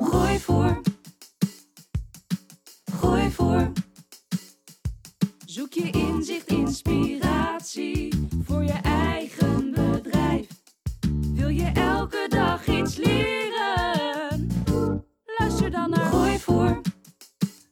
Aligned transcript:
Groeivoer. 0.00 0.80
Groeivoer. 2.92 3.72
Zoek 5.46 5.72
je 5.72 5.90
inzicht, 5.90 6.46
inspiratie 6.46 8.14
voor 8.44 8.62
je 8.62 8.78
eigen 8.82 9.70
bedrijf. 9.70 10.46
Wil 11.34 11.48
je 11.48 11.70
elke 11.74 12.26
dag 12.28 12.66
iets 12.66 12.96
leren? 12.96 14.48
Luister 15.38 15.70
dan 15.70 15.90
naar 15.90 16.04
Groeivoer. 16.04 16.80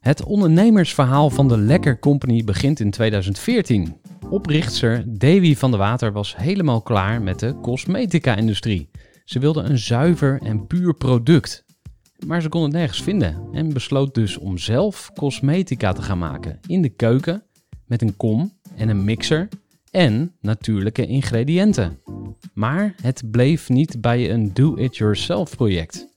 Het 0.00 0.25
ondernemersverhaal 0.25 1.31
van 1.31 1.48
de 1.48 1.58
Lekker 1.58 1.98
Company 1.98 2.44
begint 2.44 2.81
in 2.81 2.91
2014. 2.91 3.97
Oprichtster 4.28 5.05
Davy 5.19 5.56
van 5.56 5.70
der 5.70 5.81
Water 5.81 6.12
was 6.12 6.36
helemaal 6.36 6.83
klaar 6.83 7.22
met 7.22 7.38
de 7.38 7.55
cosmetica-industrie. 7.61 8.91
Ze 9.31 9.39
wilde 9.39 9.62
een 9.62 9.78
zuiver 9.78 10.41
en 10.42 10.67
puur 10.67 10.95
product. 10.95 11.64
Maar 12.27 12.42
ze 12.42 12.48
kon 12.48 12.62
het 12.62 12.73
nergens 12.73 13.03
vinden 13.03 13.48
en 13.53 13.72
besloot 13.72 14.14
dus 14.14 14.37
om 14.37 14.59
zelf 14.59 15.11
cosmetica 15.14 15.92
te 15.92 16.03
gaan 16.03 16.19
maken 16.19 16.61
in 16.67 16.83
de 16.83 16.89
keuken 16.89 17.42
met 17.87 18.03
een 18.03 18.17
kom 18.17 18.53
en 18.77 18.89
een 18.89 19.05
mixer 19.05 19.48
en 19.91 20.34
natuurlijke 20.41 21.06
ingrediënten. 21.06 21.98
Maar 22.53 22.95
het 23.03 23.31
bleef 23.31 23.69
niet 23.69 24.00
bij 24.00 24.31
een 24.31 24.55
do-it-yourself 24.55 25.56
project. 25.56 26.09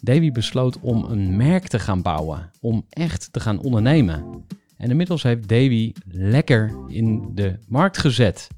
Davy 0.00 0.32
besloot 0.32 0.80
om 0.80 1.04
een 1.04 1.36
merk 1.36 1.68
te 1.68 1.78
gaan 1.78 2.02
bouwen, 2.02 2.50
om 2.60 2.86
echt 2.88 3.32
te 3.32 3.40
gaan 3.40 3.60
ondernemen. 3.60 4.44
En 4.76 4.90
inmiddels 4.90 5.22
heeft 5.22 5.48
Davy 5.48 5.92
lekker 6.08 6.74
in 6.88 7.30
de 7.34 7.58
markt 7.68 7.98
gezet. 7.98 8.48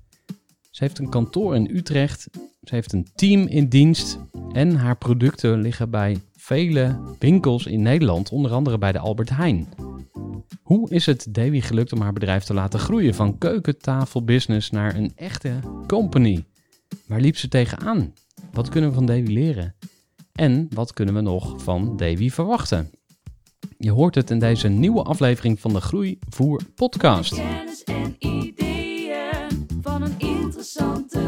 Ze 0.70 0.84
heeft 0.84 0.98
een 0.98 1.10
kantoor 1.10 1.54
in 1.54 1.76
Utrecht, 1.76 2.28
ze 2.64 2.74
heeft 2.74 2.92
een 2.92 3.08
team 3.14 3.46
in 3.46 3.68
dienst 3.68 4.18
en 4.52 4.76
haar 4.76 4.96
producten 4.96 5.60
liggen 5.60 5.90
bij 5.90 6.16
vele 6.36 7.00
winkels 7.18 7.66
in 7.66 7.82
Nederland, 7.82 8.30
onder 8.30 8.52
andere 8.52 8.78
bij 8.78 8.92
de 8.92 8.98
Albert 8.98 9.30
Heijn. 9.30 9.68
Hoe 10.62 10.90
is 10.90 11.06
het 11.06 11.26
Davy 11.30 11.60
gelukt 11.60 11.92
om 11.92 12.00
haar 12.00 12.12
bedrijf 12.12 12.44
te 12.44 12.54
laten 12.54 12.80
groeien 12.80 13.14
van 13.14 13.38
keukentafelbusiness 13.38 14.70
naar 14.70 14.94
een 14.94 15.12
echte 15.16 15.52
company? 15.86 16.44
Waar 17.06 17.20
liep 17.20 17.36
ze 17.36 17.48
tegenaan? 17.48 18.12
Wat 18.52 18.68
kunnen 18.68 18.90
we 18.90 18.96
van 18.96 19.06
Davy 19.06 19.32
leren? 19.32 19.74
En 20.32 20.68
wat 20.74 20.92
kunnen 20.92 21.14
we 21.14 21.20
nog 21.20 21.62
van 21.62 21.96
Davy 21.96 22.30
verwachten? 22.30 22.90
Je 23.78 23.90
hoort 23.90 24.14
het 24.14 24.30
in 24.30 24.38
deze 24.38 24.68
nieuwe 24.68 25.02
aflevering 25.02 25.60
van 25.60 25.72
de 25.72 25.80
Groeivoer 25.80 26.60
podcast. 26.74 27.34
Kennis 27.34 27.84
en 27.84 28.16
ideeën 28.18 29.66
van 29.82 30.02
een 30.02 30.14
interessante. 30.18 31.23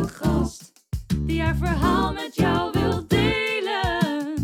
Die 1.27 1.43
haar 1.43 1.57
verhaal 1.57 2.13
met 2.13 2.35
jou 2.35 2.71
wil 2.73 3.07
delen. 3.07 4.35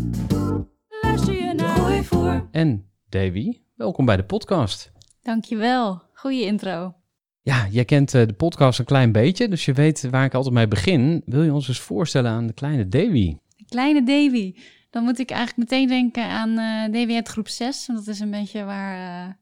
Luister 1.01 1.33
je 1.33 1.53
naar 1.53 1.75
Groeivoer. 1.75 2.47
En 2.51 2.89
Davy, 3.09 3.59
welkom 3.75 4.05
bij 4.05 4.15
de 4.15 4.23
podcast. 4.23 4.91
Dankjewel. 5.21 6.01
Goeie 6.13 6.45
intro. 6.45 6.95
Ja, 7.41 7.67
jij 7.67 7.85
kent 7.85 8.13
eh, 8.13 8.27
de 8.27 8.33
podcast 8.33 8.79
een 8.79 8.85
klein 8.85 9.11
beetje, 9.11 9.47
dus 9.47 9.65
je 9.65 9.73
weet 9.73 10.09
waar 10.09 10.25
ik 10.25 10.33
altijd 10.33 10.53
mee 10.53 10.67
begin. 10.67 11.21
Wil 11.25 11.43
je 11.43 11.53
ons 11.53 11.67
eens 11.67 11.79
voorstellen 11.79 12.31
aan 12.31 12.47
de 12.47 12.53
kleine 12.53 12.87
Davy? 12.87 13.37
De 13.55 13.65
kleine 13.65 14.03
Davy. 14.03 14.55
Dan 14.89 15.03
moet 15.03 15.19
ik 15.19 15.29
eigenlijk 15.29 15.69
meteen 15.69 15.87
denken 15.87 16.25
aan 16.25 16.49
eh 16.49 16.93
Davy 16.93 17.15
uit 17.15 17.27
groep 17.27 17.47
6. 17.47 17.87
Want 17.87 18.05
dat 18.05 18.15
is 18.15 18.19
een 18.19 18.31
beetje 18.31 18.63
waar 18.63 19.25
eh, 19.27 19.33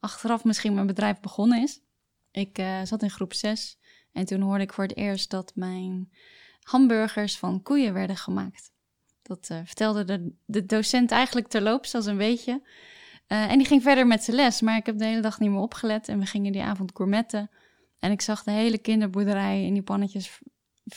achteraf 0.00 0.44
misschien 0.44 0.74
mijn 0.74 0.86
bedrijf 0.86 1.20
begonnen 1.20 1.62
is. 1.62 1.80
Ik 2.30 2.58
eh, 2.58 2.82
zat 2.84 3.02
in 3.02 3.10
groep 3.10 3.32
6 3.32 3.78
en 4.12 4.24
toen 4.24 4.40
hoorde 4.40 4.62
ik 4.62 4.72
voor 4.72 4.84
het 4.84 4.96
eerst 4.96 5.30
dat 5.30 5.52
mijn 5.54 6.10
hamburgers 6.64 7.38
van 7.38 7.62
koeien 7.62 7.92
werden 7.92 8.16
gemaakt. 8.16 8.72
Dat 9.22 9.48
eh, 9.48 9.58
vertelde 9.64 10.04
de, 10.04 10.32
de 10.44 10.66
docent 10.66 11.10
eigenlijk 11.10 11.48
terloops 11.48 11.94
als 11.94 12.06
een 12.06 12.16
beetje. 12.16 12.62
Eh, 13.26 13.50
en 13.50 13.58
die 13.58 13.66
ging 13.66 13.82
verder 13.82 14.06
met 14.06 14.24
zijn 14.24 14.36
les, 14.36 14.60
maar 14.60 14.76
ik 14.76 14.86
heb 14.86 14.98
de 14.98 15.04
hele 15.04 15.20
dag 15.20 15.40
niet 15.40 15.50
meer 15.50 15.60
opgelet. 15.60 16.08
En 16.08 16.18
we 16.18 16.26
gingen 16.26 16.52
die 16.52 16.62
avond 16.62 16.90
gourmetten. 16.94 17.50
En 17.98 18.10
ik 18.10 18.20
zag 18.20 18.42
de 18.42 18.50
hele 18.50 18.78
kinderboerderij 18.78 19.64
in 19.64 19.72
die 19.72 19.82
pannetjes 19.82 20.38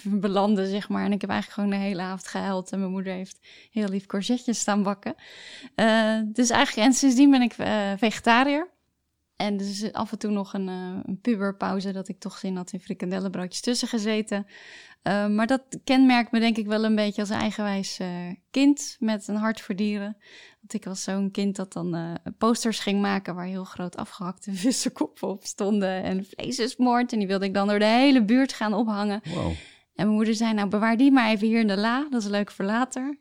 belanden, 0.03 0.67
zeg 0.67 0.89
maar. 0.89 1.06
En 1.06 1.11
ik 1.11 1.22
heb 1.22 1.29
eigenlijk 1.29 1.61
gewoon 1.61 1.79
de 1.79 1.85
hele 1.85 2.01
avond 2.01 2.27
gehuild. 2.27 2.72
En 2.72 2.79
mijn 2.79 2.91
moeder 2.91 3.13
heeft 3.13 3.39
heel 3.72 3.88
lief 3.88 4.06
courgettes 4.06 4.59
staan 4.59 4.83
bakken. 4.83 5.16
Eh, 5.75 6.19
dus 6.25 6.50
eigenlijk, 6.50 6.88
en 6.88 6.94
sindsdien 6.94 7.31
ben 7.31 7.41
ik 7.41 7.53
vegetariër. 7.97 8.75
En 9.37 9.57
dus 9.57 9.93
af 9.93 10.11
en 10.11 10.17
toe 10.17 10.31
nog 10.31 10.53
een, 10.53 10.67
eh, 10.67 10.99
een 11.03 11.19
puberpauze 11.21 11.91
dat 11.91 12.07
ik 12.07 12.19
toch 12.19 12.37
zin 12.37 12.55
had 12.55 12.71
in 12.71 12.79
frikandellenbroodjes 12.79 13.61
tussen 13.61 13.87
gezeten. 13.87 14.45
Eh, 15.01 15.27
maar 15.27 15.47
dat 15.47 15.61
kenmerkt 15.83 16.31
me 16.31 16.39
denk 16.39 16.57
ik 16.57 16.65
wel 16.65 16.83
een 16.83 16.95
beetje 16.95 17.21
als 17.21 17.29
eigenwijs 17.29 17.99
eh, 17.99 18.07
kind 18.51 18.95
met 18.99 19.27
een 19.27 19.35
hart 19.35 19.61
voor 19.61 19.75
dieren. 19.75 20.17
Want 20.59 20.73
ik 20.73 20.83
was 20.83 21.03
zo'n 21.03 21.31
kind 21.31 21.55
dat 21.55 21.73
dan 21.73 22.17
posters 22.37 22.79
ging 22.79 23.01
maken 23.01 23.35
waar 23.35 23.45
heel 23.45 23.63
groot 23.63 23.95
afgehakte 23.95 24.53
vissenkoppen 24.65 25.27
op 25.27 25.45
stonden. 25.45 26.03
En 26.03 26.25
vlees 26.25 26.59
is 26.59 26.77
moord. 26.77 27.13
En 27.13 27.19
die 27.19 27.27
wilde 27.27 27.45
ik 27.45 27.53
dan 27.53 27.67
door 27.67 27.79
de 27.79 27.85
hele 27.85 28.23
buurt 28.23 28.53
gaan 28.53 28.73
ophangen. 28.73 29.21
Wow. 29.23 29.47
En 29.47 30.05
mijn 30.05 30.09
moeder 30.09 30.35
zei, 30.35 30.53
nou 30.53 30.69
bewaar 30.69 30.97
die 30.97 31.11
maar 31.11 31.29
even 31.29 31.47
hier 31.47 31.59
in 31.59 31.67
de 31.67 31.77
la. 31.77 32.07
Dat 32.09 32.21
is 32.21 32.27
leuk 32.27 32.51
voor 32.51 32.65
later. 32.65 33.17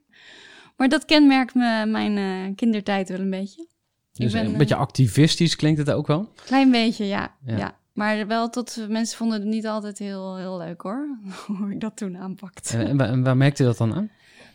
Maar 0.76 0.88
dat 0.88 1.04
kenmerkt 1.04 1.54
me 1.54 1.86
mijn 1.86 2.54
kindertijd 2.54 3.08
wel 3.08 3.20
een 3.20 3.30
beetje. 3.30 3.74
Dus 4.16 4.32
ben, 4.32 4.44
een 4.46 4.52
eh, 4.52 4.58
beetje 4.58 4.74
activistisch 4.74 5.56
klinkt 5.56 5.78
het 5.78 5.90
ook 5.90 6.06
wel. 6.06 6.32
Klein 6.44 6.70
beetje, 6.70 7.04
ja. 7.06 7.34
Ja. 7.44 7.56
ja. 7.56 7.76
Maar 7.92 8.26
wel 8.26 8.50
tot 8.50 8.86
mensen 8.88 9.16
vonden 9.16 9.40
het 9.40 9.48
niet 9.48 9.66
altijd 9.66 9.98
heel, 9.98 10.36
heel 10.36 10.58
leuk 10.58 10.80
hoor. 10.80 11.18
Hoe 11.58 11.72
ik 11.72 11.80
dat 11.80 11.96
toen 11.96 12.16
aanpakte. 12.16 12.76
En, 12.78 12.86
en, 12.86 12.96
waar- 12.96 13.08
en 13.08 13.22
waar 13.22 13.36
merkte 13.36 13.62
je 13.62 13.68
dat 13.68 13.78
dan 13.78 13.94
aan? 13.94 14.10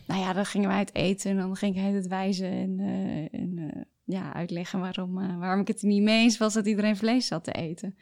Nou 0.06 0.20
ja, 0.20 0.32
dan 0.32 0.46
gingen 0.46 0.68
wij 0.68 0.78
het 0.78 0.94
eten 0.94 1.30
en 1.30 1.36
dan 1.36 1.56
ging 1.56 1.76
ik 1.76 1.94
het 1.94 2.06
wijzen 2.06 2.50
en, 2.50 2.76
eh, 2.80 3.40
en 3.40 3.58
eh, 3.58 3.82
ja, 4.04 4.34
uitleggen 4.34 4.80
waarom, 4.80 5.20
eh, 5.20 5.38
waarom 5.38 5.60
ik 5.60 5.68
het 5.68 5.82
er 5.82 5.88
niet 5.88 6.02
mee 6.02 6.22
eens 6.22 6.38
was 6.38 6.54
dat 6.54 6.66
iedereen 6.66 6.96
vlees 6.96 7.26
zat 7.26 7.44
te 7.44 7.52
eten. 7.52 7.96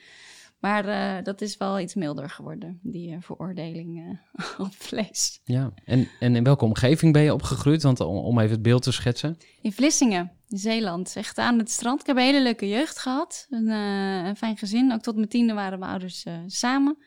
Maar 0.60 0.84
eh, 0.88 1.24
dat 1.24 1.40
is 1.40 1.56
wel 1.56 1.80
iets 1.80 1.94
milder 1.94 2.30
geworden, 2.30 2.78
die 2.82 3.14
eh, 3.14 3.16
veroordeling 3.20 4.18
eh, 4.32 4.60
op 4.66 4.72
vlees. 4.72 5.40
Ja. 5.44 5.72
En, 5.84 6.08
en 6.18 6.36
in 6.36 6.44
welke 6.44 6.64
omgeving 6.64 7.12
ben 7.12 7.22
je 7.22 7.32
opgegroeid? 7.32 7.82
Want 7.82 8.00
om, 8.00 8.16
om 8.16 8.38
even 8.38 8.52
het 8.52 8.62
beeld 8.62 8.82
te 8.82 8.92
schetsen. 8.92 9.36
In 9.60 9.72
Vlissingen, 9.72 10.32
in 10.48 10.58
Zeeland, 10.58 11.16
echt 11.16 11.38
aan 11.38 11.58
het 11.58 11.70
strand. 11.70 12.00
Ik 12.00 12.06
heb 12.06 12.16
een 12.16 12.22
hele 12.22 12.42
leuke 12.42 12.68
jeugd 12.68 12.98
gehad, 12.98 13.46
een, 13.50 13.68
een 13.68 14.36
fijn 14.36 14.56
gezin. 14.56 14.92
Ook 14.92 15.00
tot 15.00 15.16
mijn 15.16 15.28
tiende 15.28 15.52
waren 15.52 15.78
mijn 15.78 15.90
ouders 15.90 16.26
samen. 16.46 16.98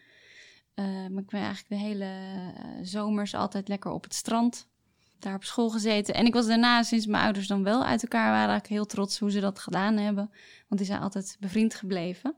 Maar 0.76 1.22
ik 1.22 1.30
ben 1.30 1.42
eigenlijk 1.42 1.70
de 1.70 1.76
hele 1.76 2.08
zomers 2.82 3.34
altijd 3.34 3.68
lekker 3.68 3.92
op 3.92 4.04
het 4.04 4.14
strand. 4.14 4.68
Daar 5.20 5.36
op 5.36 5.44
school 5.44 5.70
gezeten. 5.70 6.14
En 6.14 6.26
ik 6.26 6.34
was 6.34 6.48
daarna, 6.48 6.84
sinds 6.84 7.06
mijn 7.06 7.24
ouders 7.24 7.48
dan 7.48 7.64
wel 7.64 7.86
uit 7.86 8.02
elkaar 8.02 8.32
waren, 8.32 8.62
heel 8.68 8.86
trots 8.86 9.20
hoe 9.20 9.32
ze 9.32 9.40
dat 9.40 9.60
gedaan 9.60 9.98
hebben. 9.98 10.30
Want 10.68 10.82
die 10.82 10.86
zijn 10.86 11.02
altijd 11.02 11.38
bevriend 11.40 11.76
gebleven. 11.76 12.36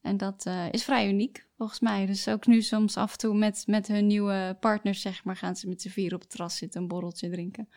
En 0.00 0.16
dat 0.16 0.46
eh, 0.46 0.72
is 0.72 0.84
vrij 0.84 1.08
uniek, 1.08 1.46
volgens 1.56 1.80
mij. 1.80 2.06
Dus 2.06 2.28
ook 2.28 2.46
nu 2.46 2.62
soms 2.62 2.96
af 2.96 3.12
en 3.12 3.18
toe 3.18 3.34
met, 3.34 3.62
met 3.66 3.86
hun 3.86 4.06
nieuwe 4.06 4.56
partners, 4.60 5.00
zeg 5.00 5.24
maar, 5.24 5.36
gaan 5.36 5.56
ze 5.56 5.68
met 5.68 5.82
z'n 5.82 5.88
vier 5.88 6.14
op 6.14 6.20
het 6.20 6.30
terras 6.30 6.56
zitten, 6.56 6.80
een 6.80 6.88
borreltje 6.88 7.30
drinken. 7.30 7.68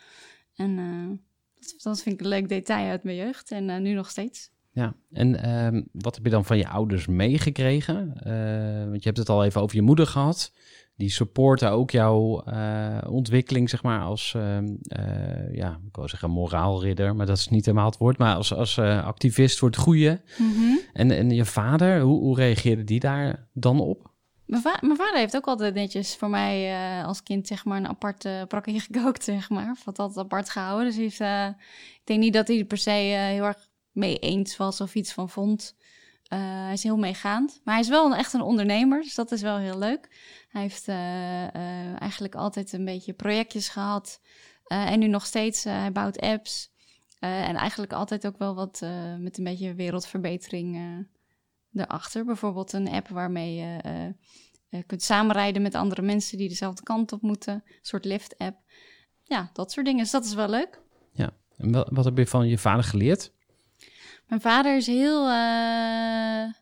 En 0.55 0.79
eh, 0.79 1.17
dat, 1.59 1.81
dat 1.81 2.01
vind 2.01 2.15
ik 2.15 2.21
een 2.21 2.31
leuk 2.31 2.49
detail 2.49 2.89
uit 2.89 3.03
mijn 3.03 3.17
jeugd. 3.17 3.51
En 3.51 3.69
eh, 3.69 3.77
nu 3.77 3.93
nog 3.93 4.09
steeds. 4.09 4.51
Ja, 4.73 4.93
en 5.11 5.43
ehm, 5.43 5.81
wat 5.91 6.15
heb 6.15 6.23
je 6.23 6.29
dan 6.29 6.45
van 6.45 6.57
je 6.57 6.67
ouders 6.67 7.07
meegekregen? 7.07 8.13
Eh, 8.23 8.83
want 8.89 9.03
je 9.03 9.09
hebt 9.09 9.17
het 9.17 9.29
al 9.29 9.43
even 9.43 9.61
over 9.61 9.75
je 9.75 9.81
moeder 9.81 10.07
gehad. 10.07 10.53
Die 10.95 11.09
supporten 11.09 11.71
ook 11.71 11.91
jouw 11.91 12.41
eh, 12.41 12.97
ontwikkeling, 13.09 13.69
zeg 13.69 13.83
maar, 13.83 14.01
als, 14.01 14.33
ehm, 14.35 14.67
eh, 14.87 15.53
ja, 15.55 15.79
ik 15.87 15.95
wou 15.95 16.07
zeggen 16.07 16.29
moraalridder, 16.29 17.15
maar 17.15 17.25
dat 17.25 17.37
is 17.37 17.47
niet 17.47 17.65
helemaal 17.65 17.89
het 17.89 17.97
woord, 17.97 18.17
maar 18.17 18.35
als, 18.35 18.53
als 18.53 18.79
activist 18.79 19.59
voor 19.59 19.69
het 19.69 19.77
goede. 19.77 20.21
Mhm. 20.37 20.77
En, 20.93 21.11
en 21.11 21.29
je 21.29 21.45
vader, 21.45 22.01
hoe, 22.01 22.19
hoe 22.19 22.35
reageerde 22.35 22.83
die 22.83 22.99
daar 22.99 23.47
dan 23.53 23.79
op? 23.79 24.11
Mijn, 24.45 24.61
va- 24.61 24.79
mijn 24.81 24.95
vader 24.97 25.19
heeft 25.19 25.35
ook 25.35 25.47
altijd 25.47 25.73
netjes 25.73 26.15
voor 26.15 26.29
mij 26.29 26.73
als 27.05 27.23
kind 27.23 27.47
zeg 27.47 27.65
maar 27.65 27.77
een 27.77 27.87
apart 27.87 28.25
uh, 28.25 28.41
brakje 28.47 28.79
gekookt, 28.79 29.23
zeg 29.33 29.49
maar. 29.49 29.71
Of 29.71 29.85
had 29.85 29.99
altijd 29.99 30.25
apart 30.25 30.49
gehouden. 30.49 30.85
Dus 30.85 30.95
hij 30.95 31.03
heeft, 31.03 31.55
ik 31.95 32.01
denk 32.03 32.19
niet 32.19 32.33
dat 32.33 32.47
hij 32.47 32.59
er 32.59 32.65
per 32.65 32.77
se 32.77 32.89
heel 32.89 33.43
erg 33.43 33.71
mee 33.93 34.19
eens 34.19 34.57
was 34.57 34.81
of 34.81 34.95
iets 34.95 35.13
van 35.13 35.29
vond. 35.29 35.75
Eh, 36.23 36.39
hij 36.39 36.73
is 36.73 36.83
heel 36.83 36.97
meegaand. 36.97 37.61
Maar 37.63 37.73
hij 37.73 37.83
is 37.83 37.89
wel 37.89 38.15
echt 38.15 38.33
een 38.33 38.41
ondernemer, 38.41 39.01
dus 39.01 39.15
dat 39.15 39.31
is 39.31 39.41
wel 39.41 39.57
heel 39.57 39.77
leuk. 39.77 40.09
Hij 40.49 40.61
heeft 40.61 40.87
eh, 40.87 41.43
eh, 41.43 42.01
eigenlijk 42.01 42.35
altijd 42.35 42.73
een 42.73 42.85
beetje 42.85 43.13
projectjes 43.13 43.69
gehad. 43.69 44.21
Eh, 44.63 44.91
en 44.91 44.99
nu 44.99 45.07
nog 45.07 45.25
steeds, 45.25 45.63
hij 45.63 45.91
bouwt 45.91 46.19
apps. 46.19 46.71
En 47.19 47.55
eigenlijk 47.55 47.93
altijd 47.93 48.27
ook 48.27 48.37
wel 48.37 48.55
wat 48.55 48.81
met 49.19 49.37
een 49.37 49.43
beetje 49.43 49.73
wereldverbetering 49.73 50.79
erachter. 51.73 52.25
Bijvoorbeeld 52.25 52.73
een 52.73 52.89
app 52.89 53.07
waarmee 53.07 53.55
je 54.69 54.83
kunt 54.85 55.03
samenrijden 55.03 55.61
met 55.61 55.75
andere 55.75 56.01
mensen 56.01 56.37
die 56.37 56.49
dezelfde 56.49 56.83
kant 56.83 57.11
op 57.11 57.21
moeten. 57.21 57.53
Een 57.53 57.63
soort 57.81 58.05
lift-app. 58.05 58.57
Ja, 59.23 59.49
dat 59.53 59.71
soort 59.71 59.85
dingen. 59.85 60.01
Dus 60.01 60.11
dat 60.11 60.25
is 60.25 60.33
wel 60.33 60.49
leuk. 60.49 60.81
En 61.57 61.71
wel- 61.71 61.87
wat 61.91 62.05
heb 62.05 62.17
je 62.17 62.27
van 62.27 62.47
je 62.47 62.57
vader 62.57 62.83
geleerd? 62.83 63.31
Mijn 64.27 64.41
vader 64.41 64.75
is 64.75 64.87
heel 64.87 65.29
eh, 65.29 66.53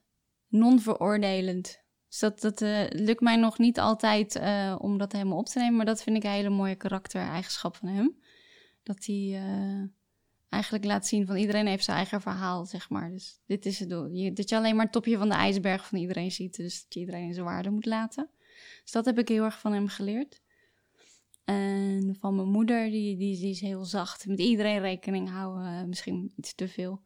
non-veroordelend. 0.48 1.80
Dus 2.08 2.20
dat, 2.20 2.42
dat 2.42 2.62
eh, 2.62 2.84
lukt 2.90 3.22
mij 3.22 3.36
nog 3.36 3.58
niet 3.58 3.80
altijd 3.80 4.36
eh, 4.36 4.76
om 4.80 4.98
dat 4.98 5.12
helemaal 5.12 5.38
op 5.38 5.46
te 5.46 5.60
nemen. 5.60 5.76
Maar 5.76 5.86
dat 5.86 6.04
vind 6.04 6.18
ik 6.18 6.24
een 6.24 6.30
hele 6.30 6.50
mooie 6.50 6.76
karaktereigenschap 6.76 7.76
van 7.76 7.88
hem. 7.88 8.20
Dat 8.84 9.06
hij 9.06 9.42
eigenlijk 10.50 10.86
laat 10.86 11.08
zien 11.08 11.26
van 11.26 11.36
iedereen 11.36 11.68
heeft 11.68 11.84
zijn 11.84 11.98
eigen 11.98 12.22
verhaal, 12.22 12.66
zeg 12.66 12.90
maar. 12.90 13.12
Dus 13.12 13.42
dit 13.46 13.66
is 13.66 13.80
het 13.80 13.90
doel. 13.90 14.34
Dat 14.34 14.50
je 14.50 14.56
alleen 14.56 14.76
maar 14.76 14.84
het 14.84 14.94
topje 14.94 15.18
van 15.18 15.30
de 15.30 15.36
ijsberg 15.36 15.88
van 15.88 15.98
iedereen 15.98 16.32
ziet. 16.32 16.56
Dus 16.56 16.82
dat 16.82 16.94
je 16.94 17.00
iedereen 17.00 17.34
zijn 17.34 17.46
waarde 17.46 17.70
moet 17.70 17.86
laten. 17.86 18.30
Dus 18.82 18.92
dat 18.92 19.06
heb 19.06 19.20
ik 19.20 19.28
heel 19.28 19.44
erg 19.44 19.60
van 19.60 19.74
hem 19.74 19.88
geleerd. 19.88 20.42
En 21.44 22.16
van 22.20 22.36
mijn 22.36 22.48
moeder, 22.48 22.90
die, 22.90 23.18
die, 23.18 23.40
die 23.40 23.50
is 23.50 23.62
heel 23.62 23.86
zacht. 23.86 24.26
Met 24.26 24.40
iedereen 24.40 24.80
rekening 24.80 25.30
houden, 25.30 25.90
misschien 25.90 26.32
iets 26.36 26.56
te 26.56 26.68
veel. 26.68 27.02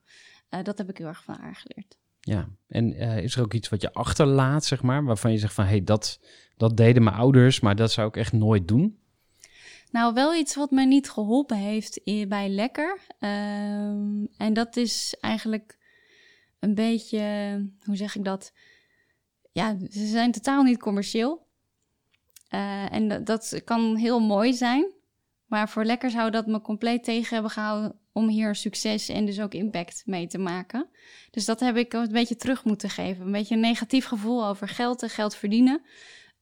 Eh, 0.55 0.63
dat 0.63 0.77
heb 0.77 0.89
ik 0.89 0.97
heel 0.97 1.07
erg 1.07 1.23
van 1.23 1.35
haar 1.39 1.55
geleerd. 1.55 1.97
Ja, 2.19 2.49
en 2.67 2.93
eh, 2.93 3.23
is 3.23 3.35
er 3.35 3.41
ook 3.41 3.53
iets 3.53 3.69
wat 3.69 3.81
je 3.81 3.93
achterlaat, 3.93 4.65
zeg 4.65 4.81
maar, 4.81 5.03
waarvan 5.03 5.31
je 5.31 5.37
zegt 5.37 5.53
van, 5.53 5.63
hé, 5.63 5.69
hey, 5.69 5.83
dat, 5.83 6.19
dat 6.57 6.77
deden 6.77 7.03
mijn 7.03 7.15
ouders, 7.15 7.59
maar 7.59 7.75
dat 7.75 7.91
zou 7.91 8.07
ik 8.07 8.17
echt 8.17 8.33
nooit 8.33 8.67
doen? 8.67 8.99
Nou, 9.91 10.13
wel 10.13 10.35
iets 10.35 10.55
wat 10.55 10.71
mij 10.71 10.85
niet 10.85 11.09
geholpen 11.09 11.57
heeft 11.57 12.01
bij 12.27 12.49
Lekker. 12.49 12.99
Ehm, 13.19 14.25
en 14.37 14.53
dat 14.53 14.75
is 14.77 15.15
eigenlijk 15.19 15.77
een 16.59 16.75
beetje, 16.75 17.19
hoe 17.83 17.95
zeg 17.95 18.15
ik 18.15 18.25
dat? 18.25 18.53
Ja, 19.51 19.77
ze 19.89 20.05
zijn 20.05 20.31
totaal 20.31 20.63
niet 20.63 20.79
commercieel. 20.79 21.47
Eh, 22.47 22.93
en 22.93 23.07
dat, 23.07 23.25
dat 23.25 23.61
kan 23.63 23.95
heel 23.95 24.19
mooi 24.19 24.53
zijn. 24.53 24.91
Maar 25.45 25.69
voor 25.69 25.85
Lekker 25.85 26.09
zou 26.09 26.31
dat 26.31 26.47
me 26.47 26.61
compleet 26.61 27.03
tegen 27.03 27.33
hebben 27.33 27.51
gehouden 27.51 27.99
om 28.11 28.27
hier 28.27 28.55
succes 28.55 29.09
en 29.09 29.25
dus 29.25 29.41
ook 29.41 29.53
impact 29.53 30.03
mee 30.05 30.27
te 30.27 30.37
maken. 30.37 30.89
Dus 31.31 31.45
dat 31.45 31.59
heb 31.59 31.77
ik 31.77 31.93
een 31.93 32.11
beetje 32.11 32.35
terug 32.35 32.63
moeten 32.63 32.89
geven. 32.89 33.25
Een 33.25 33.31
beetje 33.31 33.55
een 33.55 33.61
negatief 33.61 34.05
gevoel 34.05 34.45
over 34.45 34.67
geld 34.67 35.03
en 35.03 35.09
geld 35.09 35.35
verdienen. 35.35 35.81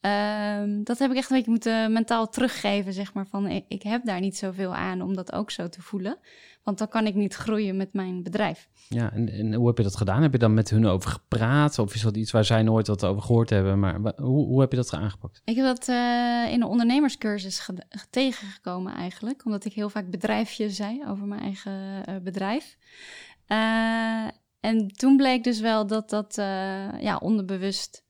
Ehm, 0.04 0.84
dat 0.84 1.00
heb 1.00 1.12
ik 1.12 1.18
echt 1.18 1.30
een 1.30 1.36
beetje 1.36 1.52
moeten 1.52 1.92
mentaal 1.92 2.30
teruggeven, 2.30 2.94
zeg 2.94 3.14
maar. 3.14 3.28
Van 3.28 3.48
ik, 3.48 3.66
ik 3.68 3.84
heb 3.84 4.06
daar 4.06 4.20
niet 4.20 4.38
zoveel 4.38 4.76
aan 4.76 5.02
om 5.02 5.16
dat 5.16 5.34
ook 5.34 5.52
zo 5.52 5.70
te 5.70 5.82
voelen. 5.82 6.18
Want 6.64 6.78
dan 6.78 6.88
kan 6.88 7.06
ik 7.08 7.16
niet 7.16 7.34
groeien 7.36 7.78
met 7.78 7.94
mijn 7.94 8.24
bedrijf. 8.24 8.70
Ja, 8.90 9.12
en, 9.12 9.30
en 9.30 9.54
hoe 9.54 9.68
heb 9.68 9.78
je 9.78 9.84
dat 9.84 9.96
gedaan? 9.96 10.22
Heb 10.22 10.32
je 10.32 10.38
dan 10.38 10.54
met 10.54 10.70
hun 10.70 10.86
over 10.86 11.10
gepraat? 11.12 11.80
Of 11.80 11.94
is 11.96 12.02
dat 12.02 12.18
iets 12.18 12.32
waar 12.32 12.46
zij 12.46 12.64
nooit 12.64 12.88
wat 12.88 13.06
over 13.06 13.22
gehoord 13.22 13.50
hebben? 13.50 13.80
Maar 13.80 13.96
hoe, 14.16 14.46
hoe 14.46 14.62
heb 14.62 14.72
je 14.72 14.78
dat 14.78 14.94
aangepakt? 14.94 15.42
Ik 15.46 15.56
heb 15.56 15.66
dat 15.66 15.88
eh, 15.88 15.96
in 16.52 16.62
een 16.62 16.68
ondernemerscursus 16.68 17.60
ge- 17.60 17.88
tegengekomen 18.10 18.94
eigenlijk. 18.94 19.46
Omdat 19.46 19.66
ik 19.66 19.74
heel 19.74 19.90
vaak 19.90 20.10
bedrijfje 20.10 20.70
zei 20.70 21.02
over 21.08 21.26
mijn 21.28 21.42
eigen 21.42 22.06
eh, 22.06 22.16
bedrijf. 22.24 22.78
Eh, 23.48 24.28
en 24.60 24.88
toen 24.88 25.18
bleek 25.18 25.44
dus 25.44 25.60
wel 25.60 25.88
dat 25.88 26.10
dat 26.10 26.36
ja, 27.00 27.18
onderbewust 27.22 28.03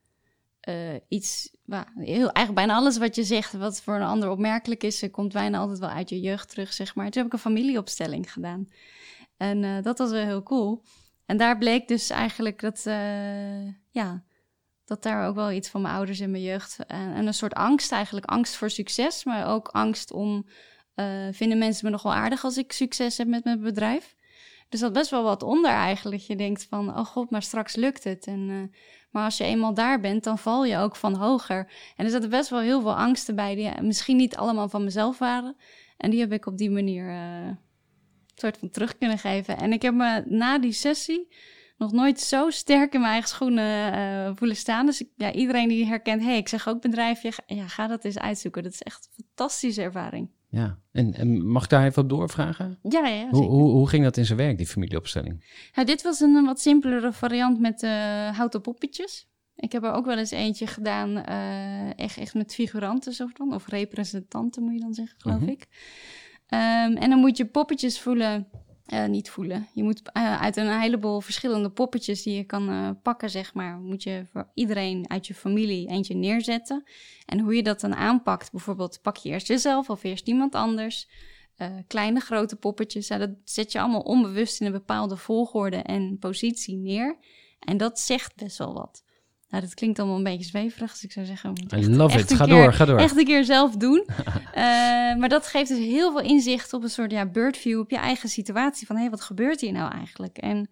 eh, 0.63 0.95
iets... 1.07 1.51
heel, 1.95 2.31
eigenlijk 2.31 2.54
bijna 2.54 2.75
alles 2.75 2.98
wat 2.98 3.15
je 3.15 3.24
zegt, 3.24 3.54
wat 3.54 3.81
voor 3.81 3.95
een 3.95 4.01
ander 4.01 4.30
opmerkelijk 4.30 4.83
is... 4.83 5.01
eh, 5.01 5.12
komt 5.12 5.33
bijna 5.33 5.57
altijd 5.57 5.80
wel 5.80 5.89
uit 5.89 6.10
je 6.10 6.19
jeugd 6.19 6.50
terug, 6.50 6.74
zeg 6.74 6.95
maar. 6.95 7.06
Toen 7.06 7.21
heb 7.21 7.25
ik 7.25 7.33
een 7.33 7.51
familieopstelling 7.51 8.33
gedaan. 8.33 8.69
En 9.38 9.63
eh, 9.63 9.83
dat 9.83 9.98
was 9.98 10.12
wel 10.12 10.25
heel 10.25 10.44
cool. 10.44 10.83
En 11.25 11.38
daar 11.38 11.57
bleek 11.57 11.88
dus 11.88 12.10
eigenlijk 12.10 12.62
dat... 12.62 12.83
ja, 13.92 14.24
dat 14.86 15.04
daar 15.04 15.27
ook 15.27 15.36
wel 15.36 15.51
iets 15.51 15.69
van 15.69 15.81
mijn 15.81 15.95
ouders 15.95 16.19
in 16.19 16.31
mijn 16.31 16.44
jeugd. 16.44 16.77
En, 16.88 17.13
en 17.13 17.27
een 17.27 17.33
soort 17.33 17.54
angst 17.54 17.92
eigenlijk. 17.92 18.25
Angst 18.25 18.56
voor 18.56 18.69
succes, 18.69 19.24
maar 19.24 19.48
ook 19.48 19.68
angst 19.68 20.12
om... 20.12 20.45
vinden 21.31 21.57
mensen 21.57 21.86
me 21.86 21.92
nog 21.92 22.04
wel 22.04 22.13
aardig 22.13 22.44
als 22.44 22.57
ik 22.57 22.71
succes 22.71 23.18
heb 23.18 23.27
met 23.27 23.44
mijn 23.44 23.62
bedrijf? 23.62 24.15
Dus 24.73 24.81
dat 24.81 24.93
best 24.93 25.09
wel 25.09 25.23
wat 25.23 25.43
onder 25.43 25.71
eigenlijk. 25.71 26.21
Je 26.21 26.35
denkt 26.35 26.65
van, 26.69 26.89
oh 26.89 27.05
god, 27.05 27.29
maar 27.29 27.41
straks 27.41 27.75
lukt 27.75 28.03
het. 28.03 28.27
En, 28.27 28.49
eh, 28.49 28.79
maar 29.11 29.23
als 29.23 29.37
je 29.37 29.43
eenmaal 29.43 29.73
daar 29.73 29.99
bent, 29.99 30.23
dan 30.23 30.37
val 30.37 30.65
je 30.65 30.77
ook 30.77 30.95
van 30.95 31.15
hoger. 31.15 31.71
En 31.95 32.05
er 32.05 32.11
zaten 32.11 32.29
best 32.29 32.49
wel 32.49 32.59
heel 32.59 32.81
veel 32.81 32.95
angsten 32.95 33.35
bij, 33.35 33.55
die 33.55 33.81
misschien 33.81 34.15
niet 34.15 34.35
allemaal 34.35 34.69
van 34.69 34.83
mezelf 34.83 35.17
waren. 35.17 35.55
En 35.97 36.09
die 36.09 36.19
heb 36.19 36.31
ik 36.31 36.45
op 36.45 36.57
die 36.57 36.71
manier 36.71 37.07
eh, 37.07 37.45
een 37.45 37.59
soort 38.35 38.57
van 38.57 38.69
terug 38.69 38.97
kunnen 38.97 39.17
geven. 39.17 39.57
En 39.57 39.73
ik 39.73 39.81
heb 39.81 39.93
me 39.93 40.23
na 40.25 40.59
die 40.59 40.71
sessie 40.71 41.27
nog 41.77 41.91
nooit 41.91 42.19
zo 42.19 42.49
sterk 42.49 42.93
in 42.93 42.99
mijn 42.99 43.11
eigen 43.11 43.29
schoenen 43.29 43.93
eh, 43.93 44.31
voelen 44.35 44.57
staan. 44.57 44.85
Dus 44.85 45.03
ja, 45.15 45.31
iedereen 45.31 45.67
die 45.67 45.85
herkent, 45.85 46.23
hey, 46.23 46.37
ik 46.37 46.47
zeg 46.47 46.67
ook 46.67 46.81
bedrijfje, 46.81 47.31
ja, 47.45 47.67
ga 47.67 47.87
dat 47.87 48.05
eens 48.05 48.19
uitzoeken. 48.19 48.63
Dat 48.63 48.71
is 48.73 48.81
echt 48.81 49.05
een 49.05 49.25
fantastische 49.25 49.81
ervaring. 49.81 50.29
Ja, 50.55 50.79
en, 50.91 51.13
en 51.13 51.47
mag 51.47 51.63
ik 51.63 51.69
daar 51.69 51.85
even 51.85 52.03
op 52.03 52.09
doorvragen? 52.09 52.79
Ja, 52.89 53.07
ja, 53.07 53.29
Hoe, 53.29 53.44
hoe, 53.45 53.71
hoe 53.71 53.89
ging 53.89 54.03
dat 54.03 54.17
in 54.17 54.25
zijn 54.25 54.38
werk, 54.38 54.57
die 54.57 54.67
familieopstelling? 54.67 55.45
Nou, 55.75 55.88
dit 55.88 56.01
was 56.01 56.19
een, 56.19 56.45
wat 56.45 56.59
simpelere 56.59 57.13
variant 57.13 57.59
met 57.59 57.83
eh, 57.83 57.91
houten 58.38 58.61
poppetjes. 58.61 59.27
Ik 59.55 59.71
heb 59.71 59.83
er 59.83 59.91
ook 59.91 60.05
wel 60.05 60.17
eens 60.17 60.31
eentje 60.31 60.67
gedaan, 60.67 61.17
eh, 61.17 62.00
echt, 62.00 62.17
echt 62.17 62.33
met 62.33 62.53
figuranten 62.53 63.13
soort 63.13 63.38
van. 63.38 63.53
Of 63.53 63.67
representanten 63.67 64.63
moet 64.63 64.73
je 64.73 64.79
dan 64.79 64.94
zeggen, 64.94 65.15
geloof 65.19 65.39
Mhm. 65.39 65.50
ik. 65.50 65.67
Ehm, 66.47 66.95
en 66.95 67.09
dan 67.09 67.19
moet 67.19 67.38
je 67.38 67.45
poppetjes 67.45 68.00
voelen, 68.00 68.47
eh, 68.93 69.05
niet 69.05 69.29
voelen. 69.29 69.67
Je 69.73 69.83
moet 69.83 70.01
eh, 70.12 70.41
uit 70.41 70.57
een 70.57 70.79
heleboel 70.79 71.21
verschillende 71.21 71.69
poppetjes 71.69 72.23
die 72.23 72.35
je 72.35 72.43
kan 72.43 72.69
eh, 72.69 72.89
pakken, 73.03 73.29
zeg 73.29 73.53
maar, 73.53 73.77
moet 73.77 74.03
je 74.03 74.25
voor 74.31 74.50
iedereen 74.53 75.09
uit 75.09 75.27
je 75.27 75.33
familie 75.33 75.88
eentje 75.88 76.15
neerzetten. 76.15 76.83
En 77.25 77.39
hoe 77.39 77.55
je 77.55 77.63
dat 77.63 77.79
dan 77.79 77.95
aanpakt, 77.95 78.51
bijvoorbeeld 78.51 79.00
pak 79.01 79.17
je 79.17 79.29
eerst 79.29 79.47
jezelf 79.47 79.89
of 79.89 80.03
eerst 80.03 80.27
iemand 80.27 80.55
anders. 80.55 81.09
Kleine, 81.88 82.19
grote 82.19 82.55
poppetjes, 82.55 83.07
dat 83.07 83.29
zet 83.43 83.71
je 83.71 83.79
allemaal 83.79 84.01
onbewust 84.01 84.59
in 84.59 84.65
een 84.65 84.71
bepaalde 84.71 85.17
volgorde 85.17 85.75
en 85.75 86.17
positie 86.19 86.75
neer. 86.75 87.17
En 87.59 87.77
dat 87.77 88.00
zegt 88.00 88.35
best 88.35 88.57
wel 88.57 88.73
wat. 88.73 89.03
Nou, 89.53 89.65
dat 89.65 89.74
klinkt 89.74 90.00
allemaal 90.00 90.17
een 90.17 90.24
beetje 90.24 90.45
zweverig, 90.45 90.91
dus 90.91 91.03
ik 91.03 91.12
zou 91.12 91.25
zeggen... 91.25 91.53
I 91.53 91.65
echt- 91.69 91.88
love 91.88 92.17
echt 92.17 92.31
it. 92.31 92.38
Ga 92.38 92.45
keer- 92.45 92.53
door, 92.53 92.74
ga 92.74 92.86
door. 92.86 93.00
Echt 93.00 93.17
een 93.17 93.25
keer 93.25 93.45
zelf 93.45 93.75
doen. 93.75 94.05
Eh, 94.53 95.15
maar 95.15 95.29
dat 95.29 95.48
geeft 95.48 95.69
dus 95.69 95.77
heel 95.77 96.12
veel 96.12 96.22
inzicht 96.22 96.74
op 96.74 96.83
een 96.83 96.89
soort 96.89 97.12
ja, 97.12 97.25
birdview 97.25 97.79
op 97.79 97.89
je 97.89 97.98
eigen 97.98 98.29
situatie. 98.29 98.88
Van 98.88 98.95
hé, 98.95 99.10
wat 99.10 99.22
gebeurt 99.22 99.62
hier 99.62 99.72
nou 99.72 99.91
eigenlijk? 99.91 100.38
En 100.38 100.69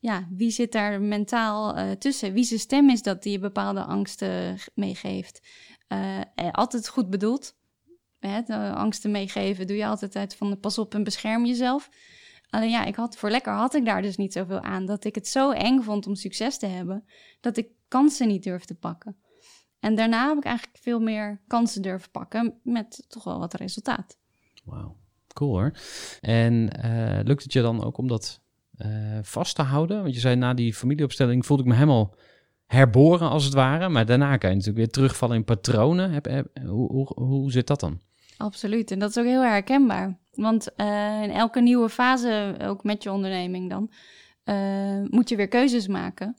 ja, 0.00 0.26
wie 0.30 0.50
zit 0.50 0.72
daar 0.72 1.00
mentaal 1.00 1.76
eh, 1.76 1.90
tussen? 1.90 2.32
Wie 2.32 2.44
zijn 2.44 2.60
stem 2.60 2.90
is 2.90 3.02
dat 3.02 3.22
die 3.22 3.32
je 3.32 3.38
bepaalde 3.38 3.82
angsten 3.82 4.56
meegeeft? 4.74 5.40
Eh, 5.88 6.18
altijd 6.52 6.88
goed 6.88 7.10
bedoeld. 7.10 7.54
Hè, 8.18 8.42
de 8.42 8.72
angsten 8.74 9.10
meegeven 9.10 9.66
doe 9.66 9.76
je 9.76 9.86
altijd 9.86 10.16
uit 10.16 10.34
van 10.36 10.50
de 10.50 10.56
pas 10.56 10.78
op 10.78 10.94
en 10.94 11.04
bescherm 11.04 11.46
jezelf. 11.46 11.88
Alleen 12.50 12.70
ja, 12.70 12.84
ik 12.84 12.94
had, 12.94 13.16
voor 13.16 13.30
lekker 13.30 13.52
had 13.52 13.74
ik 13.74 13.84
daar 13.84 14.02
dus 14.02 14.16
niet 14.16 14.32
zoveel 14.32 14.60
aan. 14.60 14.86
Dat 14.86 15.04
ik 15.04 15.14
het 15.14 15.28
zo 15.28 15.50
eng 15.50 15.82
vond 15.82 16.06
om 16.06 16.14
succes 16.14 16.58
te 16.58 16.66
hebben, 16.66 17.04
dat 17.40 17.56
ik 17.56 17.68
kansen 17.88 18.28
niet 18.28 18.42
durfde 18.42 18.74
pakken. 18.74 19.16
En 19.80 19.94
daarna 19.94 20.28
heb 20.28 20.36
ik 20.36 20.44
eigenlijk 20.44 20.78
veel 20.78 21.00
meer 21.00 21.40
kansen 21.46 21.82
durven 21.82 22.10
pakken 22.10 22.54
met 22.62 23.04
toch 23.08 23.24
wel 23.24 23.38
wat 23.38 23.54
resultaat. 23.54 24.18
Wauw, 24.64 24.96
cool 25.34 25.50
hoor. 25.50 25.72
En 26.20 26.70
eh, 26.82 27.24
lukt 27.24 27.42
het 27.42 27.52
je 27.52 27.62
dan 27.62 27.84
ook 27.84 27.98
om 27.98 28.08
dat 28.08 28.40
eh, 28.76 29.18
vast 29.22 29.54
te 29.54 29.62
houden? 29.62 30.02
Want 30.02 30.14
je 30.14 30.20
zei 30.20 30.36
na 30.36 30.54
die 30.54 30.74
familieopstelling 30.74 31.46
voelde 31.46 31.62
ik 31.62 31.68
me 31.68 31.74
helemaal 31.74 32.14
herboren 32.66 33.28
als 33.28 33.44
het 33.44 33.54
ware. 33.54 33.88
Maar 33.88 34.06
daarna 34.06 34.36
kan 34.36 34.50
je 34.50 34.56
natuurlijk 34.56 34.84
weer 34.84 34.92
terugvallen 34.92 35.36
in 35.36 35.44
patronen. 35.44 36.10
Heb, 36.10 36.24
heb- 36.24 36.58
hoe, 36.66 36.92
hoe, 36.92 37.12
hoe 37.14 37.50
zit 37.52 37.66
dat 37.66 37.80
dan? 37.80 38.00
Absoluut. 38.36 38.90
En 38.90 38.98
dat 38.98 39.10
is 39.10 39.18
ook 39.18 39.24
heel 39.24 39.42
herkenbaar. 39.42 40.18
Want 40.38 40.74
eh, 40.74 41.22
in 41.22 41.30
elke 41.30 41.60
nieuwe 41.60 41.88
fase, 41.88 42.56
ook 42.62 42.84
met 42.84 43.02
je 43.02 43.12
onderneming 43.12 43.70
dan, 43.70 43.90
eh, 44.44 45.00
moet 45.10 45.28
je 45.28 45.36
weer 45.36 45.48
keuzes 45.48 45.86
maken. 45.86 46.36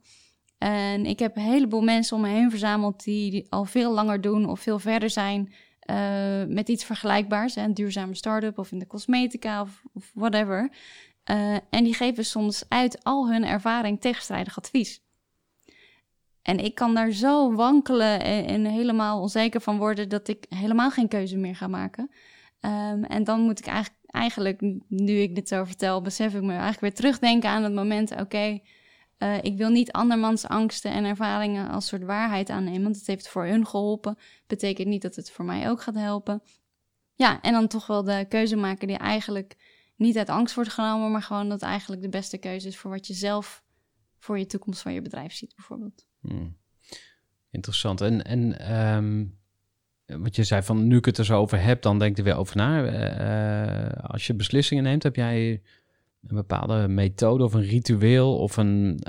En 0.57 1.05
ik 1.05 1.19
heb 1.19 1.35
een 1.35 1.41
heleboel 1.41 1.81
mensen 1.81 2.15
om 2.15 2.21
me 2.21 2.29
heen 2.29 2.49
verzameld 2.49 3.03
die 3.03 3.45
al 3.49 3.65
veel 3.65 3.93
langer 3.93 4.21
doen 4.21 4.49
of 4.49 4.59
veel 4.59 4.79
verder 4.79 5.09
zijn 5.09 5.53
eh, 5.79 6.43
met 6.47 6.69
iets 6.69 6.83
vergelijkbaars. 6.83 7.55
Hè, 7.55 7.63
een 7.63 7.73
duurzame 7.73 8.15
start-up 8.15 8.57
of 8.57 8.71
in 8.71 8.79
de 8.79 8.87
cosmetica 8.87 9.61
of, 9.61 9.83
whatever. 10.13 10.71
En 11.69 11.83
die 11.83 11.93
geven 11.93 12.25
soms 12.25 12.63
uit 12.67 13.03
al 13.03 13.31
hun 13.31 13.45
ervaring 13.45 14.01
tegenstrijdig 14.01 14.57
advies. 14.57 15.01
En 16.41 16.59
ik 16.59 16.75
kan 16.75 16.93
daar 16.93 17.11
zo 17.11 17.53
wankelen 17.53 18.23
en, 18.23 18.45
en 18.45 18.65
helemaal 18.65 19.21
onzeker 19.21 19.61
van 19.61 19.77
worden 19.77 20.09
dat 20.09 20.27
ik 20.27 20.45
helemaal 20.49 20.91
geen 20.91 21.07
keuze 21.07 21.37
meer 21.37 21.55
ga 21.55 21.67
maken. 21.67 22.09
Ehm, 22.59 23.03
en 23.03 23.23
dan 23.23 23.41
moet 23.41 23.59
ik 23.59 23.65
eigenlijk, 23.65 24.05
eigenlijk, 24.05 24.61
nu 24.87 25.13
ik 25.13 25.35
dit 25.35 25.47
zo 25.47 25.63
vertel, 25.63 26.01
besef 26.01 26.35
ik 26.35 26.41
me 26.41 26.51
eigenlijk 26.51 26.81
weer 26.81 26.93
terugdenken 26.93 27.49
aan 27.49 27.63
het 27.63 27.73
moment: 27.73 28.11
oké, 28.11 28.59
eh, 29.17 29.37
ik 29.41 29.57
wil 29.57 29.69
niet 29.69 29.91
andermans 29.91 30.47
angsten 30.47 30.91
en 30.91 31.05
ervaringen 31.05 31.69
als 31.69 31.87
soort 31.87 32.03
waarheid 32.03 32.49
aannemen, 32.49 32.83
want 32.83 32.95
het 32.95 33.07
heeft 33.07 33.29
voor 33.29 33.45
hun 33.45 33.67
geholpen. 33.67 34.17
Betekent 34.47 34.87
niet 34.87 35.01
dat 35.01 35.15
het 35.15 35.31
voor 35.31 35.45
mij 35.45 35.69
ook 35.69 35.81
gaat 35.81 35.95
helpen. 35.95 36.41
Ja, 37.15 37.41
en 37.41 37.53
dan 37.53 37.67
toch 37.67 37.87
wel 37.87 38.03
de 38.03 38.25
keuze 38.29 38.55
maken 38.55 38.87
die 38.87 38.97
eigenlijk 38.97 39.55
niet 39.95 40.17
uit 40.17 40.29
angst 40.29 40.55
wordt 40.55 40.69
genomen, 40.69 41.11
maar 41.11 41.21
gewoon 41.21 41.49
dat 41.49 41.61
eigenlijk 41.61 42.01
de 42.01 42.09
beste 42.09 42.37
keuze 42.37 42.67
is 42.67 42.77
voor 42.77 42.91
wat 42.91 43.07
je 43.07 43.13
zelf 43.13 43.63
voor 44.19 44.39
je 44.39 44.45
toekomst 44.45 44.81
van 44.81 44.93
je 44.93 45.01
bedrijf 45.01 45.33
ziet, 45.33 45.55
bijvoorbeeld. 45.55 46.05
Hmm. 46.21 46.57
Interessant. 47.51 48.01
En, 48.01 48.23
en 48.23 48.59
ehm, 48.59 49.25
wat 50.17 50.35
je 50.35 50.43
zei 50.43 50.61
van 50.61 50.87
nu 50.87 50.97
ik 50.97 51.05
het 51.05 51.17
er 51.17 51.25
zo 51.25 51.39
over 51.39 51.61
heb, 51.61 51.81
dan 51.81 51.99
denk 51.99 52.15
je 52.15 52.21
er 52.21 52.27
weer 52.27 52.37
over 52.37 52.57
na. 52.57 52.85
Eh, 52.85 54.09
als 54.09 54.27
je 54.27 54.33
beslissingen 54.33 54.83
neemt, 54.83 55.03
heb 55.03 55.15
jij 55.15 55.61
een 56.27 56.35
bepaalde 56.35 56.87
methode 56.87 57.43
of 57.43 57.53
een 57.53 57.63
ritueel 57.63 58.37
of 58.37 58.57
een 58.57 58.99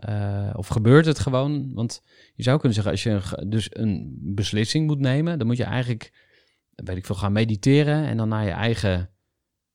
of 0.52 0.66
gebeurt 0.66 1.06
het 1.06 1.18
gewoon? 1.18 1.74
Want 1.74 2.02
je 2.34 2.42
zou 2.42 2.56
kunnen 2.56 2.74
zeggen, 2.74 2.92
als 2.92 3.02
je 3.02 3.46
dus 3.48 3.68
een 3.70 4.18
beslissing 4.20 4.86
moet 4.86 5.00
nemen, 5.00 5.38
dan 5.38 5.46
moet 5.46 5.56
je 5.56 5.64
eigenlijk, 5.64 6.12
weet 6.74 6.96
ik 6.96 7.06
veel, 7.06 7.14
gaan 7.14 7.32
mediteren 7.32 8.06
en 8.06 8.16
dan 8.16 8.28
naar 8.28 8.44
je 8.44 8.50
eigen 8.50 9.10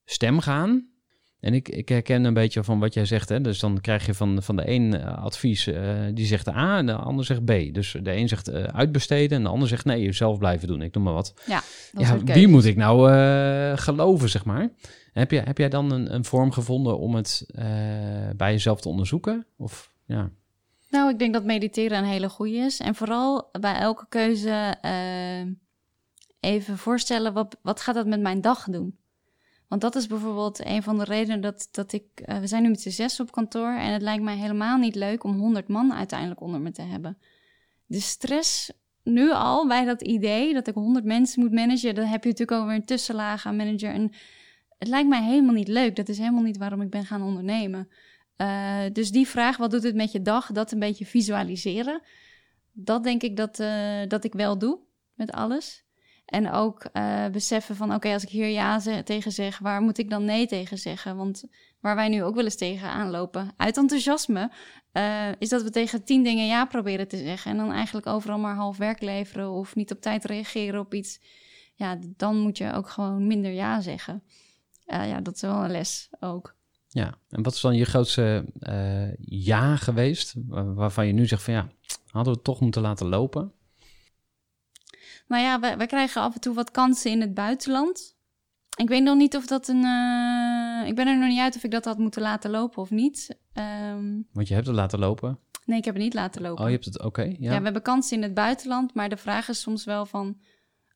stem 0.06 0.40
gaan. 0.40 0.95
En 1.46 1.54
ik, 1.54 1.70
ik 1.70 1.90
herken 1.90 2.24
een 2.24 2.34
beetje 2.34 2.64
van 2.64 2.80
wat 2.80 2.94
jij 2.94 3.06
zegt. 3.06 3.30
Hè? 3.30 3.42
Dus 3.42 3.60
dan 3.60 3.82
krijg 3.82 4.06
je 4.06 4.14
van, 4.14 4.44
van 4.44 4.56
de 4.56 4.70
een 4.70 4.96
uh, 4.96 5.18
advies, 5.18 5.68
uh, 5.68 5.92
die 6.14 6.26
zegt 6.26 6.48
A 6.48 6.78
en 6.78 6.86
de 6.86 6.96
ander 6.96 7.26
zegt 7.26 7.46
B. 7.46 7.54
Dus 7.72 7.96
de 8.02 8.16
een 8.16 8.28
zegt 8.28 8.50
uh, 8.50 8.64
uitbesteden 8.64 9.38
en 9.38 9.44
de 9.44 9.50
ander 9.50 9.68
zegt 9.68 9.86
nee, 9.86 10.02
jezelf 10.02 10.38
blijven 10.38 10.68
doen. 10.68 10.82
Ik 10.82 10.94
noem 10.94 11.04
maar 11.04 11.14
wat. 11.14 11.34
Ja, 11.46 11.62
ja 11.98 12.18
wie 12.24 12.48
moet 12.48 12.66
ik 12.66 12.76
nou 12.76 13.12
geloven, 13.78 14.30
zeg 14.30 14.46
maar? 14.46 14.70
Heb, 15.12 15.32
je, 15.32 15.40
heb 15.40 15.58
jij 15.58 15.70
dan 15.70 15.92
een, 15.92 16.14
een 16.14 16.26
vorm 16.26 16.52
gevonden 16.52 17.00
om 17.00 17.16
het 17.16 17.46
bij 18.36 18.52
jezelf 18.52 18.82
te 18.82 18.90
onderzoeken? 18.90 19.46
Of, 19.58 19.92
ja. 20.06 20.30
Nou, 20.90 21.10
ik 21.10 21.20
denk 21.20 21.34
dat 21.34 21.44
mediteren 21.44 21.98
een 21.98 22.10
hele 22.10 22.30
goede 22.30 22.58
is. 22.58 22.80
En 22.80 22.96
vooral 22.96 23.50
bij 23.60 23.76
elke 23.76 24.06
keuze 24.10 24.78
even 26.40 26.78
voorstellen, 26.78 27.34
wat, 27.34 27.58
wat 27.62 27.82
gaat 27.82 27.96
dat 27.96 28.08
met 28.08 28.22
mijn 28.22 28.42
dag 28.42 28.64
doen? 28.64 29.04
Want 29.76 29.94
dat 29.94 30.02
is 30.02 30.08
bijvoorbeeld 30.08 30.66
een 30.66 30.84
van 30.84 30.98
de 30.98 31.04
redenen 31.04 31.42
dat, 31.42 31.68
dat 31.72 31.94
ik. 31.94 32.04
Uh, 32.26 32.38
we 32.38 32.48
zijn 32.48 32.64
nu 32.64 32.70
met 32.70 32.82
z'n 32.82 32.90
zes 32.90 33.20
op 33.20 33.32
kantoor. 33.32 33.74
En 33.74 33.94
het 33.94 34.02
lijkt 34.02 34.24
mij 34.24 34.38
helemaal 34.38 34.78
niet 34.78 34.96
leuk 34.96 35.24
om 35.24 35.40
100 35.40 35.68
man 35.68 35.94
uiteindelijk 35.94 36.42
onder 36.42 36.62
me 36.62 36.72
te 36.72 36.82
hebben. 36.82 37.18
De 37.86 38.00
stress 38.00 38.72
nu 39.04 39.32
al 39.32 39.68
bij 39.68 39.86
dat 39.86 40.02
idee 40.02 40.54
dat 40.54 40.68
ik 40.68 40.74
100 40.74 41.06
mensen 41.06 41.42
moet 41.42 41.52
managen. 41.52 41.96
Dan 41.96 42.06
heb 42.06 42.24
je 42.24 42.30
natuurlijk 42.30 42.60
ook 42.60 42.68
weer 42.68 42.76
een 42.76 42.86
tussenlaag 42.86 43.46
aan 43.46 43.56
manager. 43.56 43.90
En 43.90 44.12
het 44.78 44.88
lijkt 44.88 45.10
mij 45.10 45.24
helemaal 45.24 45.54
niet 45.54 45.68
leuk. 45.68 45.96
Dat 45.96 46.10
is 46.10 46.18
helemaal 46.18 46.44
niet 46.44 46.58
waarom 46.58 46.82
ik 46.82 46.90
ben 46.90 47.06
gaan 47.06 47.22
ondernemen. 47.22 47.90
Uh, 48.38 48.80
dus 48.94 49.12
die 49.12 49.28
vraag, 49.28 49.58
wat 49.58 49.72
doet 49.72 49.84
het 49.84 49.96
met 49.96 50.12
je 50.12 50.22
dag? 50.22 50.52
Dat 50.52 50.72
een 50.72 50.80
beetje 50.80 51.06
visualiseren. 51.06 52.02
Dat 52.72 53.04
denk 53.04 53.24
ik 53.24 53.38
dat, 53.38 53.60
uh, 53.60 54.08
dat 54.08 54.24
ik 54.24 54.34
wel 54.34 54.58
doe 54.58 54.80
met 55.14 55.32
alles. 55.32 55.85
En 56.26 56.52
ook 56.52 56.86
uh, 56.94 57.28
beseffen 57.28 57.76
van, 57.76 57.94
oké, 57.94 58.14
als 58.14 58.24
ik 58.24 58.30
hier 58.30 58.48
ja 58.48 58.80
tegen 59.04 59.32
zeg, 59.32 59.60
waar 59.60 59.82
moet 59.82 59.98
ik 59.98 60.10
dan 60.10 60.26
nee 60.26 60.48
tegen 60.48 60.78
zeggen? 60.78 61.18
Want 61.18 61.44
waar 61.80 61.96
wij 61.96 62.10
nu 62.10 62.24
ook 62.24 62.36
wel 62.36 62.44
eens 62.44 62.56
tegen 62.56 62.90
aanlopen, 62.90 63.52
uit 63.58 63.78
enthousiasme, 63.78 64.52
uh, 64.94 65.28
is 65.40 65.50
dat 65.50 65.64
we 65.64 65.70
tegen 65.70 66.04
tien 66.04 66.24
dingen 66.24 66.48
ja 66.48 66.66
proberen 66.66 67.08
te 67.08 67.18
zeggen. 67.18 67.52
En 67.52 67.58
dan 67.58 67.72
eigenlijk 67.72 68.08
overal 68.08 68.38
maar 68.38 68.56
half 68.56 68.78
werk 68.78 69.02
leveren 69.02 69.52
of 69.52 69.76
niet 69.76 69.92
op 69.92 70.02
tijd 70.02 70.26
reageren 70.26 70.80
op 70.80 70.94
iets. 70.94 71.20
Ja, 71.74 72.00
dan 72.18 72.38
moet 72.38 72.58
je 72.58 72.74
ook 72.74 72.90
gewoon 72.90 73.28
minder 73.28 73.52
ja 73.52 73.82
zeggen. 73.82 74.24
Uh, 74.88 75.08
ja, 75.08 75.22
dat 75.22 75.36
is 75.36 75.42
wel 75.42 75.64
een 75.64 75.72
les 75.72 76.10
ook. 76.20 76.56
Ja, 76.88 77.18
en 77.30 77.44
wat 77.44 77.54
is 77.54 77.62
dan 77.62 77.76
je 77.76 77.86
grootste 77.86 78.46
ja 79.20 79.76
geweest, 79.76 80.34
waarvan 80.48 81.08
je 81.08 81.14
nu 81.14 81.28
zegt 81.28 81.44
van 81.44 81.54
ja, 81.54 81.70
hadden 82.06 82.34
we 82.34 82.40
het 82.40 82.44
toch 82.48 82.60
moeten 82.60 82.82
laten 82.82 83.08
lopen? 83.08 83.54
Nou 85.28 85.44
ja, 85.44 85.60
wij, 85.60 85.78
wij, 85.78 85.88
krijgen 85.88 86.22
af 86.22 86.34
en 86.34 86.42
toe 86.42 86.54
wat 86.54 86.72
kansen 86.72 87.12
in 87.12 87.22
het 87.22 87.34
buitenland. 87.34 88.16
Ik 88.78 88.90
weet 88.90 89.04
nog 89.04 89.16
niet 89.16 89.36
of 89.36 89.46
dat 89.48 89.68
een. 89.68 89.84
Uh, 89.84 90.88
ik 90.88 90.96
ben 90.96 91.08
er 91.08 91.18
nog 91.18 91.30
niet 91.30 91.40
uit 91.40 91.56
of 91.56 91.64
ik 91.64 91.72
dat 91.72 91.86
had 91.86 91.98
moeten 91.98 92.22
laten 92.22 92.52
lopen 92.52 92.82
of 92.82 92.90
niet. 92.90 93.38
Um, 93.54 94.28
Want 94.34 94.48
je 94.48 94.54
hebt 94.54 94.68
het 94.68 94.76
laten 94.76 95.00
lopen? 95.00 95.40
Nee, 95.66 95.78
ik 95.78 95.86
heb 95.86 95.94
het 95.94 96.04
niet 96.04 96.14
laten 96.14 96.42
lopen. 96.42 96.64
Oh, 96.64 96.70
je 96.70 96.74
hebt 96.74 96.86
het, 96.86 96.98
oké. 96.98 97.08
Okay, 97.08 97.36
ja. 97.40 97.52
ja. 97.52 97.58
we 97.58 97.64
hebben 97.64 97.82
kansen 97.82 98.18
in 98.18 98.24
het 98.24 98.34
buitenland, 98.34 98.94
maar 98.94 99.10
de 99.10 99.18
vraag 99.18 99.50
is 99.50 99.62
soms 99.62 99.86
wel 99.86 100.06
van: 100.06 100.28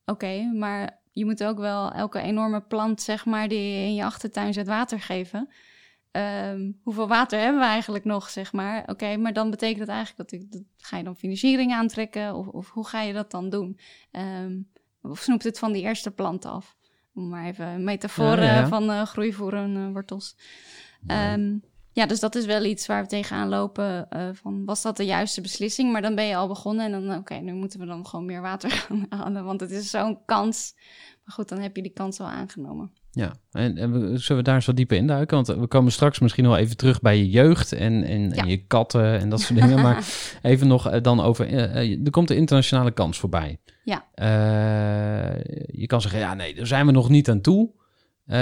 oké, 0.05 0.11
okay, 0.11 0.51
maar 0.51 1.01
je 1.11 1.25
moet 1.25 1.43
ook 1.43 1.57
wel 1.57 1.91
elke 1.91 2.19
enorme 2.19 2.61
plant, 2.61 3.01
zeg 3.01 3.25
maar, 3.25 3.47
die 3.47 3.59
je 3.59 3.85
in 3.85 3.95
je 3.95 4.03
achtertuin 4.03 4.53
zet 4.53 4.67
water 4.67 4.99
geven. 4.99 5.49
Um, 6.11 6.79
hoeveel 6.83 7.07
water 7.07 7.39
hebben 7.39 7.61
we 7.61 7.67
eigenlijk 7.67 8.05
nog, 8.05 8.29
zeg 8.29 8.53
maar? 8.53 8.81
Oké, 8.81 8.91
okay, 8.91 9.15
maar 9.15 9.33
dan 9.33 9.49
betekent 9.49 9.79
dat 9.79 9.95
eigenlijk 9.95 10.29
dat, 10.29 10.39
ik, 10.39 10.51
dat 10.51 10.61
ga 10.77 10.97
je 10.97 11.03
dan 11.03 11.15
financiering 11.15 11.73
aantrekken 11.73 12.35
of, 12.35 12.47
of 12.47 12.69
hoe 12.69 12.87
ga 12.87 13.01
je 13.01 13.13
dat 13.13 13.31
dan 13.31 13.49
doen? 13.49 13.79
Um, 14.11 14.69
of 15.01 15.19
snoept 15.19 15.43
het 15.43 15.59
van 15.59 15.71
die 15.71 15.81
eerste 15.81 16.11
plant 16.11 16.45
af? 16.45 16.77
Om 17.13 17.29
maar 17.29 17.45
even 17.45 17.67
een 17.67 17.83
metafoor 17.83 18.39
ja, 18.39 18.55
ja. 18.55 18.67
van 18.67 18.89
uh, 18.89 19.13
uh, 19.17 19.91
wortels. 19.91 20.35
Ja. 21.07 21.33
Um, 21.33 21.63
ja, 21.91 22.05
dus 22.05 22.19
dat 22.19 22.35
is 22.35 22.45
wel 22.45 22.63
iets 22.63 22.85
waar 22.85 23.01
we 23.01 23.07
tegenaan 23.07 23.49
lopen. 23.49 24.07
Uh, 24.09 24.29
van, 24.33 24.65
was 24.65 24.81
dat 24.81 24.97
de 24.97 25.05
juiste 25.05 25.41
beslissing? 25.41 25.91
Maar 25.91 26.01
dan 26.01 26.15
ben 26.15 26.25
je 26.25 26.35
al 26.35 26.47
begonnen 26.47 26.85
en 26.85 26.91
dan, 26.91 27.09
oké, 27.09 27.17
okay, 27.17 27.39
nu 27.39 27.53
moeten 27.53 27.79
we 27.79 27.85
dan 27.85 28.05
gewoon 28.07 28.25
meer 28.25 28.41
water 28.41 28.71
gaan 28.79 29.05
halen. 29.09 29.45
Want 29.45 29.59
het 29.59 29.71
is 29.71 29.89
zo'n 29.89 30.25
kans. 30.25 30.73
Maar 31.23 31.33
goed, 31.33 31.49
dan 31.49 31.59
heb 31.59 31.75
je 31.75 31.81
die 31.81 31.93
kans 31.93 32.19
al 32.19 32.27
aangenomen. 32.27 32.93
Ja, 33.11 33.33
en, 33.51 33.77
en 33.77 33.91
we, 33.91 34.17
zullen 34.17 34.43
we 34.43 34.49
daar 34.49 34.63
zo 34.63 34.73
dieper 34.73 34.97
induiken? 34.97 35.35
Want 35.35 35.47
we 35.47 35.67
komen 35.67 35.91
straks 35.91 36.19
misschien 36.19 36.45
wel 36.45 36.57
even 36.57 36.77
terug 36.77 37.01
bij 37.01 37.17
je 37.17 37.29
jeugd 37.29 37.73
en, 37.73 38.03
en, 38.03 38.29
ja. 38.29 38.35
en 38.35 38.47
je 38.47 38.57
katten 38.57 39.19
en 39.19 39.29
dat 39.29 39.41
soort 39.41 39.59
dingen. 39.59 39.81
Maar 39.81 40.05
even 40.41 40.67
nog 40.67 40.93
uh, 40.93 41.01
dan 41.01 41.21
over, 41.21 41.49
uh, 41.49 42.05
er 42.05 42.11
komt 42.11 42.27
de 42.27 42.35
internationale 42.35 42.91
kans 42.91 43.19
voorbij. 43.19 43.59
Ja. 43.83 44.05
Uh, 44.15 45.43
je 45.67 45.85
kan 45.87 46.01
zeggen, 46.01 46.19
ja 46.19 46.33
nee, 46.33 46.55
daar 46.55 46.67
zijn 46.67 46.85
we 46.85 46.91
nog 46.91 47.09
niet 47.09 47.29
aan 47.29 47.41
toe. 47.41 47.69
Uh, 48.29 48.35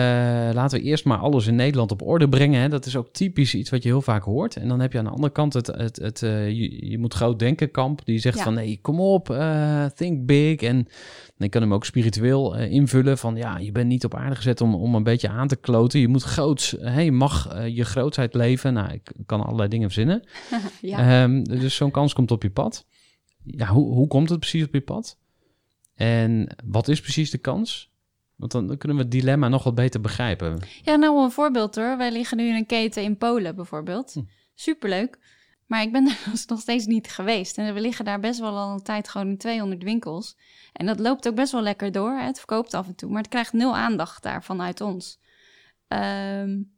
laten 0.53 0.79
we 0.79 0.86
eerst 0.86 1.06
maar 1.06 1.17
alles 1.17 1.48
in 1.48 1.56
Nederland 1.56 1.91
op 1.91 2.01
orde 2.01 2.29
brengen. 2.29 2.62
Hè. 2.62 2.70
Dat 2.70 2.86
is 2.86 2.96
ook 2.96 3.10
typisch 3.12 3.56
iets 3.56 3.70
wat 3.70 3.84
je 3.84 3.89
heel 3.89 4.01
vaak 4.01 4.24
hoort. 4.24 4.56
En 4.56 4.67
dan 4.67 4.79
heb 4.79 4.91
je 4.91 4.98
aan 4.98 5.03
de 5.03 5.12
andere 5.12 5.32
kant 5.32 5.53
het, 5.53 5.67
het, 5.67 5.96
het 5.96 6.22
uh, 6.22 6.50
je, 6.50 6.89
je, 6.89 6.98
moet 6.98 7.13
groot 7.13 7.39
denken 7.39 7.72
kamp. 7.72 8.06
Die 8.06 8.20
zegt 8.20 8.38
ja. 8.38 8.44
van 8.44 8.53
nee, 8.53 8.79
kom 8.82 9.00
op, 9.00 9.29
uh, 9.29 9.86
think 9.86 10.25
big. 10.25 10.62
En 10.62 10.88
ik 11.38 11.51
kan 11.51 11.62
hem 11.62 11.74
ook 11.74 11.86
spiritueel 11.86 12.58
invullen 12.58 13.17
van 13.17 13.36
ja, 13.36 13.58
je 13.58 13.72
bent 13.72 13.88
niet 13.88 14.06
op 14.06 14.15
aarde 14.15 14.36
gezet 14.36 14.62
om, 14.62 14.75
om 14.75 14.96
een 14.96 15.03
beetje 15.03 15.29
aan 15.29 15.48
te 15.48 15.56
kloten. 15.56 16.00
Je 16.00 16.08
moet 16.08 16.24
groots, 16.24 16.75
hey, 16.79 17.06
je 17.06 17.12
mag 17.12 17.65
je 17.67 17.84
grootsheid 17.84 18.34
leven. 18.34 18.74
Nou, 18.74 18.94
ik 18.94 19.12
kan 19.25 19.41
allerlei 19.41 19.70
dingen 19.70 19.91
verzinnen. 19.91 20.24
ja. 20.82 21.24
um, 21.24 21.44
dus 21.44 21.75
zo'n 21.75 21.91
kans 21.91 22.13
komt 22.13 22.32
op 22.32 22.44
je 22.44 22.51
pad. 22.51 22.86
Ja, 23.44 23.67
hoe, 23.67 23.94
hoe 23.94 24.08
komt 24.08 24.29
het 24.29 24.39
precies 24.39 24.63
op 24.63 24.74
je 24.74 24.82
pad? 24.82 25.17
En 25.96 26.56
wat 26.65 26.88
is 26.88 27.01
precies 27.01 27.32
de 27.32 27.38
kans? 27.38 27.91
Want 28.38 28.51
dan 28.51 28.77
kunnen 28.77 28.98
we 28.98 29.03
het 29.03 29.12
dilemma 29.12 29.48
nog 29.48 29.63
wat 29.63 29.75
beter 29.75 30.01
begrijpen. 30.01 30.60
Ja, 30.82 30.96
nou 30.96 31.24
een 31.24 31.32
voorbeeld 31.32 31.75
hoor. 31.75 31.98
Wij 31.98 32.12
liggen 32.12 32.38
nu 32.38 32.48
in 32.48 32.56
een 32.56 32.65
keten 32.65 33.03
in 33.03 33.17
Polen 33.17 33.56
bijvoorbeeld. 33.56 34.13
Hm. 34.13 34.22
Superleuk. 34.56 35.20
Maar 35.65 35.82
ik 35.82 35.91
ben 35.91 36.08
er 36.10 36.44
nog 36.48 36.60
steeds 36.60 36.86
niet 36.86 37.08
geweest. 37.08 37.58
En 37.58 37.74
we 37.74 37.82
liggen 37.82 38.06
daar 38.06 38.20
best 38.20 38.39
wel 38.39 38.58
al 38.58 38.72
een 38.72 38.84
tijd 38.84 39.10
gewoon 39.10 39.27
in 39.27 39.38
200 39.38 39.84
winkels. 39.84 40.38
En 40.74 40.86
dat 40.86 41.00
loopt 41.00 41.27
ook 41.27 41.36
best 41.36 41.51
wel 41.51 41.62
lekker 41.62 41.91
door. 41.91 42.12
Het 42.12 42.38
verkoopt 42.38 42.74
af 42.74 42.88
en 42.88 42.96
toe. 42.96 43.10
Maar 43.10 43.22
het 43.22 43.29
krijgt 43.29 43.53
nul 43.53 43.75
aandacht 43.75 44.24
daar 44.24 44.44
vanuit 44.44 44.82
ons. 44.82 45.20
Um, 45.88 46.76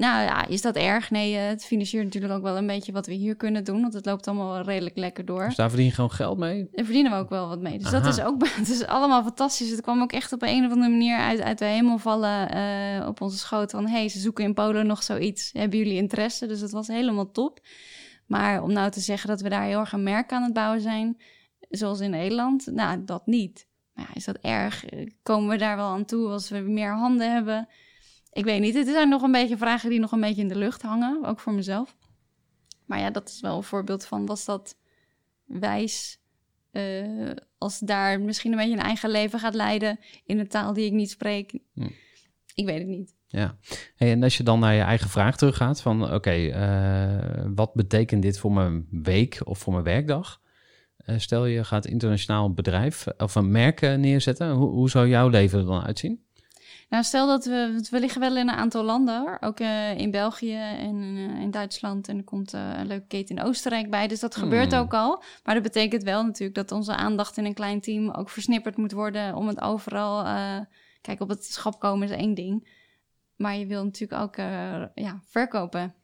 nou 0.00 0.22
ja, 0.22 0.46
is 0.46 0.62
dat 0.62 0.76
erg? 0.76 1.10
Nee, 1.10 1.34
het 1.34 1.64
financiert 1.64 2.04
natuurlijk 2.04 2.32
ook 2.32 2.42
wel 2.42 2.56
een 2.56 2.66
beetje 2.66 2.92
wat 2.92 3.06
we 3.06 3.12
hier 3.12 3.36
kunnen 3.36 3.64
doen. 3.64 3.80
Want 3.80 3.92
het 3.92 4.06
loopt 4.06 4.28
allemaal 4.28 4.60
redelijk 4.60 4.96
lekker 4.96 5.24
door. 5.24 5.44
Dus 5.44 5.56
daar 5.56 5.68
verdien 5.68 5.86
je 5.86 5.92
gewoon 5.92 6.10
geld 6.10 6.38
mee? 6.38 6.68
Daar 6.72 6.84
verdienen 6.84 7.12
we 7.12 7.18
ook 7.18 7.28
wel 7.28 7.48
wat 7.48 7.60
mee. 7.60 7.78
Dus 7.78 7.86
Aha. 7.86 8.00
dat 8.00 8.18
is 8.18 8.22
ook 8.22 8.46
het 8.48 8.68
is 8.68 8.86
allemaal 8.86 9.22
fantastisch. 9.22 9.70
Het 9.70 9.80
kwam 9.80 10.02
ook 10.02 10.12
echt 10.12 10.32
op 10.32 10.42
een 10.42 10.64
of 10.64 10.72
andere 10.72 10.90
manier 10.90 11.18
uit, 11.18 11.40
uit 11.40 11.58
de 11.58 11.64
hemel 11.64 11.98
vallen 11.98 12.56
uh, 12.56 13.06
op 13.06 13.20
onze 13.20 13.38
schoot. 13.38 13.70
Van, 13.70 13.88
hey, 13.88 14.08
ze 14.08 14.18
zoeken 14.18 14.44
in 14.44 14.54
Polen 14.54 14.86
nog 14.86 15.02
zoiets. 15.02 15.50
Hebben 15.52 15.78
jullie 15.78 15.96
interesse? 15.96 16.46
Dus 16.46 16.60
dat 16.60 16.70
was 16.70 16.86
helemaal 16.86 17.30
top. 17.30 17.60
Maar 18.26 18.62
om 18.62 18.72
nou 18.72 18.90
te 18.90 19.00
zeggen 19.00 19.28
dat 19.28 19.40
we 19.40 19.48
daar 19.48 19.64
heel 19.64 19.80
erg 19.80 19.92
een 19.92 20.02
merk 20.02 20.32
aan 20.32 20.42
het 20.42 20.52
bouwen 20.52 20.80
zijn... 20.80 21.20
zoals 21.68 22.00
in 22.00 22.10
Nederland, 22.10 22.66
nou, 22.66 23.04
dat 23.04 23.26
niet. 23.26 23.66
Maar 23.92 24.04
ja, 24.08 24.14
is 24.14 24.24
dat 24.24 24.36
erg? 24.36 24.84
Komen 25.22 25.48
we 25.48 25.56
daar 25.56 25.76
wel 25.76 25.88
aan 25.88 26.04
toe 26.04 26.28
als 26.28 26.48
we 26.48 26.58
meer 26.58 26.94
handen 26.94 27.32
hebben... 27.32 27.68
ik 28.32 28.44
weet 28.44 28.60
niet. 28.60 28.74
Het 28.74 28.86
zijn 28.86 29.08
nog 29.08 29.22
een 29.22 29.32
beetje 29.32 29.56
vragen 29.56 29.90
die 29.90 30.00
nog 30.00 30.12
een 30.12 30.20
beetje 30.20 30.42
in 30.42 30.48
de 30.48 30.58
lucht 30.58 30.82
hangen, 30.82 31.24
ook 31.24 31.40
voor 31.40 31.52
mezelf. 31.52 31.96
Maar 32.86 32.98
ja, 32.98 33.10
dat 33.10 33.28
is 33.28 33.40
wel 33.40 33.56
een 33.56 33.62
voorbeeld 33.62 34.04
van 34.04 34.26
was 34.26 34.44
dat 34.44 34.76
wijs 35.44 36.20
eh, 36.70 37.30
als 37.58 37.78
daar 37.78 38.20
misschien 38.20 38.52
een 38.52 38.58
beetje 38.58 38.76
een 38.76 38.82
eigen 38.82 39.10
leven 39.10 39.38
gaat 39.38 39.54
leiden 39.54 39.98
in 40.24 40.38
een 40.38 40.48
taal 40.48 40.72
die 40.72 40.84
ik 40.84 40.92
niet 40.92 41.10
spreek. 41.10 41.58
Hm. 41.74 41.88
Ik 42.54 42.66
weet 42.66 42.78
het 42.78 42.88
niet. 42.88 43.14
Ja, 43.26 43.56
hey, 43.96 44.10
en 44.10 44.22
als 44.22 44.36
je 44.36 44.42
dan 44.42 44.60
naar 44.60 44.74
je 44.74 44.80
eigen 44.80 45.10
vraag 45.10 45.36
teruggaat 45.36 45.80
van 45.80 46.14
oké, 46.14 46.30
eh, 46.30 47.50
wat 47.54 47.74
betekent 47.74 48.22
dit 48.22 48.38
voor 48.38 48.52
mijn 48.52 48.86
week 48.90 49.40
of 49.44 49.58
voor 49.58 49.72
mijn 49.72 49.84
werkdag? 49.84 50.40
Eh, 50.96 51.18
stel 51.18 51.46
je 51.46 51.64
gaat 51.64 51.86
internationaal 51.86 52.52
bedrijf 52.52 53.06
of 53.16 53.34
een 53.34 53.50
merk 53.50 53.80
neerzetten, 53.80 54.50
hoe, 54.50 54.70
hoe 54.70 54.90
zou 54.90 55.08
jouw 55.08 55.28
leven 55.28 55.58
er 55.58 55.64
dan 55.64 55.82
uitzien? 55.82 56.24
Nou, 56.90 57.04
stel 57.04 57.26
dat 57.26 57.44
we, 57.44 57.86
we 57.90 58.00
liggen 58.00 58.20
wel 58.20 58.36
in 58.36 58.48
een 58.48 58.54
aantal 58.54 58.84
landen, 58.84 59.42
ook 59.42 59.60
eh, 59.60 59.98
in 59.98 60.10
België 60.10 60.54
en 60.56 61.02
eh, 61.16 61.40
in 61.40 61.50
Duitsland. 61.50 62.08
En 62.08 62.16
er 62.16 62.24
komt 62.24 62.54
eh, 62.54 62.78
een 62.78 62.86
leuke 62.86 63.06
keten 63.06 63.36
in 63.36 63.42
Oostenrijk 63.42 63.90
bij. 63.90 64.08
Dus 64.08 64.20
dat 64.20 64.36
gebeurt 64.36 64.72
Hmm. 64.72 64.80
ook 64.80 64.94
al. 64.94 65.22
Maar 65.44 65.54
dat 65.54 65.62
betekent 65.62 66.02
wel 66.02 66.24
natuurlijk 66.24 66.54
dat 66.54 66.72
onze 66.72 66.96
aandacht 66.96 67.36
in 67.36 67.44
een 67.44 67.54
klein 67.54 67.80
team 67.80 68.10
ook 68.10 68.30
versnipperd 68.30 68.76
moet 68.76 68.92
worden 68.92 69.34
om 69.34 69.48
het 69.48 69.60
overal. 69.60 70.24
kijk, 71.00 71.20
op 71.20 71.28
het 71.28 71.44
schap 71.44 71.80
komen 71.80 72.08
is 72.08 72.16
één 72.16 72.34
ding. 72.34 72.78
Maar 73.36 73.56
je 73.56 73.66
wil 73.66 73.84
natuurlijk 73.84 74.22
ook 74.22 74.36
ja, 74.94 75.20
verkopen 75.26 75.94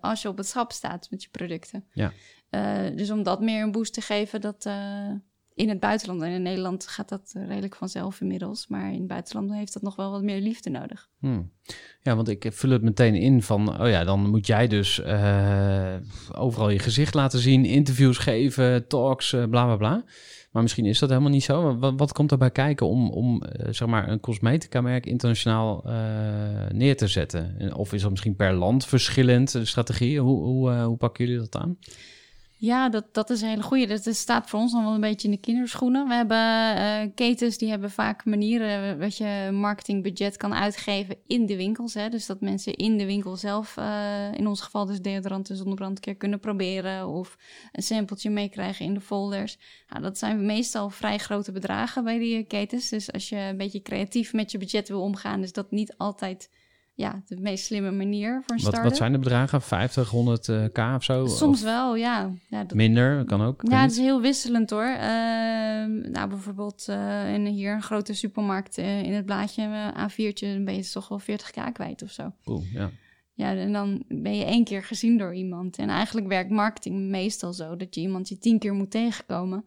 als 0.00 0.22
je 0.22 0.28
op 0.28 0.36
het 0.36 0.46
schap 0.46 0.72
staat 0.72 1.10
met 1.10 1.22
je 1.22 1.28
producten. 1.30 1.84
Ja. 1.92 2.12
Dus 2.90 3.10
om 3.10 3.22
dat 3.22 3.40
meer 3.40 3.62
een 3.62 3.72
boost 3.72 3.92
te 3.92 4.00
geven, 4.00 4.40
dat 4.40 4.70
in 5.54 5.68
het 5.68 5.80
buitenland 5.80 6.22
en 6.22 6.30
in 6.30 6.42
Nederland 6.42 6.86
gaat 6.86 7.08
dat 7.08 7.32
eh, 7.36 7.46
redelijk 7.46 7.76
vanzelf 7.76 8.20
inmiddels. 8.20 8.66
Maar 8.66 8.92
in 8.92 8.98
het 8.98 9.06
buitenland 9.06 9.52
heeft 9.52 9.72
dat 9.72 9.82
nog 9.82 9.96
wel 9.96 10.10
wat 10.10 10.22
meer 10.22 10.40
liefde 10.40 10.70
nodig. 10.70 11.08
Hmm. 11.18 11.50
Ja, 12.02 12.16
want 12.16 12.28
ik 12.28 12.46
vul 12.50 12.70
het 12.70 12.82
meteen 12.82 13.14
in 13.14 13.42
van, 13.42 13.80
oh 13.80 13.88
ja, 13.88 14.04
dan 14.04 14.30
moet 14.30 14.46
jij 14.46 14.68
dus 14.68 15.00
eh, 15.00 15.94
overal 16.32 16.70
je 16.70 16.78
gezicht 16.78 17.14
laten 17.14 17.38
zien, 17.38 17.64
interviews 17.64 18.18
geven, 18.18 18.86
talks, 18.86 19.32
eh, 19.32 19.44
bla 19.44 19.64
bla 19.64 19.76
bla. 19.76 20.04
Maar 20.52 20.62
misschien 20.62 20.86
is 20.86 20.98
dat 20.98 21.08
helemaal 21.08 21.30
niet 21.30 21.44
zo. 21.44 21.78
Wat, 21.78 22.12
komt 22.12 22.30
erbij 22.30 22.50
kijken 22.50 22.86
om, 22.86 23.10
om 23.10 23.42
eh, 23.42 23.72
zeg 23.72 23.88
maar 23.88 24.08
een 24.08 24.20
cosmetica-merk 24.20 25.06
internationaal 25.06 25.84
eh, 25.84 25.94
neer 26.72 26.96
te 26.96 27.06
zetten? 27.06 27.54
En 27.58 27.74
Of 27.74 27.92
is 27.92 28.00
dat 28.00 28.10
misschien 28.10 28.36
per 28.36 28.52
land 28.52 28.86
verschillend, 28.86 29.58
strategieën? 29.62 30.20
Hoe, 30.22 30.42
hoe, 30.44 30.70
eh, 30.70 30.84
hoe 30.84 30.96
pakken 30.96 31.24
jullie 31.24 31.40
dat 31.40 31.56
aan? 31.62 31.78
Ja, 32.62 32.88
dat, 32.88 33.14
dat 33.14 33.30
is 33.30 33.40
een 33.40 33.48
hele 33.48 33.62
goede. 33.62 33.86
Dat, 33.86 34.14
staat 34.14 34.50
voor 34.50 34.60
ons 34.60 34.72
nog 34.72 34.82
wel 34.82 34.94
een 34.94 35.00
beetje 35.00 35.28
in 35.28 35.34
de 35.34 35.40
kinderschoenen. 35.40 36.08
We 36.08 36.14
hebben 36.14 36.76
eh, 36.76 37.10
ketens 37.14 37.58
die 37.58 37.68
hebben 37.68 37.90
vaak 37.90 38.24
manieren 38.24 38.98
wat 38.98 39.16
je 39.16 39.48
marketingbudget 39.52 40.36
kan 40.36 40.54
uitgeven 40.54 41.16
in 41.26 41.46
de 41.46 41.56
winkels. 41.56 41.94
Hè? 41.94 42.08
Dus 42.08 42.26
dat 42.26 42.40
mensen 42.40 42.74
in 42.74 42.96
de 42.98 43.06
winkel 43.06 43.36
zelf, 43.36 43.76
eh, 43.76 44.34
in 44.34 44.46
ons 44.46 44.60
geval 44.60 44.86
dus 44.86 45.00
deodorant 45.00 45.50
en 45.50 45.56
zonnebrandkeer 45.56 46.14
kunnen 46.14 46.40
proberen. 46.40 47.08
Of 47.08 47.38
een 47.72 47.82
sampletje 47.82 48.30
meekrijgen 48.30 48.84
in 48.84 48.94
de 48.94 49.00
folders. 49.00 49.58
Nou, 49.88 50.02
dat 50.02 50.18
zijn 50.18 50.46
meestal 50.46 50.90
vrij 50.90 51.18
grote 51.18 51.52
bedragen 51.52 52.04
bij 52.04 52.18
die 52.18 52.44
ketens. 52.44 52.88
Dus 52.88 53.12
als 53.12 53.28
je 53.28 53.36
een 53.36 53.56
beetje 53.56 53.82
creatief 53.82 54.32
met 54.32 54.50
je 54.50 54.58
budget 54.58 54.88
wil 54.88 55.02
omgaan, 55.02 55.42
is 55.42 55.52
dat 55.52 55.70
niet 55.70 55.94
altijd 55.96 56.50
ja, 57.02 57.22
de 57.26 57.40
meest 57.40 57.64
slimme 57.64 57.90
manier 57.90 58.42
voor 58.46 58.56
een 58.56 58.62
Wat, 58.62 58.72
start 58.72 58.88
wat 58.88 58.96
zijn 58.96 59.12
de 59.12 59.18
bedragen? 59.18 59.62
50, 59.62 60.08
100 60.08 60.48
eh, 60.48 60.64
k 60.72 60.78
of 60.78 61.04
zo? 61.04 61.26
Soms 61.26 61.58
Of 61.58 61.64
wel, 61.64 61.96
ja. 61.96 62.32
ja 62.48 62.64
dat, 62.64 62.76
minder, 62.76 63.24
kan 63.24 63.42
ook. 63.42 63.62
ja, 63.68 63.82
het 63.82 63.90
is 63.90 63.98
heel 63.98 64.20
wisselend 64.20 64.70
hoor. 64.70 64.84
Ehm, 64.84 66.10
nou, 66.10 66.28
bijvoorbeeld 66.28 66.86
eh, 66.88 67.34
in 67.34 67.46
hier 67.46 67.74
een 67.74 67.82
grote 67.82 68.14
supermarkt 68.14 68.78
eh, 68.78 69.02
in 69.02 69.12
het 69.12 69.24
blaadje 69.24 69.62
eh, 69.62 70.08
A4'tje, 70.08 70.46
dan 70.46 70.64
ben 70.64 70.74
je 70.74 70.90
toch 70.90 71.08
wel 71.08 71.20
40k 71.20 71.72
kwijt 71.72 72.02
of 72.02 72.10
zo. 72.10 72.32
Cool, 72.44 72.62
ja. 72.72 72.90
Ja, 73.34 73.54
en 73.54 73.72
dan 73.72 74.04
ben 74.08 74.36
je 74.36 74.44
één 74.44 74.64
keer 74.64 74.82
gezien 74.82 75.18
door 75.18 75.34
iemand. 75.34 75.78
En 75.78 75.88
eigenlijk 75.88 76.26
werkt 76.26 76.50
marketing 76.50 77.08
meestal 77.08 77.52
zo 77.52 77.76
dat 77.76 77.94
je 77.94 78.00
iemand 78.00 78.28
je 78.28 78.38
tien 78.38 78.58
keer 78.58 78.74
moet 78.74 78.90
tegenkomen 78.90 79.64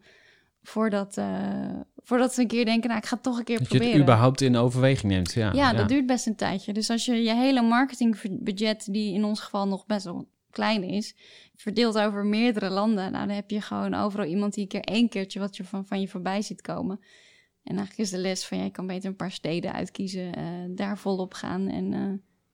voordat, 0.66 1.16
eh, 1.16 1.70
voordat 1.96 2.34
ze 2.34 2.40
een 2.40 2.46
keer 2.46 2.64
denken, 2.64 2.88
nou, 2.88 3.00
ik 3.00 3.06
ga 3.06 3.14
het 3.14 3.24
toch 3.24 3.38
een 3.38 3.44
keer 3.44 3.58
Dat 3.58 3.66
je 3.66 3.72
het 3.72 3.82
proberen. 3.82 4.06
überhaupt 4.06 4.40
in 4.40 4.56
overweging 4.56 5.12
neemt, 5.12 5.32
ja. 5.32 5.52
Ja, 5.52 5.72
dat 5.72 5.88
duurt 5.88 6.06
best 6.06 6.26
een 6.26 6.36
tijdje. 6.36 6.72
Dus 6.72 6.90
als 6.90 7.04
je 7.04 7.22
je 7.22 7.34
hele 7.34 7.62
marketingbudget, 7.62 8.92
die 8.92 9.14
in 9.14 9.24
ons 9.24 9.40
geval 9.40 9.68
nog 9.68 9.86
best 9.86 10.04
wel 10.04 10.28
klein 10.50 10.82
is, 10.82 11.16
verdeelt 11.56 11.98
over 11.98 12.24
meerdere 12.24 12.70
landen, 12.70 13.12
nou, 13.12 13.26
dan 13.26 13.36
heb 13.36 13.50
je 13.50 13.60
gewoon 13.60 13.94
overal 13.94 14.26
iemand 14.26 14.54
die 14.54 14.62
een 14.62 14.68
keer 14.68 14.94
één 14.94 15.08
keertje 15.08 15.38
wat 15.38 15.56
je 15.56 15.64
van, 15.64 15.86
van 15.86 16.00
je 16.00 16.08
voorbij 16.08 16.42
ziet 16.42 16.60
komen. 16.60 17.00
En 17.62 17.76
eigenlijk 17.76 17.98
is 17.98 18.10
de 18.10 18.18
les 18.18 18.44
van, 18.46 18.58
ja, 18.58 18.64
je 18.64 18.70
kan 18.70 18.86
beter 18.86 19.08
een 19.08 19.16
paar 19.16 19.32
steden 19.32 19.72
uitkiezen, 19.72 20.34
eh, 20.34 20.44
daar 20.68 20.98
volop 20.98 21.34
gaan 21.34 21.68
en 21.68 21.92
eh, 21.92 22.00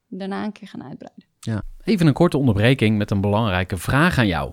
daarna 0.09 0.45
een 0.45 0.53
keer 0.53 0.69
gaan 0.69 0.83
uitbreiden. 0.83 1.25
Ja. 1.41 1.63
Even 1.85 2.07
een 2.07 2.13
korte 2.13 2.39
onderbreking 2.39 2.99
met 2.99 3.11
een 3.11 3.21
belangrijke 3.21 3.77
vraag 3.77 4.19
aan 4.19 4.27
jou. 4.27 4.53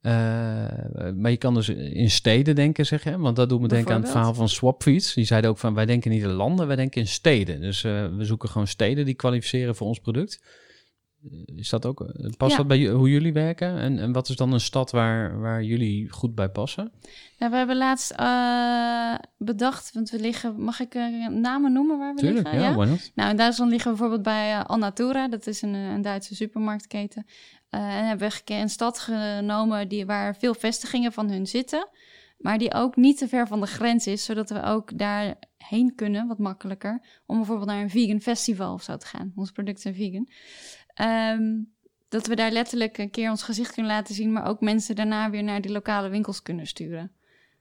Eh, 0.00 0.12
maar 1.14 1.30
je 1.30 1.36
kan 1.36 1.54
dus 1.54 1.68
in 1.68 2.10
steden 2.10 2.54
denken, 2.54 2.86
zeg 2.86 3.04
je? 3.04 3.18
Want 3.18 3.36
dat 3.36 3.48
doet 3.48 3.60
me 3.60 3.68
denken 3.68 3.94
aan 3.94 4.00
het 4.00 4.10
verhaal 4.10 4.34
van 4.34 4.48
Swapfiets. 4.48 5.14
Die 5.14 5.24
zeiden 5.24 5.50
ook 5.50 5.58
van, 5.58 5.74
wij 5.74 5.86
denken 5.86 6.10
niet 6.10 6.22
in 6.22 6.30
landen, 6.30 6.66
wij 6.66 6.76
denken 6.76 7.00
in 7.00 7.06
steden. 7.06 7.60
Dus 7.60 7.84
eh, 7.84 8.06
we 8.16 8.24
zoeken 8.24 8.48
gewoon 8.48 8.66
steden 8.66 9.04
die 9.04 9.14
kwalificeren 9.14 9.76
voor 9.76 9.86
ons 9.86 9.98
product. 9.98 10.42
Is 11.56 11.68
dat 11.68 11.86
ook, 11.86 12.00
eh, 12.00 12.30
past 12.36 12.50
Ja. 12.50 12.56
dat 12.56 12.66
bij 12.66 12.86
hoe 12.86 13.10
jullie 13.10 13.32
werken? 13.32 13.78
En, 13.78 13.98
en 13.98 14.12
wat 14.12 14.28
is 14.28 14.36
dan 14.36 14.52
een 14.52 14.60
stad 14.60 14.90
waar, 14.90 15.40
waar 15.40 15.62
jullie 15.62 16.08
goed 16.10 16.34
bij 16.34 16.48
passen? 16.48 16.92
Nou, 17.38 17.52
we 17.52 17.58
hebben 17.58 17.76
laatst 17.76 18.10
eh, 18.10 19.14
bedacht, 19.38 19.92
want 19.92 20.10
we 20.10 20.20
liggen, 20.20 20.62
mag 20.62 20.80
ik 20.80 20.94
eh, 20.94 21.28
namen 21.28 21.72
noemen 21.72 21.98
waar 21.98 22.14
we 22.14 22.20
Tuurlijk, 22.20 22.52
liggen? 22.52 22.70
ja, 22.70 22.84
not? 22.84 23.10
Nou, 23.14 23.30
in 23.30 23.36
Duitsland 23.36 23.70
liggen 23.70 23.90
we 23.90 23.96
bijvoorbeeld 23.96 24.26
bij 24.26 24.52
eh, 24.52 24.64
Alnatura. 24.64 25.28
Dat 25.28 25.46
is 25.46 25.62
een, 25.62 25.74
een 25.74 26.02
Duitse 26.02 26.34
supermarktketen. 26.34 27.26
En 27.70 28.06
hebben 28.06 28.28
we 28.28 28.54
een 28.54 28.68
stad 28.68 28.98
genomen 28.98 29.88
die, 29.88 30.06
waar 30.06 30.36
veel 30.36 30.54
vestigingen 30.54 31.12
van 31.12 31.30
hun 31.30 31.46
zitten. 31.46 31.88
Maar 32.38 32.58
die 32.58 32.74
ook 32.74 32.96
niet 32.96 33.18
te 33.18 33.28
ver 33.28 33.46
van 33.46 33.60
de 33.60 33.66
grens 33.66 34.06
is. 34.06 34.24
Zodat 34.24 34.50
we 34.50 34.62
ook 34.62 34.98
daarheen 34.98 35.94
kunnen, 35.94 36.26
wat 36.26 36.38
makkelijker. 36.38 37.20
Om 37.26 37.36
bijvoorbeeld 37.36 37.68
naar 37.68 37.82
een 37.82 37.90
vegan 37.90 38.20
festival 38.20 38.72
of 38.72 38.82
zo 38.82 38.96
te 38.96 39.06
gaan. 39.06 39.32
Onze 39.36 39.52
producten 39.52 39.82
zijn 39.82 39.94
vegan. 39.94 40.28
Ehm, 40.94 41.62
dat 42.08 42.26
we 42.26 42.34
daar 42.34 42.50
letterlijk 42.50 42.98
een 42.98 43.10
keer 43.10 43.30
ons 43.30 43.42
gezicht 43.42 43.72
kunnen 43.72 43.92
laten 43.92 44.14
zien. 44.14 44.32
Maar 44.32 44.46
ook 44.46 44.60
mensen 44.60 44.94
daarna 44.94 45.30
weer 45.30 45.42
naar 45.42 45.60
die 45.60 45.72
lokale 45.72 46.08
winkels 46.08 46.42
kunnen 46.42 46.66
sturen. 46.66 47.12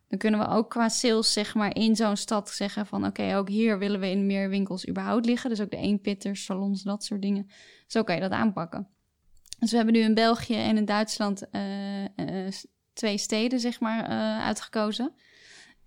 Dan 0.07 0.19
kunnen 0.19 0.39
we 0.39 0.47
ook 0.47 0.69
qua 0.69 0.89
sales, 0.89 1.33
zeg 1.33 1.55
maar, 1.55 1.75
in 1.75 1.95
zo'n 1.95 2.17
stad 2.17 2.49
zeggen 2.49 2.85
van... 2.85 3.05
oké, 3.05 3.35
ook 3.35 3.49
hier 3.49 3.79
willen 3.79 3.99
we 3.99 4.09
in 4.09 4.25
meer 4.25 4.49
winkels 4.49 4.87
überhaupt 4.87 5.25
liggen. 5.25 5.49
Dus 5.49 5.61
ook 5.61 5.71
de 5.71 5.77
eenpitters, 5.77 6.43
salons, 6.43 6.83
dat 6.83 7.03
soort 7.03 7.21
dingen. 7.21 7.49
Zo 7.87 8.03
kan 8.03 8.15
je 8.15 8.21
dat 8.21 8.31
aanpakken. 8.31 8.87
Dus 9.59 9.71
we 9.71 9.75
hebben 9.75 9.95
nu 9.95 10.01
in 10.01 10.13
België 10.13 10.55
en 10.55 10.77
in 10.77 10.85
Duitsland 10.85 11.49
eh, 11.49 12.03
eh, 12.05 12.53
twee 12.93 13.17
steden, 13.17 13.59
zeg 13.59 13.79
maar, 13.79 14.03
eh, 14.03 14.45
uitgekozen. 14.45 15.13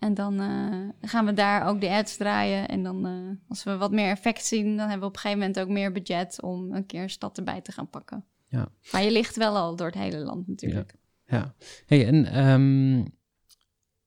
En 0.02 0.14
dan 0.14 0.40
eh, 0.40 1.08
gaan 1.08 1.26
we 1.26 1.32
daar 1.32 1.66
ook 1.66 1.80
de 1.80 1.90
ads 1.90 2.16
draaien. 2.16 2.68
En 2.68 2.82
dan, 2.82 3.06
eh, 3.06 3.48
als 3.48 3.64
we 3.64 3.76
wat 3.76 3.92
meer 3.92 4.10
effect 4.10 4.44
zien... 4.44 4.76
dan 4.76 4.88
hebben 4.88 4.98
we 4.98 5.06
op 5.06 5.14
een 5.14 5.20
gegeven 5.20 5.38
moment 5.38 5.60
ook 5.60 5.68
meer 5.68 5.92
budget... 5.92 6.42
om 6.42 6.72
een 6.72 6.86
keer 6.86 7.02
een 7.02 7.10
stad 7.10 7.38
erbij 7.38 7.60
te 7.60 7.72
gaan 7.72 7.90
pakken. 7.90 8.24
Ja. 8.48 8.68
Maar 8.92 9.02
je 9.02 9.10
ligt 9.10 9.36
wel 9.36 9.56
al 9.56 9.76
door 9.76 9.86
het 9.86 9.96
hele 9.96 10.18
land 10.18 10.48
natuurlijk. 10.48 10.94
Ja. 11.26 11.54
Hey, 11.86 12.06
en 12.06 12.24
ehm, 12.24 13.04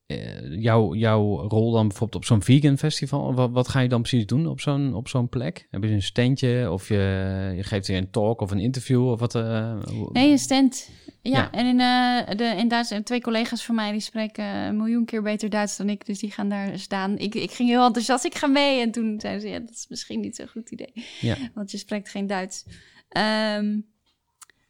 eh, 0.06 0.62
jouw, 0.62 0.94
jouw 0.94 1.48
rol 1.48 1.72
dan 1.72 1.88
bijvoorbeeld 1.88 2.22
op 2.22 2.24
zo'n 2.28 2.42
vegan 2.42 2.78
festival? 2.78 3.34
Wat, 3.34 3.50
wat 3.50 3.68
ga 3.68 3.80
je 3.80 3.88
dan 3.88 4.00
precies 4.00 4.26
doen 4.26 4.46
op 4.46 4.60
zo'n, 4.60 4.94
op 4.94 5.08
zo'n 5.08 5.28
plek? 5.28 5.66
Heb 5.70 5.82
je 5.82 5.90
een 5.90 6.02
standje 6.02 6.70
of 6.72 6.88
je, 6.88 7.52
je 7.56 7.62
geeft 7.62 7.86
weer 7.86 7.96
een 7.96 8.10
talk 8.10 8.40
of 8.40 8.50
een 8.50 8.58
interview? 8.60 9.10
Of 9.10 9.20
wat, 9.20 9.32
hoe- 9.32 10.10
Nee, 10.12 10.30
een 10.30 10.38
stand. 10.38 10.90
Ja, 11.22 11.32
Ja. 11.32 11.50
en 11.52 11.66
in, 11.66 11.80
eh, 11.80 12.36
de, 12.36 12.44
in 12.60 12.68
Duits, 12.68 12.92
twee 13.04 13.20
collega's 13.20 13.64
van 13.64 13.74
mij 13.74 13.92
die 13.92 14.00
spreken 14.00 14.44
een 14.44 14.76
miljoen 14.76 15.04
keer 15.04 15.22
beter 15.22 15.50
Duits 15.50 15.76
dan 15.76 15.88
ik. 15.88 16.06
Dus 16.06 16.18
die 16.18 16.30
gaan 16.30 16.48
daar 16.48 16.78
staan. 16.78 17.18
Ik, 17.18 17.34
ik 17.34 17.50
ging 17.50 17.68
heel 17.68 17.84
enthousiast, 17.86 18.24
ik 18.24 18.34
ga 18.34 18.46
mee. 18.46 18.80
En 18.80 18.90
toen 18.90 19.20
zeiden 19.20 19.42
ze, 19.42 19.48
ja, 19.48 19.58
dat 19.58 19.70
is 19.70 19.86
misschien 19.88 20.20
niet 20.20 20.36
zo'n 20.36 20.48
goed 20.48 20.70
idee. 20.70 20.92
Ja. 21.20 21.36
Want 21.54 21.70
je 21.70 21.78
spreekt 21.78 22.08
geen 22.08 22.26
Duits. 22.26 22.64
Ehm, 23.08 23.78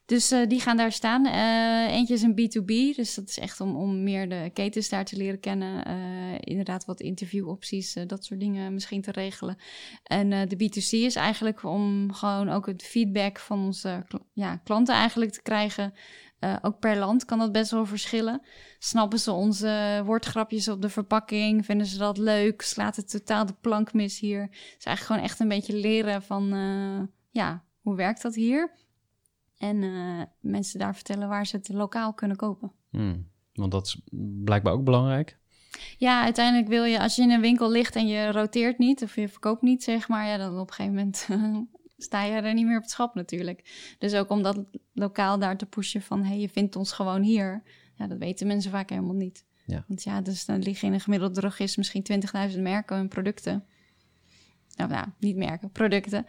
dus 0.07 0.31
eh, 0.31 0.47
die 0.49 0.61
gaan 0.61 0.77
daar 0.77 0.93
staan. 0.93 1.27
Eh, 1.27 1.95
eentje 1.95 2.15
is 2.15 2.23
een 2.23 2.35
B2B, 2.35 2.97
dus 2.97 3.15
dat 3.15 3.29
is 3.29 3.39
echt 3.39 3.61
om, 3.61 3.77
om 3.77 4.03
meer 4.03 4.29
de 4.29 4.51
ketens 4.53 4.89
daar 4.89 5.05
te 5.05 5.17
leren 5.17 5.41
kennen. 5.41 5.85
Eh, 5.85 5.95
inderdaad, 6.41 6.85
wat 6.85 7.01
interviewopties, 7.01 7.97
dat 8.07 8.25
soort 8.25 8.41
dingen 8.41 8.75
misschien 8.75 9.03
te 9.03 9.11
regelen. 9.11 9.57
En 10.03 10.49
de 10.49 10.57
B2C 10.57 10.91
is 10.91 11.15
eigenlijk 11.17 11.65
om 11.65 12.13
gewoon 12.13 12.49
ook 12.49 12.67
het 12.67 12.83
feedback 12.83 13.39
van 13.39 13.65
onze 13.65 14.07
ja, 14.33 14.57
klanten 14.57 14.95
eigenlijk 14.95 15.33
te 15.33 15.43
krijgen. 15.43 15.95
Ook 16.63 16.79
per 16.79 16.97
land 16.97 17.25
kan 17.25 17.39
dat 17.39 17.53
best 17.53 17.71
wel 17.71 17.87
verschillen. 17.87 18.43
Snappen 18.79 19.19
ze 19.19 19.33
onze 19.33 20.03
woordgrapjes 20.05 20.69
op 20.69 20.83
de 20.83 20.89
verpakking? 20.89 21.65
Vinden 21.65 21.87
ze 21.87 21.99
dat 21.99 22.19
leuk? 22.19 22.63
Slaat 22.63 22.97
het 22.97 23.11
totaal 23.11 23.47
de 23.47 23.55
plank 23.61 23.93
mis 23.93 24.21
hier? 24.21 24.49
Is 24.51 24.85
eigenlijk 24.85 25.01
gewoon 25.01 25.23
echt 25.23 25.41
een 25.41 25.49
beetje 25.49 25.77
leren 25.77 26.23
van, 26.23 26.49
ja, 27.31 27.65
hoe 27.81 27.97
werkt 27.97 28.23
dat 28.23 28.35
hier? 28.35 28.86
En 29.59 29.83
eh, 29.83 30.23
mensen 30.41 30.79
daar 30.79 30.95
vertellen 30.95 31.29
waar 31.29 31.47
ze 31.47 31.57
het 31.57 31.69
lokaal 31.69 32.13
kunnen 32.13 32.37
kopen. 32.37 32.73
Hmm. 32.91 33.29
Want 33.53 33.73
dat 33.73 33.87
is 33.87 34.01
blijkbaar 34.45 34.73
ook 34.73 34.85
belangrijk. 34.85 35.39
Ja, 35.99 36.23
uiteindelijk 36.23 36.69
wil 36.69 36.85
je, 36.85 37.01
als 37.01 37.17
je 37.17 37.23
in 37.23 37.31
een 37.31 37.41
winkel 37.41 37.71
ligt 37.71 37.97
en 37.97 38.07
je 38.07 38.33
roteert 38.33 38.79
niet 38.79 39.03
of 39.03 39.15
je 39.15 39.29
verkoopt 39.29 39.63
niet, 39.63 39.83
zeg 39.83 40.09
maar, 40.09 40.27
ja, 40.27 40.37
dan 40.37 40.59
op 40.59 40.69
een 40.69 40.75
gegeven 40.75 40.95
moment 40.95 41.29
sta 42.07 42.23
je 42.23 42.33
er 42.33 42.55
niet 42.55 42.67
meer 42.67 42.77
op 42.77 42.83
het 42.83 42.91
schap 42.91 43.15
natuurlijk. 43.15 43.95
Dus 43.99 44.15
ook 44.15 44.31
om 44.31 44.43
dat 44.43 44.65
lokaal 44.93 45.39
daar 45.39 45.57
te 45.57 45.67
pushen 45.67 46.03
van, 46.03 46.23
hé, 46.23 46.29
hey, 46.29 46.39
je 46.39 46.49
vindt 46.49 46.77
ons 46.77 46.93
gewoon 46.93 47.23
hier. 47.23 47.63
Ja, 47.95 48.07
dat 48.07 48.19
weten 48.19 48.47
mensen 48.47 48.71
vaak 48.71 48.91
helemaal 48.91 49.15
niet. 49.15 49.45
Ja. 49.67 49.85
Want 49.89 50.03
ja, 50.03 50.21
dus 50.21 50.45
dan 50.45 50.63
liggen 50.63 50.89
in 50.89 50.95
een 50.95 51.01
gemiddelde 51.01 51.41
drogist 51.41 51.77
misschien 51.77 52.07
20.000 52.53 52.61
merken 52.61 52.97
en 52.97 53.09
producten. 53.09 53.65
Nou, 54.77 54.91
nou, 54.91 55.07
niet 55.19 55.37
merken, 55.37 55.71
producten. 55.71 56.27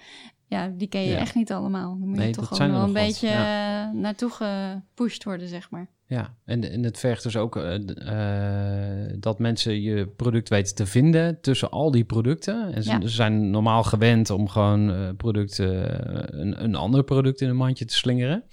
Ja, 0.49 0.67
die 0.77 0.87
ken 0.87 1.01
je 1.01 1.09
Ja. 1.09 1.17
echt 1.17 1.35
niet 1.35 1.51
allemaal. 1.51 1.97
Dan 1.99 2.07
moet 2.07 2.17
Nee, 2.17 2.27
je 2.27 2.33
toch 2.33 2.47
gewoon 2.47 2.71
wel 2.71 2.79
een 2.83 2.93
wat, 2.93 3.03
beetje 3.03 3.27
eh, 3.27 3.89
naartoe 3.93 4.29
gepusht 4.31 5.23
worden, 5.23 5.47
zeg 5.47 5.69
maar. 5.69 5.87
Ja, 6.05 6.35
en, 6.45 6.71
en 6.71 6.83
het 6.83 6.99
vergt 6.99 7.23
dus 7.23 7.37
ook 7.37 7.55
eh, 7.55 7.75
eh, 7.75 9.15
dat 9.19 9.39
mensen 9.39 9.81
je 9.81 10.07
product 10.07 10.49
weten 10.49 10.75
te 10.75 10.85
vinden 10.85 11.41
tussen 11.41 11.69
al 11.69 11.91
die 11.91 12.03
producten. 12.03 12.73
En 12.73 12.83
ze, 12.83 12.89
Ja. 12.91 13.01
ze 13.01 13.07
zijn 13.07 13.49
normaal 13.49 13.83
gewend 13.83 14.29
om 14.29 14.47
gewoon 14.47 15.13
producten, 15.17 16.39
een, 16.41 16.63
een 16.63 16.75
ander 16.75 17.03
product 17.03 17.41
in 17.41 17.49
een 17.49 17.55
mandje 17.55 17.85
te 17.85 17.95
slingeren. 17.95 18.43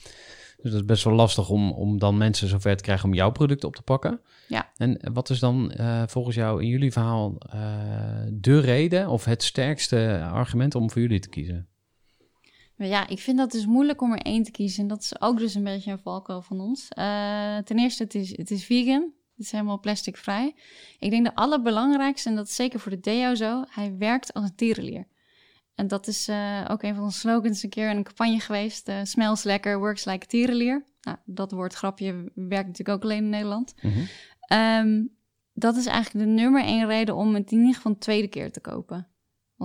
Dus 0.63 0.73
dat 0.73 0.81
is 0.81 0.85
best 0.87 1.05
wel 1.05 1.15
lastig 1.15 1.49
om, 1.51 1.73
om 1.73 1.99
dan 1.99 2.17
mensen 2.17 2.49
zover 2.49 2.77
te 2.77 2.83
krijgen 2.83 3.09
om 3.09 3.15
jouw 3.15 3.31
product 3.31 3.65
op 3.65 3.77
te 3.77 3.83
pakken. 3.83 4.21
Ja. 4.49 4.71
En 4.77 5.01
wat 5.13 5.31
is 5.31 5.39
dan 5.39 5.73
volgens 6.07 6.37
jou 6.37 6.63
in 6.63 6.69
jullie 6.69 6.93
verhaal 6.93 7.39
de 8.33 8.61
reden 8.61 9.09
of 9.09 9.25
het 9.25 9.43
sterkste 9.43 10.29
argument 10.33 10.75
om 10.75 10.91
voor 10.91 11.01
jullie 11.03 11.21
te 11.21 11.29
kiezen? 11.29 11.67
Maar 12.77 12.87
ja, 12.87 13.09
ik 13.09 13.19
vind 13.19 13.39
dat 13.39 13.51
dus 13.51 13.67
moeilijk 13.67 14.01
om 14.01 14.13
er 14.13 14.19
één 14.19 14.43
te 14.43 14.51
kiezen. 14.51 14.83
En 14.83 14.89
dat 14.89 15.01
is 15.03 15.21
ook 15.21 15.39
dus 15.39 15.55
een 15.55 15.65
beetje 15.65 15.91
een 15.91 15.99
valkuil 15.99 16.43
van 16.43 16.61
ons. 16.61 16.89
Eh, 16.89 17.59
ten 17.59 17.79
eerste, 17.79 18.03
het 18.03 18.15
is, 18.15 18.37
het 18.37 18.51
is 18.51 18.65
vegan. 18.65 19.13
Het 19.37 19.45
is 19.45 19.53
helemaal 19.53 19.81
plasticvrij. 19.81 20.55
Ik 20.99 21.11
denk 21.11 21.25
de 21.25 21.35
allerbelangrijkste, 21.35 22.29
en 22.29 22.35
dat 22.37 22.47
is 22.47 22.55
zeker 22.55 22.81
voor 22.81 22.91
de 22.91 23.01
deo 23.01 23.35
zo, 23.35 23.65
hij 23.69 23.97
werkt 23.97 24.33
als 24.33 24.45
een 24.45 24.55
tierenlier. 24.55 25.07
En 25.75 25.89
dat 25.89 26.07
is 26.07 26.29
eh, 26.29 26.65
ook 26.69 26.83
een 26.83 26.95
van 26.95 27.05
onze 27.05 27.19
slogans 27.19 27.63
een 27.63 27.71
keer 27.71 27.91
in 27.91 27.97
een 27.97 28.05
campagne 28.05 28.41
geweest. 28.41 28.89
eh, 28.89 28.97
smells 29.03 29.43
lekker, 29.43 29.79
works 29.79 30.05
like 30.05 30.25
a 30.25 30.29
tierenlier. 30.29 30.85
Nou, 31.01 31.17
dat 31.25 31.51
woordgrapje 31.53 32.31
werkt 32.35 32.67
natuurlijk 32.67 32.89
ook 32.89 33.03
alleen 33.03 33.25
in 33.25 33.29
Nederland. 33.29 33.75
Mhm. 33.83 34.05
Ehm, 34.41 35.05
dat 35.53 35.77
is 35.77 35.87
eigenlijk 35.87 36.27
de 36.27 36.33
nummer 36.33 36.65
één 36.65 36.87
reden 36.87 37.17
om 37.17 37.35
het 37.35 37.53
in 37.53 37.59
ieder 37.59 37.75
geval 37.75 37.93
een 37.93 37.99
tweede 37.99 38.29
keer 38.29 38.53
te 38.53 38.61
kopen. 38.61 39.09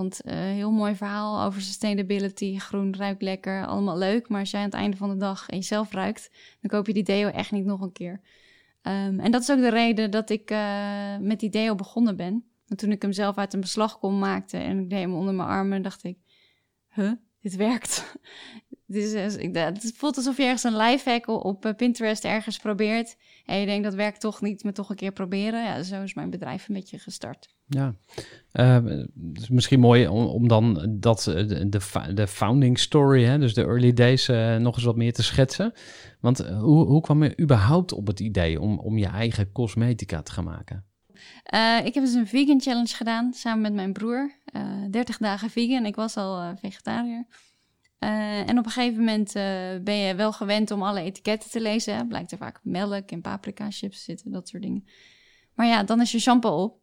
Want 0.00 0.20
eh 0.22 0.34
heel 0.34 0.70
mooi 0.70 0.94
verhaal 0.94 1.44
over 1.46 1.60
sustainability, 1.60 2.58
groen 2.58 2.96
ruikt 2.96 3.22
lekker, 3.22 3.66
allemaal 3.66 3.98
leuk. 3.98 4.28
Maar 4.28 4.40
als 4.40 4.50
jij 4.50 4.60
aan 4.60 4.66
het 4.66 4.74
einde 4.74 4.96
van 4.96 5.10
de 5.10 5.16
dag 5.16 5.48
en 5.48 5.56
jezelf 5.56 5.92
ruikt, 5.92 6.30
dan 6.60 6.70
koop 6.70 6.86
je 6.86 6.92
die 6.92 7.02
deo 7.02 7.28
echt 7.28 7.50
niet 7.50 7.64
nog 7.64 7.80
een 7.80 7.92
keer. 7.92 8.20
Ehm, 8.82 9.20
en 9.20 9.30
dat 9.30 9.42
is 9.42 9.50
ook 9.50 9.58
de 9.58 9.70
reden 9.70 10.10
dat 10.10 10.30
ik 10.30 10.50
eh, 10.50 11.16
met 11.18 11.40
die 11.40 11.50
deo 11.50 11.74
begonnen 11.74 12.16
ben. 12.16 12.44
Want 12.66 12.80
toen 12.80 12.90
ik 12.90 13.02
hem 13.02 13.12
zelf 13.12 13.36
uit 13.36 13.52
een 13.54 13.60
beslagkom 13.60 14.18
maakte 14.18 14.56
en 14.56 14.78
ik 14.78 14.90
deed 14.90 15.00
hem 15.00 15.14
onder 15.14 15.34
mijn 15.34 15.48
armen, 15.48 15.82
dacht 15.82 16.04
ik, 16.04 16.18
huh, 16.88 17.12
dit 17.40 17.56
werkt. 17.56 18.16
Is, 18.90 19.12
eh, 19.12 19.64
het 19.64 19.92
voelt 19.96 20.16
alsof 20.16 20.36
je 20.36 20.42
ergens 20.42 20.62
een 20.62 20.76
lifehack 20.76 21.28
op 21.28 21.44
op 21.44 21.64
eh, 21.64 21.74
Pinterest 21.74 22.24
ergens 22.24 22.58
probeert. 22.58 23.16
En 23.44 23.58
je 23.58 23.66
denkt, 23.66 23.84
dat 23.84 23.94
werkt 23.94 24.20
toch 24.20 24.40
niet, 24.40 24.64
maar 24.64 24.72
toch 24.72 24.90
een 24.90 24.96
keer 24.96 25.12
proberen. 25.12 25.64
Ja, 25.64 25.82
zo 25.82 26.02
is 26.02 26.14
mijn 26.14 26.30
bedrijf 26.30 26.68
een 26.68 26.74
beetje 26.74 26.98
gestart. 26.98 27.48
Ja, 27.66 27.94
Eh, 28.52 28.78
is 29.32 29.48
misschien 29.48 29.80
mooi 29.80 30.08
om, 30.08 30.24
om 30.24 30.48
dan 30.48 30.96
dat, 30.98 31.22
de, 31.22 31.68
de, 32.14 32.26
founding 32.26 32.78
story, 32.78 33.24
hè, 33.24 33.38
dus 33.38 33.54
de 33.54 33.64
early 33.64 33.92
days, 33.92 34.26
nog 34.58 34.74
eens 34.74 34.84
wat 34.84 34.96
meer 34.96 35.12
te 35.12 35.22
schetsen. 35.22 35.72
Want 36.20 36.38
hoe, 36.38 36.86
hoe 36.86 37.00
kwam 37.00 37.22
je 37.22 37.40
überhaupt 37.40 37.92
op 37.92 38.06
het 38.06 38.20
idee 38.20 38.60
om, 38.60 38.78
om 38.78 38.98
je 38.98 39.06
eigen 39.06 39.52
cosmetica 39.52 40.22
te 40.22 40.32
gaan 40.32 40.44
maken? 40.44 40.84
Ik 41.84 41.94
heb 41.94 42.04
dus 42.04 42.14
een 42.14 42.26
vegan 42.26 42.60
challenge 42.60 42.94
gedaan 42.94 43.32
samen 43.32 43.60
met 43.60 43.74
mijn 43.74 43.92
broer. 43.92 44.32
Eh 44.44 44.62
30 44.90 45.16
dagen 45.18 45.50
vegan. 45.50 45.86
Ik 45.86 45.96
was 45.96 46.16
al 46.16 46.56
vegetariër. 46.56 47.26
Eh, 48.00 48.48
en 48.48 48.58
op 48.58 48.64
een 48.64 48.70
gegeven 48.70 48.98
moment 48.98 49.34
eh, 49.34 49.78
ben 49.82 49.96
je 49.96 50.14
wel 50.14 50.32
gewend 50.32 50.70
om 50.70 50.82
alle 50.82 51.00
etiketten 51.00 51.50
te 51.50 51.60
lezen. 51.60 52.08
Blijkt 52.08 52.32
er 52.32 52.38
vaak 52.38 52.60
melk 52.62 53.10
en 53.10 53.20
paprika 53.20 53.70
chips 53.70 54.04
zitten, 54.04 54.30
dat 54.30 54.48
soort 54.48 54.62
dingen. 54.62 54.84
Maar 55.54 55.66
ja, 55.66 55.82
dan 55.82 56.00
is 56.00 56.12
je 56.12 56.18
shampoo 56.18 56.62
op. 56.62 56.80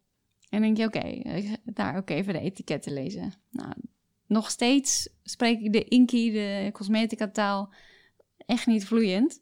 En 0.50 0.62
denk 0.62 0.78
je, 0.78 0.86
oké, 0.86 1.00
eh, 1.00 1.54
daar 1.64 1.98
ook 1.98 2.10
even 2.10 2.34
de 2.34 2.40
etiketten 2.40 2.94
lezen. 2.94 3.34
Nou, 3.52 3.74
nog 4.28 4.50
steeds 4.50 5.10
spreek 5.24 5.60
ik 5.60 5.74
de 5.74 5.84
inky, 5.84 6.32
de 6.32 6.70
cosmetica 6.74 7.28
taal, 7.28 7.74
echt 8.38 8.68
niet 8.68 8.86
vloeiend. 8.86 9.42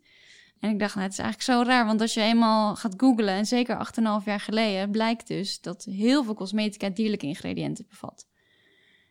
En 0.59 0.69
ik 0.69 0.79
dacht, 0.79 0.95
nou, 0.95 1.05
het 1.05 1.17
is 1.17 1.23
eigenlijk 1.23 1.51
zo 1.51 1.69
raar, 1.69 1.85
want 1.85 2.01
als 2.01 2.13
je 2.13 2.21
eenmaal 2.21 2.75
gaat 2.75 2.93
googlen, 2.97 3.33
en 3.33 3.45
zeker 3.45 3.77
8,5 4.19 4.25
jaar 4.25 4.39
geleden, 4.39 4.91
blijkt 4.91 5.27
dus 5.27 5.61
dat 5.61 5.83
heel 5.83 6.23
veel 6.23 6.33
cosmetica 6.33 6.89
dierlijke 6.89 7.25
ingrediënten 7.25 7.85
bevat. 7.89 8.27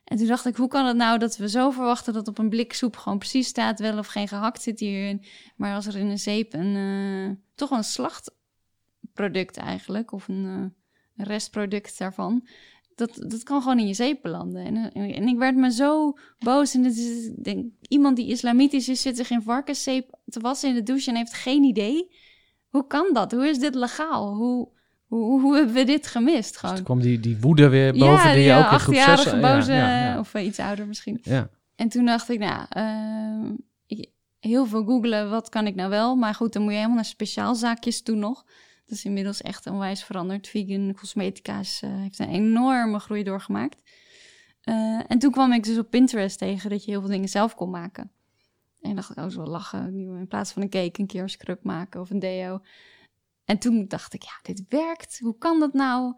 En 0.05 0.17
toen 0.17 0.27
dacht 0.27 0.47
ik, 0.47 0.57
hoe 0.57 0.69
kan 0.69 0.87
het 0.87 0.97
nou 0.97 1.19
dat 1.19 1.37
we 1.37 1.49
zo 1.49 1.71
verwachten 1.71 2.13
dat 2.13 2.29
op 2.29 2.39
een 2.39 2.49
blik 2.49 2.73
soep 2.73 2.97
gewoon 2.97 3.19
precies 3.19 3.49
staat 3.49 3.81
wel 3.81 3.99
of 3.99 4.07
geen 4.07 4.29
gehakt 4.29 4.63
zit 4.63 4.81
hierin, 4.81 5.25
maar 5.57 5.75
als 5.75 5.87
er 5.87 5.97
in 5.97 6.07
een 6.07 6.19
zeep 6.19 6.53
een, 6.53 6.77
eh, 6.77 7.37
toch 7.55 7.71
een 7.71 7.85
slachtproduct 7.85 9.57
eigenlijk, 9.57 10.13
of 10.13 10.29
een, 10.29 10.73
eh, 11.17 11.27
restproduct 11.27 11.99
daarvan, 11.99 12.47
dat, 12.95 13.25
dat 13.29 13.43
kan 13.43 13.63
gewoon 13.63 13.79
in 13.79 13.87
je 13.87 13.95
zeep 13.95 14.23
belanden. 14.23 14.65
En, 14.65 14.93
en, 14.93 15.15
en 15.15 15.29
ik 15.29 15.39
werd 15.39 15.57
me 15.57 15.73
zo 15.73 16.19
boos. 16.39 16.75
En 16.75 16.85
ik 16.85 17.45
denk, 17.45 17.73
iemand 17.89 18.17
die 18.17 18.29
islamitisch 18.29 18.89
is, 18.89 19.03
zit 19.03 19.17
zich 19.17 19.31
in 19.31 19.43
varkenszeep 19.43 20.19
te 20.27 20.41
wassen 20.41 20.69
in 20.69 20.75
de 20.75 20.83
douche 20.83 21.11
en 21.11 21.17
heeft 21.17 21.35
geen 21.35 21.63
idee. 21.63 22.17
Hoe 22.69 22.87
kan 22.87 23.13
dat? 23.13 23.33
Hoe 23.33 23.49
is 23.49 23.59
dit 23.59 23.75
legaal? 23.75 24.35
Hoe, 24.35 24.69
hoe, 25.21 25.41
hoe 25.41 25.57
hebben 25.57 25.75
we 25.75 25.85
dit 25.85 26.07
gemist? 26.07 26.51
Dus 26.51 26.57
Gewoon. 26.57 26.75
toen 26.75 26.85
kwam 26.85 27.01
die, 27.01 27.21
die 27.21 27.39
woede 27.41 27.69
weer 27.69 27.93
boven 27.93 28.25
die, 28.25 28.33
die 28.33 28.43
je 28.43 28.51
eh, 28.51 28.59
ook 28.59 28.73
in 28.73 28.79
groep 28.79 28.95
6... 28.95 29.07
achtjarige 29.07 29.41
boze, 29.41 29.73
ja, 29.73 30.05
ja, 30.05 30.19
of 30.19 30.35
eh, 30.35 30.45
iets 30.45 30.59
ouder 30.59 30.87
misschien. 30.87 31.19
ja. 31.23 31.51
En 31.77 31.89
toen 31.89 32.05
dacht 32.05 32.29
ik, 32.29 32.39
nou, 32.39 32.67
eh, 32.69 33.51
ik, 33.87 34.11
heel 34.41 34.67
veel 34.67 34.85
googelen, 34.85 35.31
wat 35.31 35.49
kan 35.49 35.67
ik 35.67 35.75
nou 35.75 35.91
wel? 35.91 36.17
Maar 36.17 36.35
goed, 36.35 36.53
dan 36.53 36.63
moet 36.63 36.71
je 36.71 36.77
helemaal 36.77 36.97
naar 36.97 37.05
speciaalzaakjes 37.05 38.03
toe 38.03 38.17
nog. 38.17 38.45
Dat 38.87 38.99
is 38.99 39.05
inmiddels 39.05 39.43
echt 39.43 39.67
onwijs 39.67 40.05
veranderd. 40.05 40.49
Vegan 40.49 40.95
cosmetica 40.95 41.59
is, 41.59 41.81
eh, 41.85 41.91
heeft 41.91 42.19
een 42.19 42.29
enorme 42.29 42.99
groei 42.99 43.23
doorgemaakt. 43.23 43.83
Eh, 44.61 45.01
en 45.07 45.19
toen 45.19 45.31
kwam 45.31 45.53
ik 45.53 45.65
dus 45.65 45.79
op 45.79 45.91
Pinterest 45.91 46.39
tegen 46.39 46.71
dat 46.71 46.85
je 46.85 46.91
heel 46.91 47.01
veel 47.01 47.11
dingen 47.11 47.29
zelf 47.29 47.55
kon 47.55 47.71
maken. 47.71 48.11
En 48.81 48.95
dacht 48.95 49.11
ik, 49.11 49.17
oh, 49.17 49.29
zo 49.29 49.43
lachen. 49.43 49.95
In 50.19 50.27
plaats 50.29 50.53
van 50.53 50.63
een 50.63 50.69
cake 50.69 51.01
een 51.01 51.07
keer 51.07 51.23
een 51.23 51.29
scrub 51.29 51.63
maken 51.63 52.01
of 52.01 52.11
een 52.11 52.19
deo. 52.19 52.61
En 53.45 53.59
toen 53.59 53.89
dacht 53.89 54.15
ik, 54.15 54.23
ja, 54.23 54.39
dit 54.43 54.65
werkt. 54.69 55.19
Hoe 55.19 55.39
kan 55.39 55.61
dat 55.61 55.73
nou? 55.73 56.15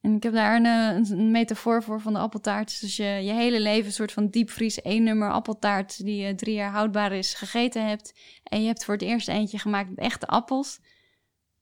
En 0.00 0.14
ik 0.14 0.22
heb 0.22 0.32
daar 0.32 0.56
een, 0.56 0.66
eh, 0.66 1.10
een, 1.10 1.30
metafoor 1.30 1.82
voor 1.82 2.00
van 2.00 2.12
de 2.12 2.18
appeltaart. 2.18 2.68
Dus 2.68 2.82
als 2.82 2.96
je 2.96 3.04
je 3.04 3.32
hele 3.32 3.60
leven 3.60 3.86
een 3.86 3.92
soort 3.92 4.12
van 4.12 4.28
diepvries 4.28 4.82
één 4.82 5.02
nummer 5.02 5.30
appeltaart... 5.30 6.04
die 6.04 6.26
eh, 6.26 6.34
drie 6.34 6.54
jaar 6.54 6.70
houdbaar 6.70 7.12
is, 7.12 7.34
gegeten 7.34 7.86
hebt... 7.86 8.14
en 8.42 8.60
je 8.60 8.66
hebt 8.66 8.84
voor 8.84 8.94
het 8.94 9.02
eerst 9.02 9.28
eentje 9.28 9.58
gemaakt 9.58 9.88
met 9.88 9.98
echte 9.98 10.26
appels... 10.26 10.80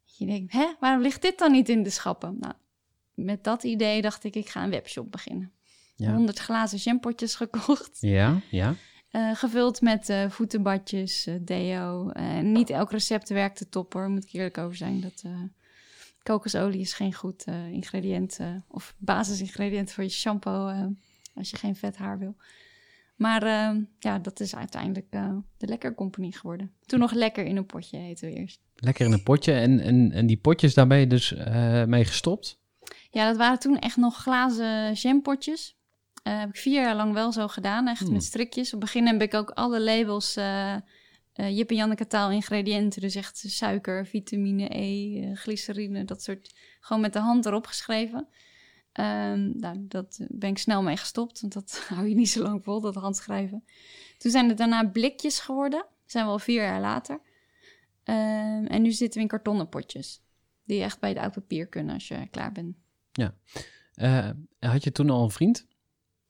je 0.05 0.27
denkt, 0.27 0.53
hè, 0.53 0.75
waarom 0.81 1.03
ligt 1.03 1.23
dit 1.23 1.39
dan 1.39 1.53
niet 1.53 1.69
in 1.69 1.83
de 1.83 1.91
schappen? 1.91 2.37
Nou, 2.41 2.55
met 3.15 3.45
dat 3.45 3.65
idee 3.65 4.03
dacht 4.03 4.25
ik, 4.25 4.35
ik 4.35 4.49
ga 4.49 4.63
een 4.63 4.71
webshop 4.71 5.13
beginnen. 5.13 5.53
Ja. 5.95 6.13
100 6.13 6.39
glazen 6.39 6.79
jampotjes 6.79 7.35
gekocht. 7.35 7.99
ja, 8.01 8.41
ja. 8.51 8.75
Eh, 9.11 9.35
gevuld 9.35 9.81
met 9.81 10.09
eh, 10.09 10.31
voetenbadjes, 10.31 11.27
eh, 11.27 11.35
deo. 11.41 12.11
Niet 12.43 12.71
elk 12.71 12.91
recept 12.91 13.29
werkte 13.29 13.69
top 13.69 13.93
hoor, 13.93 14.09
moet 14.09 14.25
ik 14.25 14.33
eerlijk 14.33 14.59
over 14.59 14.77
zijn. 14.77 15.01
Dat, 15.01 15.25
kokosolie 16.23 16.81
is 16.81 16.93
geen 16.93 17.15
goed 17.15 17.45
ingrediënt 17.71 18.39
of 18.69 18.95
basisingrediënt 18.99 19.93
voor 19.93 20.05
je 20.05 20.11
shampoo 20.11 20.93
als 21.35 21.51
je 21.51 21.57
geen 21.57 21.77
vet 21.77 21.97
haar 21.97 22.19
wil. 22.19 22.37
Maar 23.17 23.45
ja, 23.99 24.19
dat 24.19 24.41
is 24.41 24.57
uiteindelijk 24.57 25.11
de 25.57 25.67
Lekker 25.67 25.95
Company 25.95 26.31
geworden. 26.31 26.73
Toen 26.87 26.99
nog 26.99 27.13
Lekker 27.13 27.45
in 27.45 27.57
een 27.57 27.67
potje 27.67 27.99
heette 27.99 28.27
we 28.27 28.33
eerst. 28.33 28.61
Lekker 28.75 29.07
in 29.07 29.13
een 29.13 29.23
potje. 29.23 29.53
En, 29.53 29.81
en, 29.81 30.13
en 30.13 30.27
die 30.27 30.37
potjes, 30.37 30.75
daar 30.75 30.87
ben 30.87 30.99
je 30.99 31.07
dus 31.07 31.35
mee 31.87 32.05
gestopt? 32.05 32.61
Ja, 33.11 33.27
dat 33.27 33.37
waren 33.37 33.59
toen 33.59 33.79
echt 33.79 33.97
nog 33.97 34.17
glazen 34.17 34.93
jampotjes. 34.93 35.76
Eh 36.27 36.39
heb 36.39 36.49
ik 36.49 36.57
vier 36.57 36.83
jaar 36.83 36.97
lang 36.97 37.13
wel 37.13 37.33
zo 37.33 37.49
gedaan, 37.49 37.89
echt 37.89 38.01
Hmm. 38.03 38.13
met 38.13 38.23
strikjes. 38.25 38.67
Op 38.67 38.81
het 38.81 38.81
begin 38.81 39.07
heb 39.07 39.23
ik 39.23 39.35
ook 39.35 39.51
alle 39.51 39.81
labels, 39.81 40.37
eh 40.37 40.77
Jip 41.33 41.71
en 41.71 41.77
Janneke 41.77 42.07
taal 42.07 42.31
ingrediënten. 42.31 43.01
Dus 43.01 43.15
echt 43.15 43.45
suiker, 43.47 44.07
vitamine 44.07 44.77
E, 44.77 45.35
glycerine, 45.35 46.05
dat 46.05 46.23
soort. 46.23 46.55
Gewoon 46.81 47.03
met 47.03 47.13
de 47.13 47.19
hand 47.19 47.47
erop 47.47 47.67
geschreven. 47.67 48.29
Ehm, 48.93 49.59
nou, 49.59 49.77
dat 49.89 50.19
ben 50.29 50.51
ik 50.51 50.59
snel 50.59 50.83
mee 50.83 50.97
gestopt, 50.97 51.41
want 51.41 51.53
dat 51.53 51.85
hou 51.95 52.09
je 52.09 52.15
niet 52.15 52.29
zo 52.29 52.43
lang 52.43 52.65
vol, 52.65 52.81
dat 52.81 52.95
handschrijven. 52.95 53.65
Toen 54.19 54.31
zijn 54.31 54.49
het 54.49 54.59
daarna 54.59 54.89
blikjes 54.89 55.39
geworden. 55.41 55.87
Zijn 56.07 56.25
we 56.25 56.31
al 56.31 56.39
vier 56.39 56.63
jaar 56.63 56.81
later. 56.81 57.21
Ehm, 58.05 58.65
en 58.65 58.83
nu 58.83 58.93
zitten 58.93 59.17
we 59.17 59.21
in 59.25 59.31
kartonnen 59.31 59.69
potjes. 59.69 60.23
Die 60.65 60.83
echt 60.83 61.01
bij 61.01 61.09
het 61.09 61.19
oud 61.19 61.33
papier 61.33 61.67
kunnen 61.67 61.95
als 61.95 62.09
je 62.09 62.29
klaar 62.31 62.53
bent. 62.53 62.77
Eh, 63.95 64.31
had 64.59 64.85
je 64.85 64.93
toen 64.93 65.11
al 65.11 65.23
een 65.23 65.31
vriend? 65.31 65.67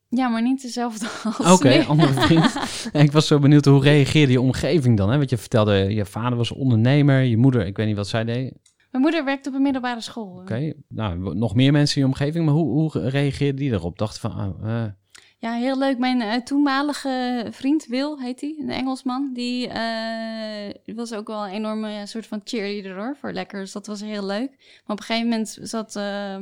Ja, 0.09 0.27
maar 0.27 0.41
niet 0.41 0.61
dezelfde 0.61 1.07
als 1.37 1.51
Oké, 1.53 1.83
andere 1.83 2.13
vriend. 2.13 2.55
Ik 3.05 3.11
was 3.11 3.27
zo 3.27 3.39
benieuwd, 3.39 3.65
hoe 3.65 3.81
reageerde 3.81 4.31
je 4.31 4.41
omgeving 4.41 4.97
dan? 4.97 5.09
Hè? 5.09 5.17
Want 5.17 5.29
je 5.29 5.37
vertelde, 5.37 5.73
je 5.73 6.05
vader 6.05 6.37
was 6.37 6.51
ondernemer, 6.51 7.21
je 7.21 7.37
moeder, 7.37 7.65
ik 7.65 7.77
weet 7.77 7.87
niet 7.87 7.95
wat 7.95 8.07
zij 8.07 8.23
deed. 8.23 8.53
Mijn 8.91 9.03
moeder 9.03 9.25
werkt 9.25 9.47
op 9.47 9.53
een 9.53 9.61
middelbare 9.61 10.01
school. 10.01 10.37
Oké, 10.41 10.73
nou, 10.87 11.35
nog 11.35 11.55
meer 11.55 11.71
mensen 11.71 11.95
in 11.95 12.01
je 12.01 12.07
omgeving, 12.07 12.45
maar 12.45 12.53
hoe, 12.53 12.69
hoe 12.69 13.09
reageerde 13.09 13.57
die 13.57 13.71
erop? 13.71 13.97
Dacht 13.97 14.19
van, 14.19 14.31
ah, 14.31 14.83
eh, 14.83 14.91
Ja, 15.37 15.53
heel 15.53 15.77
leuk. 15.77 15.97
Mijn 15.97 16.21
eh, 16.21 16.41
toenmalige 16.41 17.45
vriend, 17.51 17.85
Wil 17.85 18.19
heet 18.19 18.41
hij, 18.41 18.55
een 18.59 18.69
Engelsman, 18.69 19.29
die 19.33 19.67
eh, 19.67 20.95
was 20.95 21.13
ook 21.13 21.27
wel 21.27 21.45
een 21.45 21.53
enorme 21.53 21.89
ja, 21.89 22.05
soort 22.05 22.27
van 22.27 22.41
cheerleader 22.43 22.95
hoor, 22.95 23.15
voor 23.19 23.31
lekker. 23.33 23.59
Dus 23.59 23.71
dat 23.71 23.87
was 23.87 24.01
heel 24.01 24.25
leuk. 24.25 24.49
Maar 24.85 24.95
op 24.95 24.99
een 24.99 25.05
gegeven 25.05 25.29
moment 25.29 25.57
zat, 25.61 25.95
eh, 25.95 26.37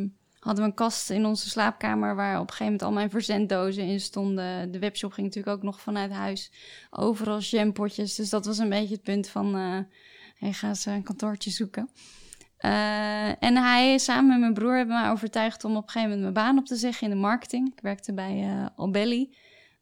hadden 0.46 0.64
we 0.64 0.70
een 0.70 0.76
kast 0.76 1.10
in 1.10 1.26
onze 1.26 1.50
slaapkamer 1.50 2.16
waar 2.16 2.40
op 2.40 2.42
een 2.42 2.54
gegeven 2.54 2.66
moment 2.66 2.82
al 2.84 2.92
mijn 2.92 3.10
verzenddozen 3.10 3.84
in 3.84 4.00
stonden. 4.00 4.72
De 4.72 4.80
webshop 4.80 5.12
ging 5.12 5.28
natuurlijk 5.28 5.58
ook 5.58 5.64
nog 5.64 5.82
vanuit 5.82 6.12
huis. 6.12 6.52
Overal 6.90 7.40
jampotjes. 7.40 8.16
Dus 8.16 8.30
dat 8.30 8.46
was 8.46 8.58
een 8.58 8.70
beetje 8.70 8.94
het 8.94 9.04
punt 9.04 9.28
van, 9.28 9.56
eh 9.56 9.80
hey, 10.36 10.54
ga 10.54 10.68
eens 10.68 10.86
een 10.86 11.04
kantoortje 11.04 11.50
zoeken. 11.52 11.90
Eh, 12.58 13.44
en 13.44 13.58
hij 13.58 13.98
samen 13.98 14.28
met 14.28 14.40
mijn 14.40 14.54
broer 14.54 14.78
hebben 14.78 15.02
mij 15.02 15.10
overtuigd 15.10 15.64
om 15.64 15.76
op 15.76 15.84
een 15.84 15.90
gegeven 15.90 16.16
moment 16.16 16.34
mijn 16.34 16.46
baan 16.46 16.58
op 16.58 16.66
te 16.66 16.76
zeggen 16.76 17.08
in 17.08 17.14
de 17.14 17.22
marketing. 17.22 17.72
Ik 17.72 17.80
werkte 17.82 18.14
bij 18.14 18.70
Albelli. 18.76 19.36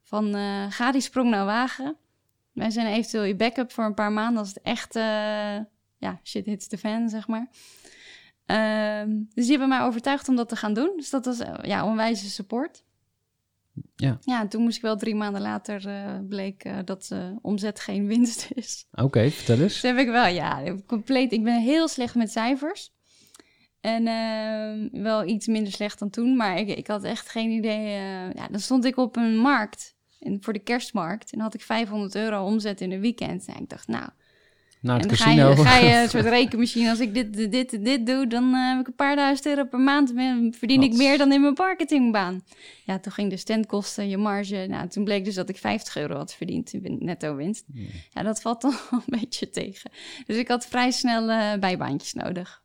Van 0.03 0.35
eh, 0.35 0.65
ga 0.69 0.91
die 0.91 1.01
sprong 1.01 1.29
nou 1.29 1.45
wagen. 1.45 1.95
Wij 2.51 2.69
zijn 2.69 2.87
eventueel 2.87 3.23
je 3.23 3.35
backup 3.35 3.71
voor 3.71 3.83
een 3.83 3.93
paar 3.93 4.11
maanden 4.11 4.39
als 4.39 4.47
het 4.47 4.61
echt, 4.61 4.93
ja, 5.97 6.19
shit 6.23 6.45
hits 6.45 6.67
the 6.67 6.77
fan, 6.77 7.09
zeg 7.09 7.27
maar. 7.27 7.47
Ehm, 8.53 9.09
dus 9.09 9.43
die 9.43 9.49
hebben 9.49 9.69
mij 9.69 9.81
overtuigd 9.81 10.29
om 10.29 10.35
dat 10.35 10.49
te 10.49 10.55
gaan 10.55 10.73
doen. 10.73 10.93
Dus 10.95 11.09
dat 11.09 11.25
was 11.25 11.39
eh, 11.39 11.53
ja, 11.61 11.85
onwijze 11.85 12.29
support. 12.29 12.83
Ja. 13.95 14.17
Ja, 14.21 14.41
en 14.41 14.47
toen 14.49 14.61
moest 14.61 14.75
ik 14.75 14.81
wel 14.81 14.97
drie 14.97 15.15
maanden 15.15 15.41
later 15.41 15.87
eh, 15.87 16.19
bleek 16.29 16.63
eh, 16.63 16.77
dat 16.85 17.09
eh, 17.11 17.29
omzet 17.41 17.79
geen 17.79 18.07
winst 18.07 18.47
is. 18.53 18.85
oké, 18.91 19.29
vertel 19.29 19.59
eens. 19.59 19.73
Dus 19.73 19.81
heb 19.81 19.97
ik 19.97 20.07
wel, 20.07 20.25
ja, 20.25 20.75
compleet. 20.85 21.31
Ik 21.31 21.43
ben 21.43 21.61
heel 21.61 21.87
slecht 21.87 22.15
met 22.15 22.31
cijfers. 22.31 22.91
En 23.81 24.07
ehm, 24.07 25.03
wel 25.03 25.27
iets 25.27 25.47
minder 25.47 25.73
slecht 25.73 25.99
dan 25.99 26.09
toen, 26.09 26.35
maar 26.35 26.57
ik, 26.57 26.67
ik 26.77 26.87
had 26.87 27.03
echt 27.03 27.29
geen 27.29 27.49
idee. 27.49 27.89
ja, 28.33 28.47
dan 28.51 28.59
stond 28.59 28.85
ik 28.85 28.97
op 28.97 29.15
een 29.15 29.37
markt, 29.37 29.95
in, 30.19 30.37
voor 30.41 30.53
de 30.53 30.59
kerstmarkt, 30.59 31.31
en 31.31 31.39
had 31.39 31.53
ik 31.53 31.61
500 31.61 32.15
euro 32.15 32.45
omzet 32.45 32.81
in 32.81 32.91
een 32.91 32.99
weekend. 32.99 33.45
En 33.45 33.61
ik 33.61 33.69
dacht, 33.69 33.87
nou, 33.87 34.09
Naar 34.83 34.99
het 34.99 35.03
en 35.03 35.07
dan 35.07 35.17
ga 35.17 35.23
casino. 35.23 35.49
je, 35.49 35.55
ga 35.55 35.77
je 35.77 35.95
een 36.03 36.09
soort 36.09 36.25
rekenmachine. 36.25 36.89
Als 36.89 36.99
ik 36.99 37.13
dit, 37.13 37.51
dit, 37.51 37.85
dit, 37.85 38.05
doe, 38.05 38.27
dan 38.27 38.53
eh, 38.53 38.69
heb 38.69 38.79
ik 38.79 38.87
een 38.87 38.95
paar 38.95 39.15
duizend 39.15 39.47
euro 39.47 39.65
per 39.65 39.79
maand. 39.79 40.13
en 40.15 40.53
Verdien 40.57 40.83
ik 40.83 40.89
Wat? 40.89 40.97
meer 40.97 41.17
dan 41.17 41.31
in 41.31 41.41
mijn 41.41 41.53
marketingbaan. 41.57 42.43
Ja, 42.85 42.99
toen 42.99 43.11
ging 43.11 43.29
de 43.29 43.37
standkosten, 43.37 44.09
je 44.09 44.17
marge. 44.17 44.65
Nou, 44.69 44.87
toen 44.87 45.03
bleek 45.03 45.25
dus 45.25 45.35
dat 45.35 45.49
ik 45.49 45.57
50 45.57 45.95
euro 45.95 46.15
had 46.15 46.33
verdiend 46.33 46.73
in 46.73 46.97
netto 46.99 47.35
winst. 47.35 47.65
Ja, 48.09 48.23
dat 48.23 48.41
valt 48.41 48.61
dan 48.61 48.71
wel 48.89 49.01
een 49.05 49.19
beetje 49.19 49.49
tegen. 49.49 49.91
Dus 50.25 50.37
ik 50.37 50.47
had 50.47 50.65
vrij 50.65 50.91
snel 50.91 51.29
eh, 51.29 51.59
bijbaantjes 51.59 52.13
nodig. 52.13 52.61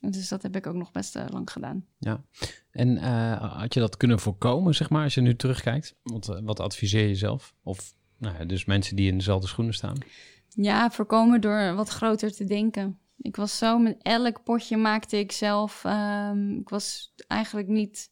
Dus 0.00 0.28
dat 0.28 0.42
heb 0.42 0.56
ik 0.56 0.66
ook 0.66 0.74
nog 0.74 0.92
best 0.92 1.16
eh, 1.16 1.24
lang 1.28 1.50
gedaan. 1.50 1.84
Ja. 1.98 2.24
En 2.70 2.96
had 3.36 3.74
je 3.74 3.80
dat 3.80 3.96
kunnen 3.96 4.18
voorkomen, 4.20 4.74
zeg 4.74 4.90
maar, 4.90 5.04
als 5.04 5.14
je 5.14 5.20
nu 5.20 5.36
terugkijkt? 5.36 5.94
Want, 6.02 6.28
eh, 6.28 6.38
wat 6.42 6.60
adviseer 6.60 7.08
je 7.08 7.14
zelf? 7.14 7.54
Of 7.62 7.94
nou 8.18 8.36
ja, 8.38 8.44
dus 8.44 8.64
mensen 8.64 8.96
die 8.96 9.10
in 9.10 9.16
dezelfde 9.16 9.48
schoenen 9.48 9.74
staan? 9.74 9.98
Ja, 10.54 10.90
voorkomen 10.90 11.40
door 11.40 11.74
wat 11.74 11.88
groter 11.88 12.32
te 12.32 12.44
denken. 12.44 12.98
Ik 13.16 13.36
was 13.36 13.58
zo 13.58 13.78
met 13.78 14.02
elk 14.02 14.42
potje 14.42 14.76
maakte 14.76 15.18
ik 15.18 15.32
zelf. 15.32 15.84
ehm, 15.84 16.50
ik 16.58 16.68
was 16.68 17.14
eigenlijk 17.26 17.68
niet 17.68 18.10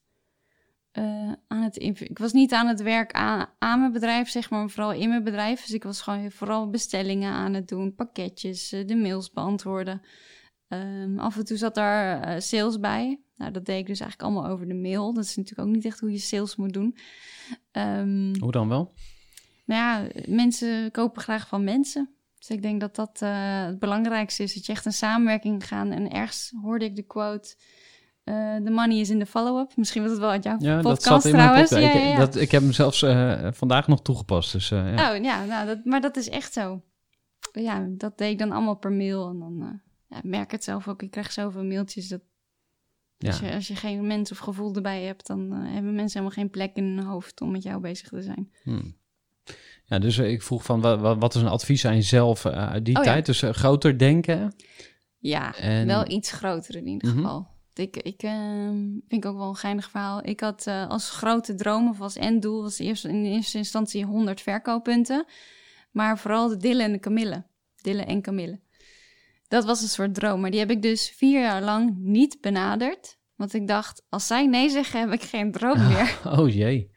eh, 0.99 1.33
aan 1.49 1.63
het 1.63 1.83
ik 1.83 2.19
was 2.19 2.33
niet 2.33 2.53
aan 2.53 2.67
het 2.67 2.83
werk 2.83 3.13
aan, 3.13 3.47
aan 3.59 3.81
mijn 3.81 3.93
bedrijf, 3.93 4.29
zeg 4.29 4.51
maar, 4.51 4.61
maar 4.61 4.71
vooral 4.71 4.93
in 4.93 5.09
mijn 5.09 5.25
bedrijf. 5.25 5.61
Dus 5.61 5.75
ik 5.75 5.83
was 5.83 6.01
gewoon 6.01 6.31
vooral 6.31 6.71
bestellingen 6.71 7.33
aan 7.33 7.55
het 7.55 7.69
doen, 7.69 7.95
pakketjes, 7.95 8.73
eh, 8.73 8.87
de 8.87 8.97
mails 8.97 9.31
beantwoorden. 9.31 10.03
Ehm, 10.69 11.19
af 11.19 11.37
en 11.37 11.45
toe 11.45 11.57
zat 11.57 11.75
daar 11.75 12.21
eh, 12.21 12.41
sales 12.41 12.81
bij. 12.81 13.21
Nou, 13.37 13.53
dat 13.53 13.65
deed 13.65 13.79
ik 13.79 13.87
dus 13.87 14.01
eigenlijk 14.01 14.31
allemaal 14.31 14.51
over 14.53 14.69
de 14.69 14.75
mail. 14.75 15.15
Dat 15.15 15.25
is 15.25 15.37
natuurlijk 15.37 15.69
ook 15.69 15.75
niet 15.75 15.85
echt 15.85 16.01
hoe 16.01 16.11
je 16.11 16.19
sales 16.19 16.57
moet 16.57 16.73
doen. 16.73 16.97
Ehm, 17.71 18.35
Hoe 18.39 18.53
dan 18.53 18.69
wel? 18.69 18.93
nou 19.65 19.81
ja, 19.81 20.23
mensen 20.27 20.91
kopen 20.91 21.23
graag 21.23 21.49
van 21.49 21.65
mensen. 21.65 22.11
Dus 22.39 22.49
ik 22.51 22.63
denk 22.63 22.81
dat 22.81 22.95
dat 22.97 23.23
eh, 23.23 23.65
het 23.65 23.79
belangrijkste 23.79 24.43
is. 24.43 24.55
Dat 24.55 24.67
je 24.67 24.73
echt 24.73 24.85
een 24.87 24.93
samenwerking 24.93 25.67
gaat. 25.67 25.91
En 25.91 26.11
ergens 26.11 26.53
hoorde 26.63 26.85
ik 26.85 26.97
de 26.97 27.03
quote... 27.03 27.57
eh, 28.25 28.57
The 28.57 28.71
money 28.71 28.99
is 28.99 29.11
in 29.11 29.19
the 29.19 29.27
follow-up. 29.27 29.77
Misschien 29.77 30.03
was 30.03 30.11
het 30.11 30.21
wel 30.21 30.31
uit 30.31 30.45
jouw 30.45 30.57
Ja, 30.59 30.75
dat 30.75 30.83
podcast 30.83 31.23
zat 31.23 31.33
mijn 31.33 31.35
trouwens. 31.35 31.71
Ja, 31.71 31.79
ik, 31.79 31.93
ja, 31.95 32.01
ja. 32.01 32.17
Dat, 32.17 32.37
ik 32.37 32.51
heb 32.51 32.63
hem 32.63 32.73
zelfs 32.73 33.03
eh, 33.03 33.49
vandaag 33.53 33.89
nog 33.89 34.03
toegepast. 34.03 34.53
Dus 34.53 34.71
eh, 34.71 34.95
ja. 34.97 35.17
Oh 35.17 35.23
ja, 35.23 35.45
nou, 35.45 35.67
dat, 35.67 35.85
maar 35.85 36.01
dat 36.01 36.17
is 36.17 36.29
echt 36.29 36.53
zo. 36.53 36.83
Ja, 37.53 37.87
dat 37.91 38.19
deed 38.19 38.31
ik 38.33 38.39
dan 38.39 38.53
allemaal 38.53 38.77
per 38.77 38.93
mail. 38.93 39.29
En 39.29 39.39
dan 39.39 39.63
eh, 39.63 39.69
ja, 40.07 40.17
ik 40.17 40.25
merk 40.25 40.51
het 40.51 40.65
zelf 40.65 40.89
ook. 40.89 41.03
Ik 41.03 41.11
krijg 41.11 41.33
zoveel 41.33 41.65
mailtjes. 41.65 42.09
Dat 42.09 42.21
als, 43.27 43.41
je, 43.41 43.55
als 43.55 43.69
je 43.69 43.77
geen 43.77 44.07
mens 44.07 44.31
of 44.31 44.39
gevoel 44.39 44.75
erbij 44.75 45.03
hebt... 45.03 45.27
dan 45.27 45.53
eh, 45.53 45.59
hebben 45.73 45.95
mensen 45.95 46.21
helemaal 46.21 46.43
geen 46.43 46.51
plek 46.51 46.77
in 46.77 46.85
hun 46.85 47.05
hoofd 47.05 47.41
om 47.41 47.51
met 47.51 47.63
jou 47.63 47.81
bezig 47.81 48.09
te 48.09 48.23
zijn. 48.23 48.53
Hmm. 48.63 48.97
Ja, 49.85 49.99
dus 49.99 50.19
eh, 50.19 50.31
ik 50.31 50.43
vroeg 50.43 50.63
van, 50.65 50.81
wat, 50.81 51.19
wat 51.19 51.35
is 51.35 51.41
een 51.41 51.49
advies 51.49 51.85
aan 51.85 51.95
jezelf 51.95 52.45
eh, 52.45 52.69
uit 52.71 52.85
die 52.85 52.97
Oh 52.99 53.05
ja. 53.05 53.11
tijd? 53.13 53.27
Dus 53.27 53.43
eh, 53.43 53.51
groter 53.51 53.99
denken. 53.99 54.55
Ja, 55.19 55.57
En- 55.57 55.87
wel 55.87 56.11
iets 56.11 56.31
groter 56.33 56.77
in 56.77 56.87
ieder 56.87 57.09
Mhm. 57.09 57.17
geval. 57.19 57.49
Ik, 57.75 57.97
ik 57.97 58.23
ehm, 58.23 58.75
vind 59.09 59.25
ik 59.25 59.27
ook 59.27 59.37
wel 59.37 59.49
een 59.49 59.57
geinig 59.57 59.91
verhaal. 59.91 60.27
Ik 60.27 60.41
had 60.41 60.67
als 60.89 61.11
grote 61.11 61.55
droom 61.55 61.89
of 61.89 62.01
als 62.01 62.17
enddoel... 62.17 62.63
was 62.63 62.79
eerst 62.79 63.05
in 63.05 63.25
eerste 63.25 63.59
instantie 63.59 64.05
100 64.05 64.41
verkooppunten. 64.41 65.25
Maar 65.91 66.19
vooral 66.19 66.49
de 66.49 66.57
Dille 66.57 66.83
en 66.83 66.93
de 66.93 66.99
Camille. 66.99 67.45
Dille 67.77 68.03
en 68.03 68.23
Camille. 68.23 68.61
Dat 69.49 69.65
was 69.65 69.83
een 69.83 69.89
soort 69.89 70.15
droom. 70.15 70.41
Maar 70.41 70.51
die 70.51 70.61
heb 70.61 70.71
ik 70.71 70.83
dus 70.83 71.13
vier 71.17 71.41
jaar 71.41 71.63
lang 71.63 71.95
niet 71.99 72.41
benaderd. 72.41 73.19
Want 73.37 73.55
ik 73.55 73.67
dacht, 73.69 74.03
als 74.09 74.27
zij 74.27 74.47
nee 74.47 74.69
zeggen, 74.71 75.01
heb 75.01 75.13
ik 75.13 75.23
geen 75.23 75.53
droom 75.53 75.79
meer. 75.89 76.19
Oh 76.25 76.55
jee. 76.55 76.91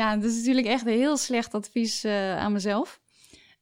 Ja, 0.00 0.16
dat 0.16 0.30
is 0.30 0.36
natuurlijk 0.36 0.66
echt 0.66 0.86
een 0.86 0.98
heel 0.98 1.16
slecht 1.16 1.54
advies 1.54 2.04
eh, 2.04 2.38
aan 2.38 2.52
mezelf. 2.52 3.00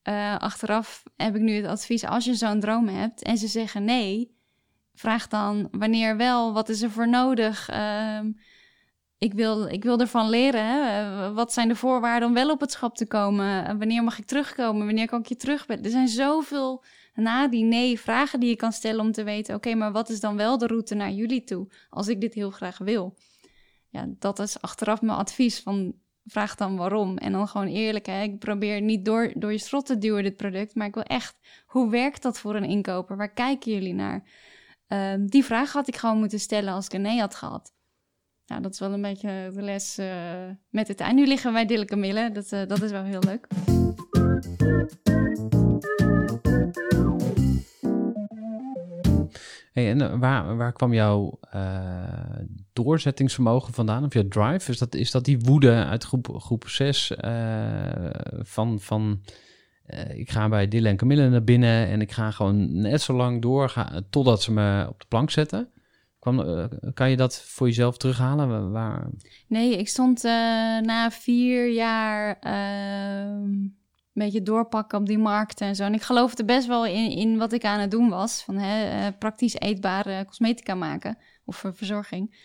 Eh, 0.03 0.37
achteraf 0.37 1.03
heb 1.17 1.35
ik 1.35 1.41
nu 1.41 1.53
het 1.53 1.67
advies, 1.67 2.05
als 2.05 2.25
je 2.25 2.35
zo'n 2.35 2.61
droom 2.61 2.89
hebt 2.89 3.23
en 3.23 3.39
ze 3.39 3.47
zeggen 3.47 3.85
nee, 3.85 4.37
vraag 4.95 5.29
dan 5.29 5.69
wanneer 5.71 6.17
wel, 6.17 6.53
wat 6.53 6.69
is 6.69 6.83
er 6.83 6.91
voor 6.91 7.09
nodig? 7.09 7.69
Ehm, 7.69 8.33
ik, 9.19 9.35
wil, 9.35 9.67
ik 9.67 9.85
wil 9.85 10.01
ervan 10.01 10.29
leren. 10.29 10.67
Hè? 10.67 11.01
Eh, 11.27 11.35
Wat 11.35 11.53
zijn 11.53 11.69
de 11.69 11.77
voorwaarden 11.77 12.29
om 12.29 12.35
wel 12.35 12.51
op 12.51 12.61
het 12.61 12.73
schap 12.73 12.97
te 12.97 13.07
komen? 13.07 13.79
Wanneer 13.79 14.03
mag 14.03 14.19
ik 14.19 14.27
terugkomen? 14.27 14.87
Wanneer 14.87 15.07
kan 15.07 15.21
ik 15.21 15.27
je 15.27 15.37
terugbellen? 15.37 15.85
Er 15.85 15.91
zijn 15.91 16.09
zoveel 16.09 16.85
na 17.15 17.49
die 17.49 17.65
nee 17.65 18.01
vragen 18.01 18.41
die 18.41 18.49
je 18.49 18.57
kan 18.57 18.73
stellen 18.73 19.01
om 19.01 19.13
te 19.13 19.25
weten, 19.25 19.55
oké, 19.55 19.75
maar 19.75 19.93
wat 19.93 20.09
is 20.09 20.21
dan 20.21 20.37
wel 20.37 20.59
de 20.59 20.67
route 20.67 20.95
naar 20.95 21.11
jullie 21.11 21.45
toe 21.45 21.69
als 21.91 22.09
ik 22.09 22.21
dit 22.21 22.35
heel 22.35 22.51
graag 22.51 22.79
wil? 22.79 23.17
Ja, 23.89 24.07
dat 24.19 24.39
is 24.39 24.61
achteraf 24.61 25.03
mijn 25.03 25.19
advies 25.19 25.61
van 25.61 25.95
vraag 26.29 26.55
dan 26.55 26.77
waarom. 26.77 27.17
En 27.17 27.33
dan 27.33 27.49
gewoon 27.49 27.67
eerlijk, 27.67 28.07
hè? 28.07 28.23
ik 28.23 28.39
probeer 28.39 28.81
niet 28.81 29.05
door, 29.05 29.33
door 29.35 29.53
je 29.53 29.59
strot 29.59 29.87
te 29.87 29.99
duwen 29.99 30.23
dit 30.23 30.37
product, 30.37 30.75
maar 30.75 30.87
ik 30.87 30.95
wil 30.95 31.03
echt, 31.03 31.37
hoe 31.67 31.91
werkt 31.91 32.23
dat 32.23 32.39
voor 32.39 32.55
een 32.55 32.65
inkoper? 32.65 33.17
Waar 33.17 33.33
kijken 33.33 33.73
jullie 33.73 33.95
naar? 33.95 34.23
Ehm, 34.87 35.27
die 35.27 35.45
vraag 35.45 35.73
had 35.73 35.89
ik 35.89 35.97
gewoon 35.97 36.19
moeten 36.19 36.41
stellen 36.41 36.73
als 36.73 36.87
ik 36.87 36.93
een 36.93 37.01
nee 37.01 37.21
had 37.21 37.35
gehad. 37.35 37.73
Nou, 38.47 38.63
dat 38.63 38.73
is 38.73 38.79
wel 38.79 38.93
een 38.93 39.03
beetje 39.03 39.51
de 39.55 39.63
les 39.63 39.99
eh, 39.99 40.09
met 40.69 40.89
het. 40.89 41.01
En 41.01 41.15
nu 41.15 41.27
liggen 41.27 41.53
wij 41.53 41.67
Dille 41.67 41.85
Camille, 41.85 42.31
dat, 42.31 42.53
eh, 42.53 42.67
dat 42.67 42.83
is 42.83 42.91
wel 42.91 43.05
heel 43.05 43.23
leuk. 43.23 43.47
En 49.87 50.01
eh, 50.01 50.19
waar, 50.19 50.57
waar 50.57 50.73
kwam 50.73 50.93
jouw 50.95 51.39
eh, 51.51 52.41
doorzettingsvermogen 52.73 53.75
vandaan? 53.75 54.05
Of 54.05 54.13
jouw 54.15 54.29
drive? 54.29 54.71
Is 54.71 54.79
dat, 54.79 54.95
is 54.95 55.11
dat 55.11 55.25
die 55.25 55.39
woede 55.39 55.85
uit 55.85 56.05
groep, 56.05 56.29
groep 56.39 56.69
6 56.69 57.13
van... 58.43 58.81
van 58.81 59.21
eh, 59.87 60.19
ik 60.19 60.31
ga 60.31 60.49
bij 60.49 60.69
Dylan 60.69 60.91
en 60.91 60.97
Camille 60.97 61.29
naar 61.29 61.45
binnen 61.45 61.87
en 61.87 62.01
ik 62.01 62.13
ga 62.13 62.31
gewoon 62.31 62.81
net 62.81 63.03
zo 63.03 63.13
lang 63.17 63.43
door 63.43 63.69
ga, 63.69 64.01
totdat 64.11 64.43
ze 64.43 64.53
me 64.53 64.87
op 64.89 65.01
de 65.01 65.07
plank 65.09 65.31
zetten. 65.31 65.69
Kwam, 66.19 66.41
eh, 66.41 66.65
kan 66.95 67.11
je 67.11 67.17
dat 67.17 67.43
voor 67.43 67.67
jezelf 67.67 67.97
terughalen? 67.97 68.49
Wa- 68.49 68.69
Waar, 68.69 69.09
Nee, 69.47 69.77
ik 69.79 69.89
stond 69.89 70.25
eh, 70.25 70.33
na 70.81 71.11
vier 71.11 71.73
jaar 71.73 72.39
ehm, 72.41 73.51
beetje 74.19 74.43
doorpakken 74.43 74.99
op 74.99 75.07
die 75.07 75.19
markten 75.19 75.67
en 75.67 75.77
zo. 75.77 75.85
En 75.85 75.95
ik 75.95 76.03
geloofde 76.03 76.45
best 76.45 76.67
wel 76.67 76.87
in, 76.87 77.11
in 77.11 77.39
wat 77.39 77.53
ik 77.53 77.65
aan 77.65 77.81
het 77.81 77.91
doen 77.91 78.09
was. 78.09 78.43
Van 78.43 78.57
hè, 78.57 79.07
eh, 79.07 79.13
praktisch 79.19 79.55
eetbare 79.55 80.25
cosmetica 80.25 80.75
maken 80.75 81.19
of 81.45 81.65
verzorging. 81.73 82.37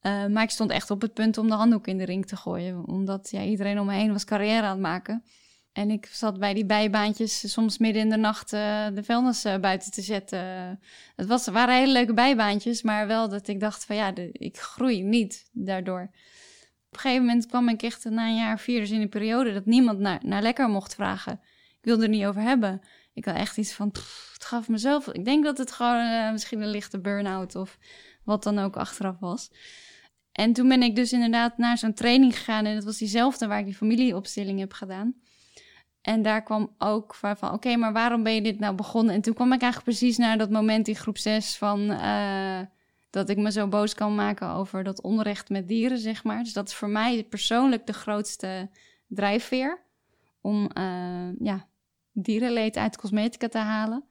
Eh, 0.00 0.26
maar 0.26 0.42
ik 0.42 0.50
stond 0.50 0.70
echt 0.70 0.90
op 0.90 1.00
het 1.00 1.14
punt 1.14 1.38
om 1.38 1.48
de 1.48 1.54
handdoek 1.54 1.86
in 1.86 1.98
de 1.98 2.04
ring 2.04 2.26
te 2.26 2.36
gooien. 2.36 2.86
Omdat 2.86 3.30
ja, 3.30 3.42
iedereen 3.42 3.80
om 3.80 3.86
me 3.86 3.94
heen 3.94 4.12
was 4.12 4.24
carrière 4.24 4.62
aan 4.62 4.70
het 4.70 4.80
maken. 4.80 5.24
En 5.72 5.90
ik 5.90 6.06
zat 6.06 6.38
bij 6.38 6.54
die 6.54 6.66
bijbaantjes 6.66 7.52
soms 7.52 7.78
midden 7.78 8.02
in 8.02 8.10
de 8.10 8.16
nacht 8.16 8.52
eh, 8.52 8.86
de 8.94 9.02
vuilnis 9.02 9.42
buiten 9.60 9.90
te 9.90 10.02
zetten. 10.02 10.38
Het 11.16 11.26
was, 11.26 11.46
waren 11.46 11.74
hele 11.74 11.92
leuke 11.92 12.14
bijbaantjes, 12.14 12.82
maar 12.82 13.06
wel 13.06 13.28
dat 13.28 13.48
ik 13.48 13.60
dacht 13.60 13.84
van 13.84 13.96
ja, 13.96 14.12
ik 14.32 14.58
groei 14.58 15.02
niet 15.02 15.48
daardoor. 15.52 16.10
Op 16.94 17.00
een 17.00 17.06
gegeven 17.06 17.26
moment 17.26 17.46
kwam 17.46 17.68
ik 17.68 17.82
echt 17.82 18.04
na 18.04 18.26
een 18.26 18.36
jaar 18.36 18.54
of 18.54 18.60
vier, 18.60 18.80
dus 18.80 18.90
in 18.90 19.00
een 19.00 19.08
periode 19.08 19.52
dat 19.52 19.66
niemand 19.66 19.98
naar, 19.98 20.20
naar 20.22 20.42
lekker 20.42 20.68
mocht 20.68 20.94
vragen. 20.94 21.32
Ik 21.78 21.78
wilde 21.80 22.02
er 22.02 22.08
niet 22.08 22.24
over 22.24 22.42
hebben. 22.42 22.80
Ik 23.14 23.24
had 23.24 23.36
echt 23.36 23.56
iets 23.56 23.72
van, 23.72 23.88
het 24.32 24.44
gaf 24.44 24.68
mezelf. 24.68 25.08
Ik 25.08 25.24
denk 25.24 25.44
dat 25.44 25.58
het 25.58 25.72
gewoon 25.72 26.06
eh, 26.06 26.32
misschien 26.32 26.60
een 26.60 26.70
lichte 26.70 27.00
burn-out 27.00 27.56
of 27.56 27.78
wat 28.24 28.42
dan 28.42 28.58
ook 28.58 28.76
achteraf 28.76 29.18
was. 29.18 29.50
En 30.32 30.52
toen 30.52 30.68
ben 30.68 30.82
ik 30.82 30.96
dus 30.96 31.12
inderdaad 31.12 31.58
naar 31.58 31.78
zo'n 31.78 31.94
training 31.94 32.36
gegaan. 32.36 32.64
En 32.64 32.74
dat 32.74 32.84
was 32.84 32.98
diezelfde 32.98 33.46
waar 33.46 33.58
ik 33.58 33.64
die 33.64 33.74
familieopstelling 33.74 34.58
heb 34.58 34.72
gedaan. 34.72 35.14
En 36.00 36.22
daar 36.22 36.42
kwam 36.42 36.74
ook 36.78 37.14
van, 37.14 37.36
van 37.36 37.52
oké, 37.52 37.76
maar 37.76 37.92
waarom 37.92 38.22
ben 38.22 38.34
je 38.34 38.42
dit 38.42 38.58
nou 38.58 38.74
begonnen? 38.74 39.14
En 39.14 39.20
toen 39.20 39.34
kwam 39.34 39.52
ik 39.52 39.62
eigenlijk 39.62 39.96
precies 39.96 40.16
naar 40.16 40.38
dat 40.38 40.50
moment 40.50 40.88
in 40.88 40.96
groep 40.96 41.18
6 41.18 41.56
van 41.56 41.90
eh, 41.90 42.60
dat 43.14 43.28
ik 43.28 43.36
me 43.36 43.52
zo 43.52 43.68
boos 43.68 43.94
kan 43.94 44.14
maken 44.14 44.48
over 44.48 44.84
dat 44.84 45.02
onrecht 45.02 45.48
met 45.48 45.68
dieren, 45.68 45.98
zeg 45.98 46.24
maar. 46.24 46.42
Dus 46.42 46.52
dat 46.52 46.68
is 46.68 46.74
voor 46.74 46.88
mij 46.88 47.24
persoonlijk 47.24 47.86
de 47.86 47.92
grootste 47.92 48.70
drijfveer 49.06 49.82
om 50.40 50.70
eh, 50.70 51.38
ja, 51.38 51.66
dierenleed 52.12 52.76
uit 52.76 52.96
cosmetica 52.96 53.48
te 53.48 53.58
halen. 53.58 54.04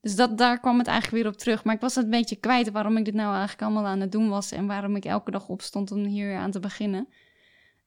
Dus 0.00 0.16
dat, 0.16 0.38
daar 0.38 0.60
kwam 0.60 0.78
het 0.78 0.86
eigenlijk 0.86 1.22
weer 1.22 1.32
op 1.32 1.38
terug. 1.38 1.64
Maar 1.64 1.74
ik 1.74 1.80
was 1.80 1.94
het 1.94 2.04
een 2.04 2.10
beetje 2.10 2.36
kwijt 2.36 2.70
waarom 2.70 2.96
ik 2.96 3.04
dit 3.04 3.14
nou 3.14 3.30
eigenlijk 3.30 3.62
allemaal 3.62 3.86
aan 3.86 4.00
het 4.00 4.12
doen 4.12 4.28
was 4.28 4.52
en 4.52 4.66
waarom 4.66 4.96
ik 4.96 5.04
elke 5.04 5.30
dag 5.30 5.48
opstond 5.48 5.92
om 5.92 6.04
hier 6.04 6.36
aan 6.36 6.50
te 6.50 6.60
beginnen. 6.60 7.08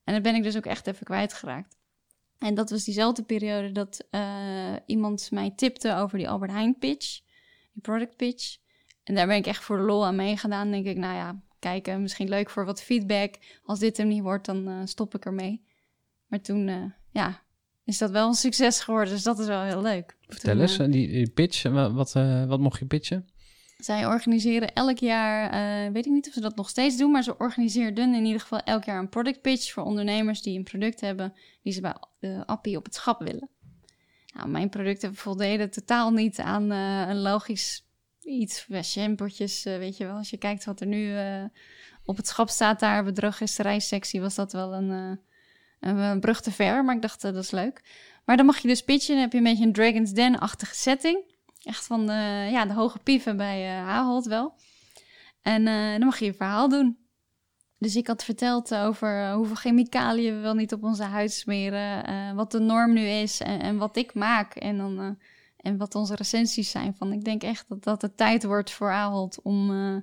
En 0.04 0.13
dat 0.13 0.22
ben 0.24 0.36
ik 0.36 0.43
dus 0.43 0.58
ook 0.58 0.65
echt 0.65 0.88
even 0.88 1.06
kwijtgeraakt. 1.06 1.78
En 2.38 2.56
dat 2.56 2.70
was 2.70 2.84
diezelfde 2.84 3.24
periode 3.24 3.72
dat 3.72 4.08
eh, 4.10 4.74
iemand 4.86 5.32
mij 5.32 5.52
tipte 5.56 5.96
over 5.96 6.17
die 6.17 6.30
Albert 6.30 6.52
Heijn 6.52 6.78
pitch, 6.78 7.20
die 7.74 7.82
product 7.82 8.15
pitch. 8.15 8.58
En 9.08 9.15
daar 9.15 9.28
ben 9.28 9.36
ik 9.36 9.48
echt 9.48 9.63
voor 9.63 9.78
de 9.78 9.84
lol 9.84 10.06
aan 10.06 10.15
meegedaan. 10.15 10.72
denk 10.72 10.86
ik, 10.86 10.98
nou 10.98 11.15
ja, 11.15 11.41
kijken, 11.60 12.02
misschien 12.02 12.30
leuk 12.30 12.50
voor 12.50 12.65
wat 12.65 12.82
feedback. 12.82 13.36
Als 13.63 13.80
dit 13.80 13.98
hem 13.98 14.08
niet 14.08 14.22
wordt, 14.22 14.46
dan 14.46 14.67
eh, 14.67 14.76
stop 14.84 15.15
ik 15.15 15.26
ermee. 15.26 15.65
Maar 16.28 16.41
toen, 16.41 16.67
eh, 16.67 16.84
ja, 17.12 17.41
is 17.84 17.98
dat 17.98 18.12
wel 18.12 18.28
een 18.28 18.34
succes 18.34 18.80
geworden. 18.80 19.13
Dus 19.13 19.24
dat 19.24 19.39
is 19.39 19.48
wel 19.48 19.62
heel 19.62 19.82
leuk. 19.82 20.17
vertel 20.28 20.52
Toen, 20.54 20.62
eens, 20.62 20.80
eh, 20.80 20.91
die, 20.91 21.08
die 21.08 21.30
pitch, 21.30 21.63
wa- 21.63 21.91
wat, 21.91 22.12
wat 22.48 22.60
mocht 22.60 22.80
je 22.80 22.86
pitchen? 22.86 23.30
zij 23.78 24.06
organiseren 24.08 24.74
elk 24.74 24.98
jaar, 24.98 25.91
weet 25.91 26.06
ik 26.06 26.12
niet 26.12 26.28
of 26.28 26.34
ze 26.34 26.41
dat 26.41 26.56
nog 26.56 26.70
steeds 26.70 26.98
doen, 26.98 27.12
maar 27.12 27.24
ze 27.24 27.38
organiseerden 27.38 28.13
in 28.13 28.26
ieder 28.26 28.41
geval 28.41 28.60
elk 28.60 28.84
jaar 28.84 29.00
een 29.00 29.10
product 29.10 29.41
pitch 29.41 29.72
voor 29.72 29.84
ondernemers 29.84 30.41
die 30.41 30.58
een 30.58 30.63
product 30.63 31.02
hebben 31.02 31.34
die 31.63 31.74
ze 31.74 31.82
bij 31.82 31.96
de 32.20 32.43
Appie 32.46 32.78
op 32.78 32.86
het 32.86 32.96
schap 32.96 33.20
willen. 33.20 33.50
Nou, 34.36 34.50
mijn 34.50 34.70
producten 34.70 35.15
voldeden 35.15 35.70
totaal 35.70 36.12
niet 36.12 36.39
aan 36.39 36.70
een 36.70 37.20
logisch 37.22 37.87
iets, 38.28 38.68
shampootjes, 38.82 39.66
eh, 39.66 39.78
weet 39.78 39.98
je 39.98 40.06
wel. 40.06 40.16
Als 40.16 40.30
je 40.30 40.38
kijkt 40.38 40.66
wat 40.66 40.80
er 40.80 40.88
nu 40.88 41.16
eh, 41.16 41.44
op 42.06 42.18
het 42.18 42.28
schap 42.28 42.50
staat 42.50 42.80
daar, 42.80 43.04
bij 43.04 43.13
de 43.13 43.20
drogisterijsectie, 43.20 44.22
was 44.22 44.36
dat 44.36 44.52
wel 44.52 44.74
een, 44.74 44.92
eh, 44.92 45.90
een, 45.90 45.98
een 45.98 46.20
brug 46.20 46.42
te 46.42 46.52
ver, 46.52 46.86
maar 46.86 46.96
ik 46.96 47.02
dacht 47.02 47.22
dat 47.22 47.36
is 47.36 47.52
leuk. 47.52 47.82
Maar 48.26 48.38
dan 48.38 48.46
mag 48.46 48.58
je 48.58 48.68
dus 48.68 48.84
pitchen, 48.84 49.13
dan 49.13 49.24
heb 49.24 49.32
je 49.32 49.38
een 49.38 49.44
beetje 49.44 49.66
een 49.66 49.74
Dragon's 49.74 50.12
Den-achtige 50.12 50.76
setting. 50.76 51.36
Echt 51.63 51.86
van 51.86 52.06
de, 52.06 52.48
ja, 52.52 52.66
de 52.66 52.74
hoge 52.74 53.00
pieven 53.00 53.38
bij 53.38 53.80
Ahold 53.80 54.26
wel. 54.26 54.54
En 55.42 55.66
dan 55.66 56.06
mag 56.06 56.20
je 56.20 56.26
je 56.26 56.34
verhaal 56.34 56.70
doen. 56.70 56.98
Dus 57.78 57.96
ik 57.96 58.08
had 58.08 58.24
verteld 58.24 58.76
over 58.76 59.32
hoeveel 59.32 59.56
chemicaliën 59.56 60.36
we 60.36 60.42
wel 60.42 60.54
niet 60.54 60.74
op 60.74 60.84
onze 60.84 61.04
huid 61.04 61.32
smeren. 61.32 62.36
wat 62.36 62.52
de 62.52 62.60
norm 62.60 62.94
nu 62.94 63.08
is 63.08 63.40
en, 63.42 63.60
en 63.60 63.78
wat 63.78 63.98
ik 63.98 64.13
maak. 64.13 64.56
En, 64.56 64.78
dan, 64.78 65.18
en 65.67 65.77
wat 65.77 65.95
onze 65.95 66.15
recensies 66.15 66.71
zijn. 66.71 66.95
Van, 66.95 67.13
ik 67.13 67.23
denk 67.23 67.43
echt 67.43 67.65
dat 67.69 67.84
dat 67.84 68.01
de 68.01 68.15
tijd 68.15 68.43
wordt 68.43 68.71
voor 68.71 68.91
Ahold 68.91 69.41
om... 69.41 69.71
eh, 69.71 70.01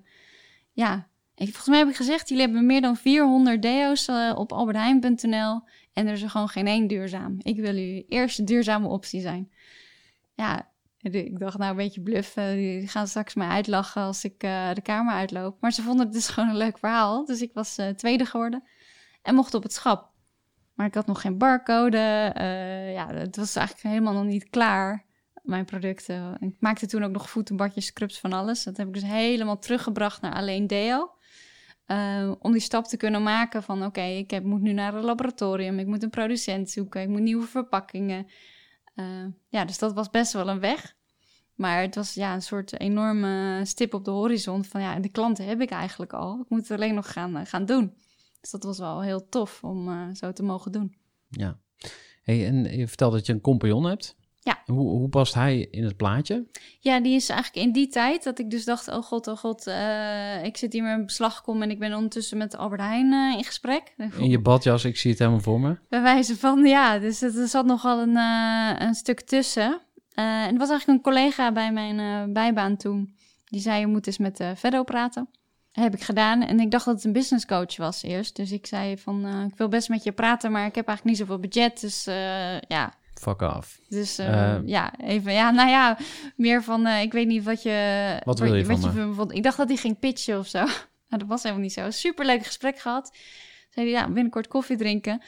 ja, 0.72 1.08
ik, 1.34 1.46
volgens 1.46 1.68
mij 1.68 1.78
heb 1.78 1.88
ik 1.88 1.96
gezegd, 1.96 2.28
jullie 2.28 2.44
hebben 2.44 2.66
meer 2.66 2.80
dan 2.80 2.96
400 2.96 3.62
deo's 3.62 4.08
eh, 4.08 4.32
op 4.34 4.52
albertheijn.nl. 4.52 5.62
En 5.92 6.06
er 6.06 6.12
is 6.12 6.22
er 6.22 6.30
gewoon 6.30 6.48
geen 6.48 6.66
één 6.66 6.86
duurzaam. 6.86 7.36
Ik 7.38 7.56
wil 7.56 7.74
jullie 7.74 8.06
eerste 8.08 8.44
duurzame 8.44 8.88
optie 8.88 9.20
zijn. 9.20 9.50
Ja, 10.34 10.72
ik 10.98 11.38
dacht 11.38 11.58
nou 11.58 11.70
een 11.70 11.76
beetje 11.76 12.00
bluffen. 12.00 12.56
Die 12.56 12.88
gaan 12.88 13.06
straks 13.06 13.34
mij 13.34 13.48
uitlachen 13.48 14.02
als 14.02 14.24
ik 14.24 14.42
eh, 14.42 14.72
de 14.72 14.82
kamer 14.82 15.14
uitloop. 15.14 15.60
Maar 15.60 15.72
ze 15.72 15.82
vonden 15.82 16.04
het 16.04 16.14
dus 16.14 16.28
gewoon 16.32 16.48
een 16.48 16.56
leuk 16.56 16.78
verhaal. 16.78 17.24
Dus 17.24 17.42
ik 17.42 17.50
was 17.52 17.78
eh, 17.78 17.88
tweede 17.88 18.26
geworden. 18.26 18.62
En 19.22 19.34
mocht 19.34 19.54
op 19.54 19.62
het 19.62 19.72
schap. 19.72 20.12
Maar 20.74 20.86
ik 20.86 20.94
had 20.94 21.06
nog 21.06 21.20
geen 21.20 21.38
barcode. 21.38 22.32
eh, 22.34 22.92
ja, 22.92 23.14
het 23.14 23.36
was 23.36 23.56
eigenlijk 23.56 23.86
helemaal 23.86 24.12
nog 24.12 24.24
niet 24.24 24.50
klaar. 24.50 25.04
Mijn 25.44 25.64
producten. 25.64 26.36
Ik 26.40 26.54
maakte 26.58 26.86
toen 26.86 27.04
ook 27.04 27.10
nog 27.10 27.30
voetenbadjes, 27.30 27.86
scrubs 27.86 28.18
van 28.18 28.32
alles. 28.32 28.64
Dat 28.64 28.76
heb 28.76 28.86
ik 28.86 28.92
dus 28.92 29.02
helemaal 29.02 29.58
teruggebracht 29.58 30.20
naar 30.20 30.34
alleen 30.34 30.66
deo. 30.66 31.10
Eh, 31.86 32.32
om 32.38 32.52
die 32.52 32.60
stap 32.60 32.84
te 32.84 32.96
kunnen 32.96 33.22
maken 33.22 33.62
van 33.62 33.84
oké, 33.84 34.02
ik 34.02 34.30
heb, 34.30 34.44
moet 34.44 34.60
nu 34.60 34.72
naar 34.72 34.94
een 34.94 35.04
laboratorium. 35.04 35.78
Ik 35.78 35.86
moet 35.86 36.02
een 36.02 36.10
producent 36.10 36.70
zoeken. 36.70 37.02
Ik 37.02 37.08
moet 37.08 37.20
nieuwe 37.20 37.46
verpakkingen. 37.46 38.26
Eh, 38.94 39.26
ja, 39.48 39.64
dus 39.64 39.78
dat 39.78 39.92
was 39.92 40.10
best 40.10 40.32
wel 40.32 40.48
een 40.48 40.60
weg. 40.60 40.94
Maar 41.54 41.80
het 41.82 41.94
was 41.94 42.14
ja, 42.14 42.34
een 42.34 42.42
soort 42.42 42.80
enorme 42.80 43.60
stip 43.64 43.94
op 43.94 44.04
de 44.04 44.10
horizon 44.10 44.64
van 44.64 44.80
ja, 44.80 45.00
de 45.00 45.08
klanten 45.08 45.46
heb 45.46 45.60
ik 45.60 45.70
eigenlijk 45.70 46.12
al. 46.12 46.40
Ik 46.40 46.48
moet 46.48 46.68
het 46.68 46.70
alleen 46.70 46.94
nog 46.94 47.12
gaan, 47.12 47.36
eh, 47.36 47.46
gaan 47.46 47.66
doen. 47.66 47.94
Dus 48.40 48.50
dat 48.50 48.62
was 48.62 48.78
wel 48.78 49.02
heel 49.02 49.28
tof 49.28 49.64
om 49.64 49.88
eh, 49.88 50.08
zo 50.12 50.32
te 50.32 50.42
mogen 50.42 50.72
doen. 50.72 50.96
Ja. 51.28 51.58
Hey, 52.22 52.46
en 52.46 52.78
je 52.78 52.88
vertelt 52.88 53.12
dat 53.12 53.26
je 53.26 53.32
een 53.32 53.40
compagnon 53.40 53.84
hebt. 53.84 54.16
Ja. 54.44 54.62
Hoe, 54.66 54.88
hoe 54.88 55.08
past 55.08 55.34
hij 55.34 55.68
in 55.70 55.84
het 55.84 55.96
plaatje? 55.96 56.46
Ja, 56.80 57.00
die 57.00 57.14
is 57.14 57.28
eigenlijk 57.28 57.66
in 57.66 57.72
die 57.72 57.88
tijd 57.88 58.24
dat 58.24 58.38
ik 58.38 58.50
dus 58.50 58.64
dacht, 58.64 58.88
oh 58.88 59.02
god, 59.02 59.26
oh 59.26 59.36
god, 59.36 59.66
eh, 59.66 60.44
ik 60.44 60.56
zit 60.56 60.72
hier 60.72 60.82
met 60.82 60.98
een 60.98 61.06
beslagkom 61.06 61.62
en 61.62 61.70
ik 61.70 61.78
ben 61.78 61.94
ondertussen 61.94 62.38
met 62.38 62.56
Albert 62.56 62.80
Heijn 62.80 63.12
eh, 63.12 63.38
in 63.38 63.44
gesprek. 63.44 63.94
In 64.18 64.30
je 64.30 64.40
badjas, 64.40 64.84
ik 64.84 64.96
zie 64.96 65.10
het 65.10 65.18
helemaal 65.18 65.40
voor 65.40 65.60
me. 65.60 65.76
Bij 65.88 66.02
wijze 66.02 66.36
van, 66.36 66.64
ja, 66.66 66.98
dus 66.98 67.22
er 67.22 67.40
er 67.40 67.48
zat 67.48 67.66
nogal 67.66 68.00
een, 68.00 68.16
eh, 68.16 68.86
een 68.86 68.94
stuk 68.94 69.20
tussen. 69.20 69.80
En 70.14 70.48
het 70.48 70.58
was 70.58 70.70
eigenlijk 70.70 70.98
een 70.98 71.12
collega 71.12 71.52
bij 71.52 71.72
mijn 71.72 72.32
bijbaan 72.32 72.76
toen. 72.76 73.16
Die 73.44 73.60
zei, 73.60 73.80
je 73.80 73.86
moet 73.86 74.06
eens 74.06 74.18
met 74.18 74.40
uh, 74.40 74.82
praten. 74.84 75.28
Dat 75.72 75.84
heb 75.84 75.94
ik 75.94 76.02
gedaan. 76.02 76.42
En 76.42 76.60
ik 76.60 76.70
dacht 76.70 76.84
dat 76.84 76.94
het 76.94 77.04
een 77.04 77.12
business 77.12 77.46
coach 77.46 77.76
was 77.76 78.02
eerst. 78.02 78.36
Dus 78.36 78.52
ik 78.52 78.66
zei 78.66 78.98
van, 78.98 79.46
ik 79.50 79.56
wil 79.56 79.68
best 79.68 79.88
met 79.88 80.04
je 80.04 80.12
praten, 80.12 80.52
maar 80.52 80.66
ik 80.66 80.74
heb 80.74 80.88
eigenlijk 80.88 81.18
niet 81.18 81.26
zoveel 81.26 81.40
budget. 81.40 81.80
Dus 81.80 82.04
ja, 82.68 82.94
Fuck 83.24 83.40
off. 83.40 83.80
dus 83.88 84.18
eh, 84.18 84.54
Eh. 84.54 84.60
ja, 84.64 84.98
even, 84.98 85.32
ja, 85.32 85.50
nou 85.50 85.68
ja, 85.68 85.98
meer 86.36 86.62
van, 86.62 86.86
eh, 86.86 87.02
ik 87.02 87.12
weet 87.12 87.26
niet 87.26 87.44
wat 87.44 87.62
je... 87.62 88.20
Wat 88.24 88.38
wil 88.38 88.54
je 88.54 88.64
wat 88.64 88.80
van 88.80 89.08
me 89.08 89.14
vond. 89.14 89.32
Ik 89.32 89.42
dacht 89.42 89.56
dat 89.56 89.68
hij 89.68 89.76
ging 89.76 89.98
pitchen 89.98 90.38
of 90.38 90.46
zo. 90.46 90.64
Nou, 91.08 91.26
dat 91.26 91.34
was 91.34 91.42
helemaal 91.42 91.64
niet 91.64 91.72
zo. 91.72 91.90
Superleuk 91.90 92.44
gesprek 92.44 92.78
gehad. 92.78 93.16
Zei 93.70 93.90
hij, 93.90 94.00
ja, 94.00 94.06
binnenkort 94.10 94.48
koffie 94.48 94.76
drinken. 94.76 95.22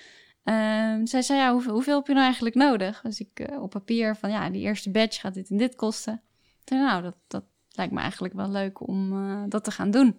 Ehm, 0.47 1.07
zij 1.07 1.23
zei, 1.23 1.39
ja, 1.39 1.53
hoeveel, 1.53 1.73
hoeveel 1.73 1.97
heb 1.97 2.07
je 2.07 2.13
nou 2.13 2.25
eigenlijk 2.25 2.55
nodig? 2.55 3.01
Dus 3.01 3.21
ik 3.21 3.41
eh, 3.41 3.63
op 3.63 3.71
papier 3.71 4.17
van, 4.17 4.31
ja, 4.31 4.51
die 4.51 4.63
eerste 4.63 4.91
batch 4.91 5.21
gaat 5.21 5.35
dit 5.35 5.51
en 5.51 5.57
dit 5.57 5.75
kosten. 5.75 6.23
Zei, 6.65 6.81
nou, 6.81 7.03
dat, 7.03 7.15
dat 7.27 7.45
lijkt 7.71 7.93
me 7.93 8.01
eigenlijk 8.01 8.35
wel 8.35 8.51
leuk 8.51 8.89
om 8.89 9.13
eh, 9.13 9.43
dat 9.49 9.65
te 9.65 9.71
gaan 9.71 9.91
doen. 9.91 10.17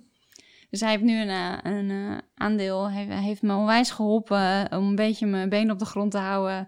Dus 0.69 0.79
hij 0.79 0.89
heeft 0.89 1.03
nu 1.03 1.21
een, 1.21 1.67
een 1.67 1.91
eh, 1.91 2.17
aandeel, 2.35 2.91
hij, 2.91 3.05
heeft 3.05 3.41
me 3.41 3.55
onwijs 3.55 3.91
geholpen 3.91 4.71
om 4.71 4.87
een 4.87 4.95
beetje 4.95 5.25
mijn 5.25 5.49
been 5.49 5.71
op 5.71 5.79
de 5.79 5.85
grond 5.85 6.11
te 6.11 6.17
houden. 6.17 6.67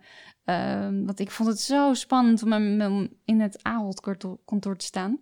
Ehm, 0.49 1.05
want 1.05 1.19
ik 1.19 1.31
vond 1.31 1.49
het 1.49 1.59
zo 1.59 1.93
spannend 1.93 2.43
om 2.43 2.51
hem- 2.51 3.09
in 3.25 3.39
het 3.39 3.63
Ahold-kantoor 3.63 4.77
te 4.77 4.85
staan. 4.85 5.19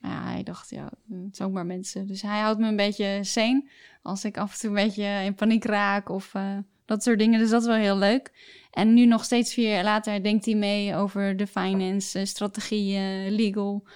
Maar 0.00 0.10
ja, 0.10 0.30
hij 0.32 0.42
dacht, 0.42 0.70
ja, 0.70 0.90
het 1.10 1.36
zijn 1.36 1.48
ook 1.48 1.54
maar 1.54 1.66
mensen. 1.66 2.06
Dus 2.06 2.22
hij 2.22 2.40
houdt 2.40 2.60
me 2.60 2.66
een 2.68 2.76
beetje 2.76 3.18
sane 3.24 3.68
als 4.02 4.24
ik 4.24 4.38
af 4.38 4.52
en 4.52 4.58
toe 4.58 4.68
een 4.68 4.84
beetje 4.86 5.04
in 5.24 5.34
paniek 5.34 5.64
raak 5.64 6.08
of 6.08 6.34
eh, 6.34 6.58
dat 6.84 7.02
soort 7.02 7.18
dingen. 7.18 7.38
Dus 7.38 7.50
dat 7.50 7.60
is 7.60 7.66
wel 7.66 7.76
heel 7.76 7.96
leuk. 7.98 8.32
En 8.70 8.94
nu 8.94 9.06
nog 9.06 9.24
steeds 9.24 9.54
vier 9.54 9.68
jaar 9.68 9.84
later 9.84 10.22
denkt 10.22 10.44
hij 10.44 10.54
mee 10.54 10.94
over 10.94 11.36
de 11.36 11.46
finance, 11.46 12.18
eh, 12.18 12.24
strategieën, 12.24 13.30
legal. 13.30 13.86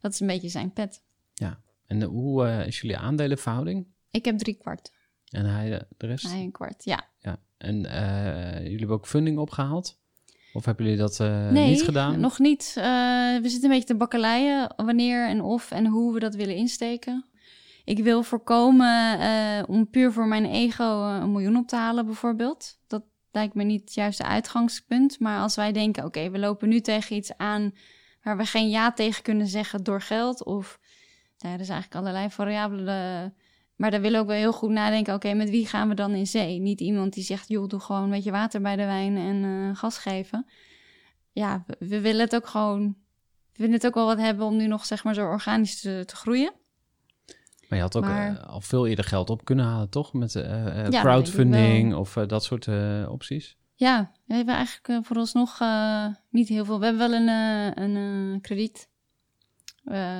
Dat 0.00 0.12
is 0.12 0.20
een 0.20 0.26
beetje 0.26 0.48
zijn 0.48 0.72
pet. 0.72 1.02
En 1.86 2.02
eh, 2.02 2.08
hoe 2.08 2.46
eh, 2.46 2.66
is 2.66 2.80
jullie 2.80 2.96
aandelenverhouding? 2.96 3.86
Ik 4.10 4.24
heb 4.24 4.38
drie 4.38 4.54
kwart. 4.54 4.92
En 5.30 5.44
hij 5.44 5.72
eh, 5.72 5.80
de 5.96 6.06
rest? 6.06 6.30
Hij 6.30 6.40
een 6.42 6.52
kwart, 6.52 6.84
ja. 6.84 7.08
Ja. 7.20 7.38
En 7.58 7.86
eh, 7.86 8.62
jullie 8.62 8.78
hebben 8.78 8.96
ook 8.96 9.06
funding 9.06 9.38
opgehaald? 9.38 9.97
Of 10.58 10.64
hebben 10.64 10.84
jullie 10.84 11.00
dat 11.00 11.20
eh, 11.20 11.48
nee, 11.48 11.68
niet 11.68 11.82
gedaan? 11.82 12.20
nog 12.20 12.38
niet. 12.38 12.74
Eh, 12.76 12.84
we 13.42 13.48
zitten 13.48 13.62
een 13.62 13.70
beetje 13.70 13.84
te 13.84 13.96
bakkeleien 13.96 14.72
wanneer 14.76 15.26
en 15.26 15.42
of 15.42 15.70
en 15.70 15.86
hoe 15.86 16.12
we 16.12 16.18
dat 16.20 16.34
willen 16.34 16.54
insteken. 16.54 17.24
Ik 17.84 17.98
wil 17.98 18.22
voorkomen 18.22 19.20
eh, 19.20 19.62
om 19.66 19.90
puur 19.90 20.12
voor 20.12 20.26
mijn 20.26 20.44
ego 20.44 21.02
een 21.02 21.32
miljoen 21.32 21.56
op 21.56 21.68
te 21.68 21.76
halen 21.76 22.06
bijvoorbeeld. 22.06 22.78
Dat 22.86 23.02
lijkt 23.30 23.54
me 23.54 23.64
niet 23.64 23.80
het 23.80 23.94
juiste 23.94 24.24
uitgangspunt. 24.24 25.20
Maar 25.20 25.40
als 25.40 25.54
wij 25.54 25.72
denken, 25.72 26.04
oké, 26.04 26.30
we 26.30 26.38
lopen 26.38 26.68
nu 26.68 26.80
tegen 26.80 27.16
iets 27.16 27.36
aan 27.36 27.72
waar 28.22 28.36
we 28.36 28.44
geen 28.44 28.68
ja 28.68 28.92
tegen 28.92 29.22
kunnen 29.22 29.46
zeggen 29.46 29.84
door 29.84 30.00
geld. 30.00 30.44
Of 30.44 30.78
nou, 31.38 31.58
er 31.58 31.64
zijn 31.64 31.78
eigenlijk 31.80 31.94
allerlei 31.94 32.30
variabelen. 32.30 33.34
Maar 33.78 33.90
dan 33.90 34.00
willen 34.00 34.16
we 34.16 34.22
ook 34.22 34.30
wel 34.30 34.36
heel 34.40 34.52
goed 34.52 34.70
nadenken, 34.70 35.14
oké, 35.14 35.34
met 35.34 35.50
wie 35.50 35.66
gaan 35.66 35.88
we 35.88 35.94
dan 35.94 36.12
in 36.14 36.26
zee? 36.26 36.58
Niet 36.58 36.80
iemand 36.80 37.12
die 37.12 37.24
zegt, 37.24 37.48
joh, 37.48 37.68
doe 37.68 37.80
gewoon 37.80 38.02
een 38.02 38.10
beetje 38.10 38.30
water 38.30 38.60
bij 38.60 38.76
de 38.76 38.84
wijn 38.84 39.16
en 39.16 39.44
eh, 39.44 39.76
gas 39.76 39.98
geven. 39.98 40.46
Ja, 41.32 41.64
we, 41.66 41.76
we 41.88 42.00
willen 42.00 42.20
het 42.20 42.34
ook 42.34 42.46
gewoon, 42.46 42.96
we 43.52 43.56
willen 43.56 43.74
het 43.74 43.86
ook 43.86 43.94
wel 43.94 44.06
wat 44.06 44.18
hebben 44.18 44.46
om 44.46 44.56
nu 44.56 44.66
nog 44.66 44.84
zeg 44.84 45.04
maar 45.04 45.14
zo 45.14 45.26
organisch 45.26 45.80
te, 45.80 46.02
te 46.06 46.16
groeien. 46.16 46.52
Maar 47.68 47.78
je 47.78 47.84
had 47.84 47.96
ook 47.96 48.04
Maar- 48.04 48.36
eh, 48.36 48.48
al 48.48 48.60
veel 48.60 48.86
eerder 48.86 49.04
geld 49.04 49.30
op 49.30 49.44
kunnen 49.44 49.64
halen, 49.64 49.90
toch? 49.90 50.12
Met 50.12 50.34
eh, 50.34 50.88
crowdfunding 50.88 51.94
of 51.94 52.12
dat 52.12 52.44
soort 52.44 52.68
opties. 53.08 53.56
Ja, 53.74 54.12
we 54.26 54.34
hebben 54.34 54.54
eigenlijk 54.54 55.06
vooralsnog 55.06 55.60
niet 56.30 56.48
heel 56.48 56.64
veel. 56.64 56.78
We 56.78 56.84
hebben 56.84 57.10
wel 57.10 57.20
een, 57.20 57.28
een 57.82 58.40
krediet. 58.40 58.88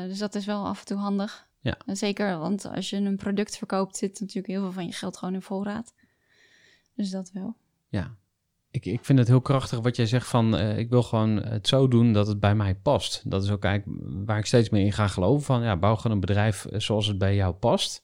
Dus 0.07 0.19
dat 0.19 0.35
is 0.35 0.47
wel 0.47 0.67
af 0.67 0.79
en 0.81 0.87
toe 0.87 0.97
handig. 0.99 1.48
Ja. 1.69 1.79
En 1.87 1.97
zeker, 1.97 2.39
want 2.39 2.67
als 2.75 2.91
je 2.91 2.97
een 2.97 3.17
product 3.17 3.57
verkoopt, 3.59 3.97
zit 3.97 4.21
natuurlijk 4.21 4.47
heel 4.47 4.63
veel 4.63 4.73
van 4.73 4.87
je 4.87 4.93
geld 4.93 5.17
gewoon 5.17 5.35
in 5.35 5.43
voorraad. 5.43 5.95
Dus 6.95 7.11
dat 7.11 7.31
wel. 7.33 7.57
Ja. 7.89 8.15
Ik, 8.71 8.87
ik 8.87 9.05
vind 9.05 9.19
het 9.19 9.29
heel 9.29 9.41
krachtig 9.41 9.79
wat 9.81 9.97
jij 9.97 10.07
zegt 10.07 10.29
van... 10.29 10.57
eh, 10.57 10.79
ik 10.79 10.91
wil 10.91 11.03
gewoon 11.03 11.37
het 11.43 11.69
zo 11.69 11.89
doen 11.89 12.13
dat 12.13 12.27
het 12.27 12.41
bij 12.41 12.55
mij 12.55 12.75
past. 12.75 13.31
Dat 13.31 13.45
is 13.45 13.51
ook 13.51 13.65
eigenlijk 13.65 14.03
waar 14.27 14.39
ik 14.39 14.47
steeds 14.47 14.71
meer 14.71 14.85
in 14.85 14.93
ga 14.93 15.07
geloven. 15.07 15.45
Van 15.45 15.63
ja, 15.63 15.77
bouw 15.77 15.97
gewoon 15.97 16.13
een 16.13 16.21
bedrijf 16.21 16.67
zoals 16.73 17.07
het 17.07 17.19
bij 17.19 17.35
jou 17.35 17.55
past. 17.55 18.03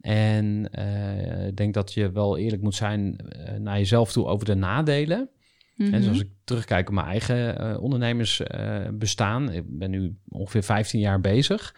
En 0.00 0.68
eh, 0.72 1.46
ik 1.46 1.56
denk 1.56 1.74
dat 1.74 1.92
je 1.92 2.10
wel 2.10 2.36
eerlijk 2.36 2.62
moet 2.62 2.74
zijn 2.74 3.16
eh, 3.18 3.54
naar 3.54 3.78
jezelf 3.78 4.12
toe 4.12 4.26
over 4.26 4.46
de 4.46 4.54
nadelen. 4.54 5.18
En 5.18 5.84
Mhm. 5.88 5.90
dus 5.90 6.08
als 6.08 6.20
ik 6.20 6.28
terugkijk 6.44 6.88
op 6.88 6.94
mijn 6.94 7.06
eigen 7.06 7.58
eh, 7.58 7.82
ondernemersbestaan, 7.82 9.52
ik 9.52 9.62
ben 9.66 9.90
nu 9.90 10.16
ongeveer 10.28 10.62
15 10.62 11.00
jaar 11.00 11.20
bezig. 11.20 11.74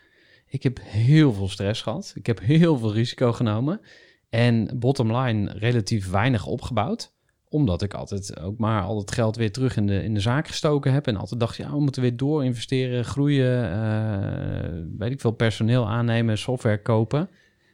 Ik 0.49 0.63
heb 0.63 0.79
heel 0.83 1.33
veel 1.33 1.49
stress 1.49 1.83
gehad. 1.83 2.13
Ik 2.15 2.27
heb 2.27 2.41
heel 2.41 2.79
veel 2.79 2.93
risico 2.93 3.33
genomen. 3.33 3.81
En 4.29 4.71
bottom 4.79 5.17
line 5.17 5.53
relatief 5.53 6.11
weinig 6.11 6.47
opgebouwd. 6.47 7.13
Omdat 7.49 7.83
ik 7.83 7.95
altijd 7.95 8.41
ook 8.41 8.59
maar 8.59 8.83
al 8.83 8.99
het 8.99 9.13
geld 9.13 9.37
weer 9.37 9.53
terug 9.53 9.77
in 9.77 9.87
de, 9.87 10.03
in 10.03 10.15
de 10.15 10.21
zaak 10.21 10.49
gestoken 10.49 10.93
heb. 10.93 11.07
En 11.07 11.17
altijd 11.17 11.41
dacht, 11.41 11.57
ja, 11.57 11.71
we 11.71 11.81
moeten 11.81 12.03
weer 12.03 12.17
door 12.17 12.45
investeren, 12.45 13.05
groeien. 13.05 13.73
eh, 13.73 14.83
weet 14.99 15.13
ik 15.13 15.21
veel, 15.21 15.31
personeel 15.31 15.89
aannemen, 15.89 16.39
software 16.39 16.83
kopen. 16.83 17.31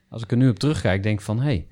Als 0.08 0.22
ik 0.22 0.30
er 0.30 0.36
nu 0.36 0.48
op 0.48 0.58
terugkijk, 0.58 1.02
denk 1.02 1.18
ik 1.18 1.24
van, 1.24 1.38
hé, 1.38 1.44
hey, 1.44 1.66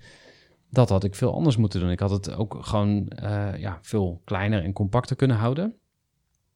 dat 0.70 0.88
had 0.88 1.05
ik 1.05 1.14
veel 1.14 1.34
anders 1.34 1.57
moeten 1.57 1.80
doen. 1.80 1.90
Ik 1.90 2.00
had 2.00 2.11
het 2.11 2.34
ook 2.34 2.59
gewoon 2.61 3.09
eh, 3.09 3.59
ja, 3.59 3.78
veel 3.82 4.20
kleiner 4.24 4.64
en 4.64 4.72
compacter 4.72 5.16
kunnen 5.16 5.36
houden. 5.36 5.74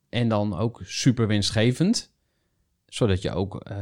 En 0.09 0.29
dan 0.29 0.57
ook 0.57 0.81
super 0.85 1.27
winstgevend. 1.27 2.15
Zodat 2.97 3.23
je 3.23 3.31
ook 3.31 3.61
eh, 3.61 3.77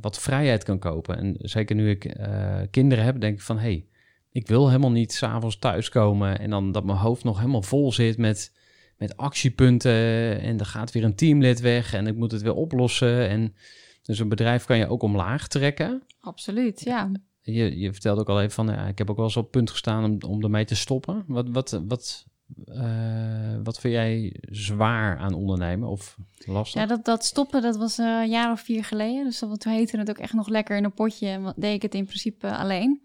wat 0.00 0.20
vrijheid 0.20 0.64
kan 0.64 0.78
kopen. 0.78 1.16
En 1.16 1.34
zeker 1.38 1.76
nu 1.76 1.90
ik 1.90 2.04
eh, 2.04 2.60
kinderen 2.70 3.04
heb, 3.04 3.20
denk 3.20 3.34
ik 3.34 3.42
van... 3.42 3.56
hé, 3.56 3.62
hey, 3.62 3.86
ik 4.32 4.46
wil 4.46 4.66
helemaal 4.66 4.90
niet 4.90 5.12
s'avonds 5.12 5.58
thuiskomen... 5.58 6.38
en 6.38 6.50
dan 6.50 6.72
dat 6.72 6.84
mijn 6.84 6.98
hoofd 6.98 7.24
nog 7.24 7.38
helemaal 7.38 7.62
vol 7.62 7.92
zit 7.92 8.18
met, 8.18 8.52
met 8.96 9.16
actiepunten... 9.16 10.40
en 10.40 10.58
er 10.58 10.66
gaat 10.66 10.92
weer 10.92 11.04
een 11.04 11.14
teamlid 11.14 11.60
weg 11.60 11.94
en 11.94 12.06
ik 12.06 12.16
moet 12.16 12.32
het 12.32 12.42
weer 12.42 12.54
oplossen. 12.54 13.28
En 13.28 13.54
dus 14.02 14.18
een 14.18 14.28
bedrijf 14.28 14.64
kan 14.64 14.78
je 14.78 14.88
ook 14.88 15.02
omlaag 15.02 15.48
trekken... 15.48 16.02
Absoluut, 16.20 16.80
ja. 16.84 17.10
Je, 17.40 17.78
je 17.78 17.92
vertelde 17.92 18.20
ook 18.20 18.28
al 18.28 18.40
even 18.40 18.52
van, 18.52 18.66
ja, 18.66 18.86
ik 18.86 18.98
heb 18.98 19.10
ook 19.10 19.16
wel 19.16 19.24
eens 19.24 19.36
op 19.36 19.50
punt 19.50 19.70
gestaan 19.70 20.04
om, 20.04 20.30
om 20.30 20.42
ermee 20.42 20.64
te 20.64 20.76
stoppen. 20.76 21.24
Wat, 21.26 21.48
wat, 21.48 21.82
wat, 21.86 22.26
eh, 22.64 23.56
wat 23.62 23.80
vind 23.80 23.94
jij 23.94 24.36
zwaar 24.40 25.18
aan 25.18 25.32
ondernemen 25.34 25.88
of 25.88 26.16
lastig? 26.38 26.80
Ja, 26.80 26.86
dat, 26.86 27.04
dat 27.04 27.24
stoppen, 27.24 27.62
dat 27.62 27.76
was 27.76 27.98
eh, 27.98 28.06
een 28.06 28.28
jaar 28.28 28.52
of 28.52 28.60
vier 28.60 28.84
geleden. 28.84 29.24
Dus 29.24 29.38
dat, 29.38 29.60
toen 29.60 29.72
heette 29.72 29.98
het 29.98 30.10
ook 30.10 30.18
echt 30.18 30.32
nog 30.32 30.48
lekker 30.48 30.76
in 30.76 30.84
een 30.84 30.94
potje. 30.94 31.28
En 31.28 31.52
deed 31.56 31.74
ik 31.74 31.82
het 31.82 31.94
in 31.94 32.04
principe 32.06 32.56
alleen. 32.56 33.02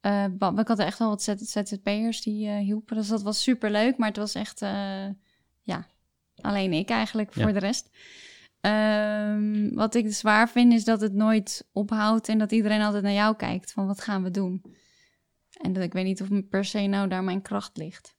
Eh, 0.00 0.24
wa- 0.38 0.58
ik 0.58 0.68
had 0.68 0.78
echt 0.78 0.98
wel 0.98 1.08
wat 1.08 1.22
ZZP'ers 1.22 2.22
die 2.22 2.48
eh, 2.48 2.56
hielpen. 2.58 2.96
Dus 2.96 3.08
dat 3.08 3.22
was 3.22 3.42
super 3.42 3.70
leuk. 3.70 3.96
Maar 3.96 4.08
het 4.08 4.16
was 4.16 4.34
echt, 4.34 4.60
ja, 5.62 5.86
alleen 6.40 6.72
ik 6.72 6.88
eigenlijk 6.90 7.34
Ja. 7.34 7.42
voor 7.42 7.52
de 7.52 7.58
rest. 7.58 7.90
Ehm, 8.60 9.74
wat 9.74 9.94
ik 9.94 10.12
zwaar 10.14 10.48
vind 10.48 10.72
is 10.72 10.84
dat 10.84 11.00
het 11.00 11.12
nooit 11.12 11.68
ophoudt 11.72 12.28
en 12.28 12.38
dat 12.38 12.52
iedereen 12.52 12.80
altijd 12.82 13.02
naar 13.02 13.12
jou 13.12 13.36
kijkt 13.36 13.72
van 13.72 13.86
wat 13.86 14.00
gaan 14.00 14.22
we 14.22 14.30
doen. 14.30 14.62
En 15.60 15.72
dat 15.72 15.82
ik 15.82 15.92
weet 15.92 16.04
niet 16.04 16.22
of 16.22 16.28
per 16.50 16.64
se 16.64 16.80
nou 16.80 17.08
daar 17.08 17.24
mijn 17.24 17.42
kracht 17.42 17.76
ligt. 17.76 18.15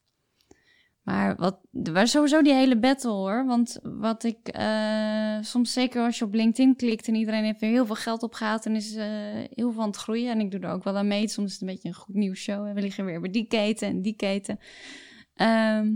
Maar 1.07 1.35
wat, 1.35 1.59
waar 1.71 2.07
sowieso 2.07 2.41
die 2.41 2.53
hele 2.53 2.77
battle 2.77 3.11
hoor. 3.11 3.45
Want 3.45 3.79
wat 3.83 4.23
ik 4.23 4.47
eh, 4.47 5.37
soms 5.41 5.73
zeker 5.73 6.03
als 6.03 6.17
je 6.19 6.25
op 6.25 6.33
LinkedIn 6.33 6.75
klikt 6.75 7.07
en 7.07 7.15
iedereen 7.15 7.43
heeft 7.43 7.61
er 7.61 7.69
heel 7.69 7.85
veel 7.85 7.95
geld 7.95 8.23
opgehaald 8.23 8.65
en 8.65 8.75
is 8.75 8.95
eh, 8.95 9.05
heel 9.53 9.71
veel 9.71 9.81
aan 9.81 9.87
het 9.87 9.97
groeien. 9.97 10.31
En 10.31 10.39
ik 10.39 10.51
doe 10.51 10.59
er 10.59 10.69
ook 10.69 10.83
wel 10.83 10.97
aan 10.97 11.07
mee. 11.07 11.27
Soms 11.27 11.47
is 11.47 11.53
het 11.53 11.61
een 11.61 11.67
beetje 11.67 11.87
een 11.87 11.95
goed 11.95 12.15
nieuws 12.15 12.39
show. 12.39 12.65
En 12.65 12.73
we 12.73 12.81
liggen 12.81 13.05
weer 13.05 13.21
bij 13.21 13.31
die 13.31 13.47
keten 13.47 13.87
en 13.87 14.01
die 14.01 14.15
keten. 14.15 14.59
Ehm, 15.35 15.95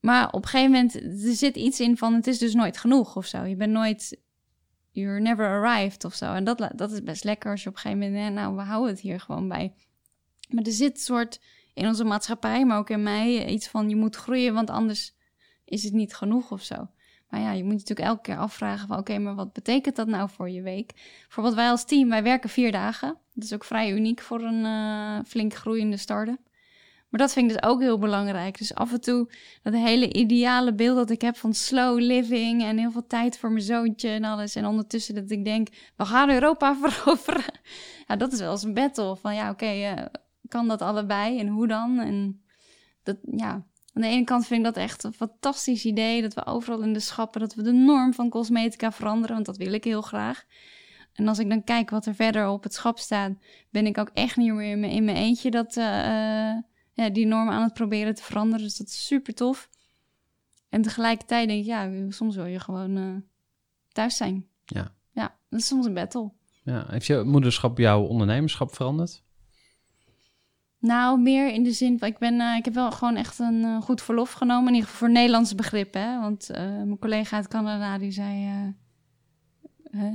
maar 0.00 0.30
op 0.30 0.42
een 0.42 0.48
gegeven 0.48 0.72
moment, 0.72 0.94
er 0.94 1.34
zit 1.34 1.56
iets 1.56 1.80
in 1.80 1.96
van 1.96 2.14
het 2.14 2.26
is 2.26 2.38
dus 2.38 2.54
nooit 2.54 2.78
genoeg 2.78 3.16
of 3.16 3.26
zo. 3.26 3.44
Je 3.44 3.56
bent 3.56 3.72
nooit, 3.72 4.20
you're 4.90 5.20
never 5.20 5.46
arrived 5.46 6.04
of 6.04 6.14
zo. 6.14 6.34
En 6.34 6.44
dat, 6.44 6.72
dat 6.74 6.92
is 6.92 7.02
best 7.02 7.24
lekker 7.24 7.50
als 7.50 7.62
je 7.62 7.68
op 7.68 7.74
een 7.74 7.80
gegeven 7.80 8.12
moment, 8.12 8.34
nou 8.34 8.56
we 8.56 8.62
houden 8.62 8.90
het 8.90 9.00
hier 9.00 9.20
gewoon 9.20 9.48
bij. 9.48 9.74
Maar 10.48 10.64
er 10.64 10.72
zit 10.72 10.90
een 10.90 11.02
soort 11.02 11.40
in 11.78 11.86
onze 11.86 12.04
maatschappij, 12.04 12.64
maar 12.64 12.78
ook 12.78 12.90
in 12.90 13.02
mij, 13.02 13.46
iets 13.46 13.68
van 13.68 13.88
je 13.88 13.96
moet 13.96 14.16
groeien, 14.16 14.54
want 14.54 14.70
anders 14.70 15.14
is 15.64 15.84
het 15.84 15.92
niet 15.92 16.14
genoeg 16.14 16.50
of 16.50 16.62
zo. 16.62 16.88
Maar 17.28 17.40
ja, 17.40 17.52
je 17.52 17.62
moet 17.62 17.72
je 17.72 17.78
natuurlijk 17.78 18.08
elke 18.08 18.22
keer 18.22 18.36
afvragen 18.36 18.88
van 18.88 18.98
oké, 18.98 19.18
maar 19.18 19.34
wat 19.34 19.52
betekent 19.52 19.96
dat 19.96 20.06
nou 20.06 20.28
voor 20.30 20.50
je 20.50 20.62
week? 20.62 20.92
Bijvoorbeeld 21.22 21.54
wij 21.54 21.70
als 21.70 21.84
team, 21.84 22.08
wij 22.08 22.22
werken 22.22 22.50
vier 22.50 22.72
dagen. 22.72 23.18
Dat 23.34 23.44
is 23.44 23.54
ook 23.54 23.64
vrij 23.64 23.92
uniek 23.92 24.20
voor 24.20 24.40
een 24.40 24.64
eh, 24.64 25.18
flink 25.26 25.54
groeiende 25.54 25.96
start-up. 25.96 26.38
Maar 27.08 27.20
dat 27.20 27.32
vind 27.32 27.50
ik 27.50 27.56
dus 27.56 27.70
ook 27.70 27.80
heel 27.80 27.98
belangrijk. 27.98 28.58
Dus 28.58 28.74
af 28.74 28.92
en 28.92 29.00
toe 29.00 29.30
dat 29.62 29.72
hele 29.72 30.12
ideale 30.12 30.74
beeld 30.74 30.96
dat 30.96 31.10
ik 31.10 31.20
heb 31.20 31.36
van 31.36 31.54
slow 31.54 31.98
living 31.98 32.62
en 32.62 32.78
heel 32.78 32.90
veel 32.90 33.06
tijd 33.06 33.38
voor 33.38 33.50
mijn 33.52 33.64
zoontje 33.64 34.08
en 34.08 34.24
alles. 34.24 34.54
En 34.54 34.66
ondertussen 34.66 35.14
dat 35.14 35.30
ik 35.30 35.44
denk, 35.44 35.68
we 35.96 36.04
gaan 36.04 36.30
Europa 36.30 36.76
veroveren. 36.82 37.60
Ja, 38.06 38.16
dat 38.16 38.32
is 38.32 38.38
wel 38.38 38.50
eens 38.50 38.62
een 38.62 38.74
battle 38.74 39.16
van 39.16 39.34
ja, 39.34 39.50
oké, 39.50 39.66
eh, 39.66 40.04
kan 40.48 40.68
dat 40.68 40.82
allebei 40.82 41.38
en 41.38 41.48
hoe 41.48 41.66
dan? 41.66 41.98
En 41.98 42.42
dat, 43.02 43.16
ja, 43.22 43.50
aan 43.92 44.02
de 44.02 44.06
ene 44.06 44.24
kant 44.24 44.46
vind 44.46 44.58
ik 44.58 44.74
dat 44.74 44.82
echt 44.82 45.04
een 45.04 45.12
fantastisch 45.12 45.84
idee. 45.84 46.22
Dat 46.22 46.34
we 46.34 46.46
overal 46.46 46.82
in 46.82 46.92
de 46.92 47.00
schappen, 47.00 47.40
dat 47.40 47.54
we 47.54 47.62
de 47.62 47.72
norm 47.72 48.14
van 48.14 48.28
cosmetica 48.28 48.92
veranderen. 48.92 49.34
Want 49.34 49.46
dat 49.46 49.56
wil 49.56 49.72
ik 49.72 49.84
heel 49.84 50.02
graag. 50.02 50.44
En 51.12 51.28
als 51.28 51.38
ik 51.38 51.48
dan 51.48 51.64
kijk 51.64 51.90
wat 51.90 52.06
er 52.06 52.14
verder 52.14 52.48
op 52.48 52.62
het 52.62 52.74
schap 52.74 52.98
staat, 52.98 53.32
ben 53.70 53.86
ik 53.86 53.98
ook 53.98 54.10
echt 54.14 54.36
niet 54.36 54.52
meer 54.52 54.70
in 54.70 54.80
mijn, 54.80 54.92
in 54.92 55.04
mijn 55.04 55.16
eentje 55.16 55.50
dat, 55.50 55.76
eh, 55.76 56.50
eh, 56.50 56.56
ja, 56.92 57.10
die 57.10 57.26
norm 57.26 57.48
aan 57.48 57.62
het 57.62 57.72
proberen 57.72 58.14
te 58.14 58.22
veranderen. 58.22 58.64
Dus 58.64 58.76
dat 58.76 58.86
is 58.86 59.06
super 59.06 59.34
tof. 59.34 59.68
En 60.68 60.82
tegelijkertijd 60.82 61.48
denk 61.48 61.60
ik, 61.60 61.66
ja, 61.66 62.10
soms 62.10 62.36
wil 62.36 62.44
je 62.44 62.60
gewoon 62.60 62.96
eh, 62.96 63.14
thuis 63.92 64.16
zijn. 64.16 64.46
Ja. 64.64 64.94
Ja, 65.12 65.36
dat 65.48 65.60
is 65.60 65.66
soms 65.66 65.86
een 65.86 65.94
battle. 65.94 66.30
Ja, 66.62 66.84
heeft 66.88 67.06
je 67.06 67.22
moederschap 67.22 67.78
jouw 67.78 68.02
ondernemerschap 68.02 68.74
veranderd? 68.74 69.22
Nou, 70.80 71.20
meer 71.20 71.52
in 71.52 71.62
de 71.62 71.72
zin 71.72 71.98
van, 71.98 72.08
ik, 72.08 72.18
ben, 72.18 72.40
eh, 72.40 72.56
ik 72.56 72.64
heb 72.64 72.74
wel 72.74 72.90
gewoon 72.90 73.16
echt 73.16 73.38
een 73.38 73.64
eh, 73.64 73.82
goed 73.82 74.02
verlof 74.02 74.32
genomen. 74.32 74.68
In 74.68 74.74
ieder 74.74 74.90
geval 74.90 75.06
voor 75.06 75.16
Nederlandse 75.16 75.54
begrippen. 75.54 76.00
Hè? 76.00 76.20
Want 76.20 76.50
eh, 76.50 76.62
mijn 76.62 76.98
collega 76.98 77.36
uit 77.36 77.48
Canada 77.48 77.98
die 77.98 78.10
zei, 78.10 78.74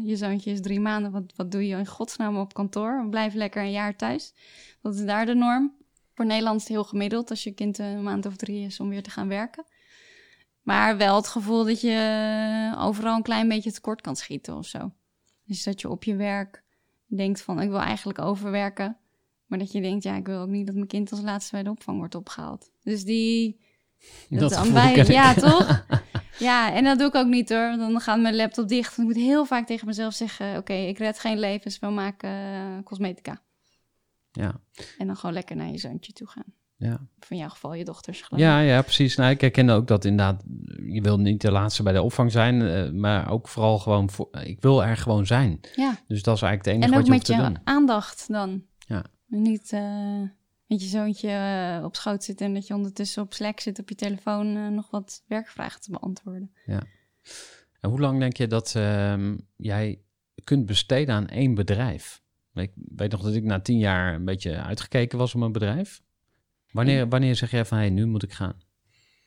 je 0.04 0.16
zoontje 0.16 0.52
is 0.52 0.62
drie 0.62 0.80
maanden, 0.80 1.12
wat, 1.12 1.34
wat 1.36 1.52
doe 1.52 1.68
je 1.68 1.78
in 1.78 1.88
godsnaam 1.88 2.38
op 2.38 2.54
kantoor? 2.54 3.08
Blijf 3.10 3.34
lekker 3.34 3.64
een 3.64 3.72
jaar 3.72 3.96
thuis. 3.96 4.34
Dat 4.82 4.96
is 4.96 5.06
daar 5.06 5.26
de 5.26 5.34
norm. 5.34 5.74
Voor 6.14 6.26
Nederland 6.26 6.56
is 6.56 6.62
het 6.62 6.72
heel 6.72 6.84
gemiddeld 6.84 7.30
als 7.30 7.44
je 7.44 7.52
kind 7.52 7.78
een 7.78 8.04
maand 8.04 8.26
of 8.26 8.36
drie 8.36 8.66
is 8.66 8.80
om 8.80 8.90
weer 8.90 9.04
te 9.04 9.10
gaan 9.10 9.28
werken. 9.28 9.66
Maar 10.62 10.98
wel 10.98 11.16
het 11.16 11.28
gevoel 11.28 11.66
dat 11.66 11.82
je 11.82 12.76
overal 12.78 13.16
een 13.16 13.24
klein 13.24 13.48
beetje 13.48 13.72
tekort 13.72 14.02
kan 14.02 14.16
schieten 14.16 14.56
of 14.58 14.66
zo. 14.66 14.92
Dus 15.46 15.64
dat 15.64 15.82
je 15.82 15.90
op 15.90 16.04
je 16.04 16.16
werk 16.16 16.64
denkt 17.08 17.42
van, 17.42 17.62
ik 17.62 17.70
wil 17.70 17.80
eigenlijk 17.80 18.20
overwerken. 18.20 18.98
Maar 19.54 19.62
dat 19.62 19.72
je 19.72 19.82
denkt, 19.82 20.04
ja, 20.04 20.16
ik 20.16 20.26
wil 20.28 20.40
ook 20.40 20.48
niet 20.50 20.66
dat 20.66 20.76
mijn 20.76 20.88
kind 20.88 21.12
als 21.12 21.22
laatste 21.22 21.52
bij 21.52 21.64
de 21.64 21.70
opvang 21.70 21.98
wordt 21.98 22.16
opgehaald. 22.16 22.72
Dus 22.84 23.04
die... 23.04 23.60
Dat 24.30 24.66
ik. 24.66 25.08
Ja, 25.08 25.34
toch? 25.34 25.86
Ja, 26.40 26.74
en 26.74 26.84
dat 26.84 26.98
doe 26.98 27.08
ik 27.08 27.16
ook 27.16 27.28
niet 27.28 27.50
hoor. 27.50 27.68
want 27.78 27.80
Dan 27.80 28.00
gaat 28.00 28.20
mijn 28.20 28.36
laptop 28.36 28.68
dicht. 28.68 28.98
Ik 28.98 29.04
moet 29.04 29.16
heel 29.16 29.46
vaak 29.46 29.68
tegen 29.68 29.88
mezelf 29.88 30.14
zeggen: 30.14 30.58
Oké, 30.58 30.74
ik 30.74 30.98
red 30.98 31.20
geen 31.20 31.40
levens, 31.40 31.80
we 31.80 31.88
maken 31.88 32.30
eh, 32.30 32.84
cosmetica. 32.84 33.42
Ja, 34.32 34.60
En 34.98 35.08
dan 35.08 35.16
gewoon 35.16 35.34
lekker 35.36 35.56
naar 35.56 35.68
je 35.72 35.78
zoontje 35.78 36.12
toe 36.14 36.28
gaan. 36.28 36.54
ja. 36.78 37.08
In 37.30 37.38
jouw 37.38 37.50
geval 37.50 37.74
je 37.74 37.84
dochters. 37.84 38.22
geloof. 38.22 38.42
Ja, 38.42 38.60
ja, 38.60 38.82
precies. 38.82 39.16
Nou, 39.16 39.32
ik 39.32 39.42
herken 39.42 39.70
ook 39.70 39.88
dat 39.88 40.06
inderdaad, 40.06 40.44
je 40.86 41.02
wil 41.02 41.20
niet 41.20 41.42
de 41.42 41.52
laatste 41.52 41.84
bij 41.84 41.94
de 41.94 42.02
opvang 42.02 42.32
zijn, 42.32 42.62
eh, 42.62 42.92
maar 42.92 43.30
ook 43.32 43.48
vooral 43.48 43.80
gewoon, 43.80 44.10
voor, 44.10 44.30
ik 44.44 44.62
wil 44.62 44.84
er 44.84 44.98
gewoon 44.98 45.26
zijn. 45.26 45.60
ja. 45.76 45.98
Dus 46.08 46.24
dat 46.24 46.36
is 46.36 46.42
eigenlijk 46.42 46.66
het 46.66 46.68
enige 46.68 46.84
En 46.84 46.90
ook 46.90 46.96
wat 46.96 47.06
je 47.06 47.12
met 47.12 47.28
hoeft 47.28 47.40
te 47.40 47.48
je 47.48 47.54
doen. 47.54 47.76
aandacht 47.76 48.28
dan. 48.28 48.64
Ja. 48.78 49.04
Niet 49.26 49.72
eh, 49.72 50.22
met 50.68 50.82
je 50.82 50.88
zoontje 50.88 51.30
eh, 51.30 51.84
op 51.84 51.96
schoot 51.96 52.24
zitten 52.24 52.46
en 52.46 52.54
dat 52.54 52.68
je 52.68 52.74
ondertussen 52.74 53.24
op 53.24 53.34
Slack 53.34 53.60
zit 53.60 53.80
op 53.80 53.90
je 53.90 53.96
telefoon 53.96 54.56
eh, 54.56 54.68
nog 54.68 54.90
wat 54.92 55.24
werkvragen 55.28 55.82
te 55.82 55.92
beantwoorden. 55.92 56.54
En 56.66 57.90
hoe 57.90 58.00
lang 58.00 58.20
denk 58.20 58.38
je 58.38 58.48
dat 58.48 58.76
ehm, 58.76 59.38
jij 59.56 60.02
kunt 60.44 60.66
besteden 60.66 61.16
aan 61.16 61.28
één 61.28 61.54
bedrijf? 61.54 62.22
Ik 62.54 62.72
weet 62.76 63.12
nog 63.12 63.22
dat 63.22 63.34
ik 63.34 63.44
na 63.44 63.60
tien 63.60 63.78
jaar 63.78 64.14
een 64.14 64.26
beetje 64.26 64.62
uitgekeken 64.62 65.18
was 65.18 65.36
op 65.36 65.42
een 65.42 65.52
bedrijf. 65.52 66.02
Wanneer, 66.72 67.10
wanneer 67.10 67.36
zeg 67.36 67.52
jij 67.52 67.66
van, 67.66 67.78
hé, 67.78 67.84
hey, 67.84 67.94
nu 67.94 68.06
moet 68.06 68.24
ik 68.24 68.32
gaan? 68.32 68.62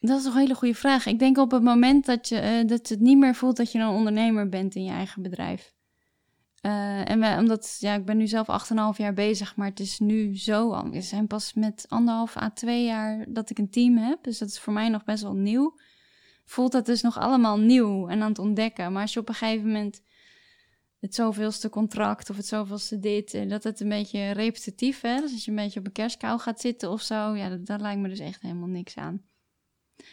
Dat 0.00 0.20
is 0.20 0.24
een 0.24 0.36
hele 0.36 0.54
goede 0.54 0.74
vraag. 0.74 1.06
Ik 1.06 1.18
denk 1.18 1.38
op 1.38 1.50
het 1.50 1.62
moment 1.62 2.06
dat 2.06 2.28
je 2.28 2.64
dat 2.66 2.88
het 2.88 3.00
niet 3.00 3.18
meer 3.18 3.34
voelt 3.34 3.56
dat 3.56 3.72
je 3.72 3.78
een 3.78 3.88
ondernemer 3.88 4.48
bent 4.48 4.74
in 4.74 4.84
je 4.84 4.90
eigen 4.90 5.22
bedrijf. 5.22 5.75
Eh, 6.66 7.10
en 7.10 7.38
omdat, 7.38 7.76
ja, 7.80 7.94
ik 7.94 8.04
ben 8.04 8.16
nu 8.16 8.26
zelf 8.26 8.48
8,5 8.48 8.96
jaar 8.96 9.12
bezig, 9.12 9.56
maar 9.56 9.68
het 9.68 9.80
is 9.80 9.98
nu 9.98 10.38
zo. 10.38 10.90
We 10.90 11.00
zijn 11.00 11.26
pas 11.26 11.54
met 11.54 11.84
anderhalf 11.88 12.36
à 12.36 12.50
twee 12.50 12.84
jaar 12.84 13.24
dat 13.28 13.50
ik 13.50 13.58
een 13.58 13.70
team 13.70 13.96
heb. 13.96 14.22
Dus 14.22 14.38
dat 14.38 14.48
is 14.48 14.58
voor 14.58 14.72
mij 14.72 14.88
nog 14.88 15.04
best 15.04 15.22
wel 15.22 15.34
nieuw. 15.34 15.78
Voelt 16.44 16.72
dat 16.72 16.86
dus 16.86 17.02
nog 17.02 17.18
allemaal 17.18 17.58
nieuw 17.58 18.08
en 18.08 18.22
aan 18.22 18.28
het 18.28 18.38
ontdekken. 18.38 18.92
Maar 18.92 19.02
als 19.02 19.12
je 19.12 19.20
op 19.20 19.28
een 19.28 19.34
gegeven 19.34 19.66
moment 19.66 20.02
het 21.00 21.14
zoveelste 21.14 21.68
contract 21.68 22.30
of 22.30 22.36
het 22.36 22.46
zoveelste 22.46 22.98
dit, 22.98 23.34
en 23.34 23.48
dat 23.48 23.64
het 23.64 23.80
een 23.80 23.88
beetje 23.88 24.30
repetitief 24.30 25.02
is. 25.02 25.20
Dus 25.20 25.32
als 25.32 25.44
je 25.44 25.50
een 25.50 25.56
beetje 25.56 25.80
op 25.80 25.86
een 25.86 25.92
kerstkou 25.92 26.38
gaat 26.40 26.60
zitten 26.60 26.90
of 26.90 27.02
zo, 27.02 27.34
ja, 27.34 27.56
dat 27.56 27.80
lijkt 27.80 28.00
me 28.00 28.08
dus 28.08 28.18
echt 28.18 28.42
helemaal 28.42 28.68
niks 28.68 28.96
aan. 28.96 29.22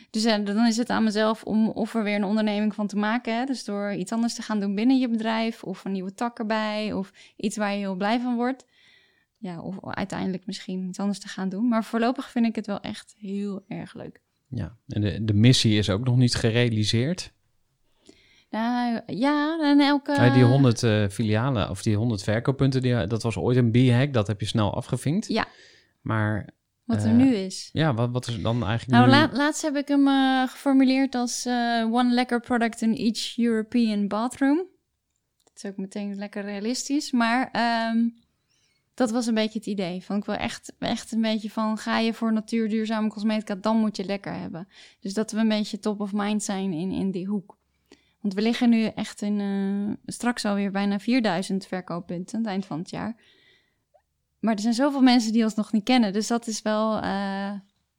Dus 0.09 0.23
ja, 0.23 0.37
dan 0.37 0.65
is 0.65 0.77
het 0.77 0.89
aan 0.89 1.03
mezelf 1.03 1.43
om 1.43 1.69
of 1.69 1.95
er 1.95 2.03
weer 2.03 2.15
een 2.15 2.23
onderneming 2.23 2.75
van 2.75 2.87
te 2.87 2.95
maken. 2.95 3.37
Hè? 3.37 3.45
Dus 3.45 3.63
door 3.63 3.93
iets 3.93 4.11
anders 4.11 4.33
te 4.33 4.41
gaan 4.41 4.59
doen 4.59 4.75
binnen 4.75 4.99
je 4.99 5.09
bedrijf. 5.09 5.63
Of 5.63 5.85
een 5.85 5.91
nieuwe 5.91 6.13
tak 6.13 6.39
erbij. 6.39 6.93
Of 6.93 7.11
iets 7.35 7.57
waar 7.57 7.71
je 7.71 7.77
heel 7.77 7.95
blij 7.95 8.19
van 8.19 8.35
wordt. 8.35 8.65
Ja, 9.37 9.61
of 9.61 9.75
uiteindelijk 9.81 10.45
misschien 10.45 10.87
iets 10.87 10.99
anders 10.99 11.19
te 11.19 11.27
gaan 11.27 11.49
doen. 11.49 11.67
Maar 11.67 11.83
voorlopig 11.83 12.29
vind 12.29 12.45
ik 12.45 12.55
het 12.55 12.67
wel 12.67 12.79
echt 12.79 13.15
heel 13.17 13.63
erg 13.67 13.93
leuk. 13.93 14.21
Ja, 14.47 14.77
en 14.87 15.01
de, 15.01 15.23
de 15.23 15.33
missie 15.33 15.77
is 15.77 15.89
ook 15.89 16.03
nog 16.03 16.17
niet 16.17 16.35
gerealiseerd. 16.35 17.33
Nou, 18.49 19.01
ja, 19.05 19.59
en 19.61 19.79
elke... 19.79 20.11
Eh, 20.11 20.33
die 20.33 20.43
100 20.43 20.83
eh, 20.83 21.07
filialen 21.07 21.69
of 21.69 21.81
die 21.81 21.95
100 21.95 22.23
verkooppunten, 22.23 22.81
die, 22.81 23.07
dat 23.07 23.23
was 23.23 23.37
ooit 23.37 23.57
een 23.57 23.71
B-hack, 23.71 24.13
dat 24.13 24.27
heb 24.27 24.39
je 24.39 24.45
snel 24.45 24.75
afgevinkt. 24.75 25.27
Ja. 25.27 25.47
Maar 26.01 26.49
Wat 26.83 27.03
er 27.03 27.09
eh, 27.09 27.15
nu 27.15 27.35
is. 27.35 27.69
ja, 27.73 27.93
wat, 27.93 28.11
wat 28.11 28.27
is 28.27 28.41
dan 28.41 28.65
eigenlijk 28.65 28.99
Nou, 28.99 29.05
nu? 29.05 29.11
la- 29.11 29.37
laatst 29.37 29.61
heb 29.61 29.75
ik 29.75 29.87
hem 29.87 30.07
eh, 30.07 30.47
geformuleerd 30.47 31.15
als 31.15 31.45
eh, 31.45 31.93
one 31.93 32.13
lekker 32.13 32.39
product 32.39 32.81
in 32.81 32.95
each 32.95 33.37
European 33.37 34.07
bathroom. 34.07 34.57
Dat 35.43 35.63
is 35.63 35.65
ook 35.65 35.77
meteen 35.77 36.15
lekker 36.15 36.43
realistisch. 36.43 37.11
Maar 37.11 37.49
ehm, 37.51 38.07
dat 38.93 39.11
was 39.11 39.25
een 39.25 39.33
beetje 39.33 39.59
het 39.59 39.67
idee. 39.67 40.03
Vond 40.03 40.19
ik 40.19 40.25
wel 40.25 40.35
echt, 40.35 40.73
echt 40.79 41.11
een 41.11 41.21
beetje 41.21 41.49
van... 41.49 41.77
ga 41.77 41.97
je 41.99 42.13
voor 42.13 42.33
natuurduurzame 42.33 43.09
cosmetica, 43.09 43.55
dan 43.55 43.77
moet 43.77 43.97
je 43.97 44.05
lekker 44.05 44.33
hebben. 44.33 44.67
Dus 44.99 45.13
dat 45.13 45.31
we 45.31 45.39
een 45.39 45.47
beetje 45.49 45.79
top 45.79 45.99
of 45.99 46.13
mind 46.13 46.43
zijn 46.43 46.73
in, 46.73 46.91
in 46.91 47.11
die 47.11 47.25
hoek. 47.27 47.57
Want 48.21 48.33
we 48.33 48.41
liggen 48.41 48.69
nu 48.69 48.85
echt 48.85 49.21
in... 49.21 49.97
straks 50.05 50.45
alweer 50.45 50.71
bijna 50.71 50.99
4000 50.99 51.65
verkooppunten 51.65 52.35
aan 52.35 52.41
het 52.41 52.49
eind 52.51 52.65
van 52.65 52.79
het 52.79 52.89
jaar. 52.89 53.15
Maar 54.43 54.53
er 54.53 54.61
zijn 54.61 54.73
zoveel 54.73 55.01
mensen 55.01 55.31
die 55.33 55.43
ons 55.43 55.55
nog 55.55 55.71
niet 55.71 55.83
kennen. 55.83 56.13
Dus 56.13 56.27
dat 56.27 56.47
is 56.47 56.61
wel... 56.61 56.95
eh, 57.01 57.51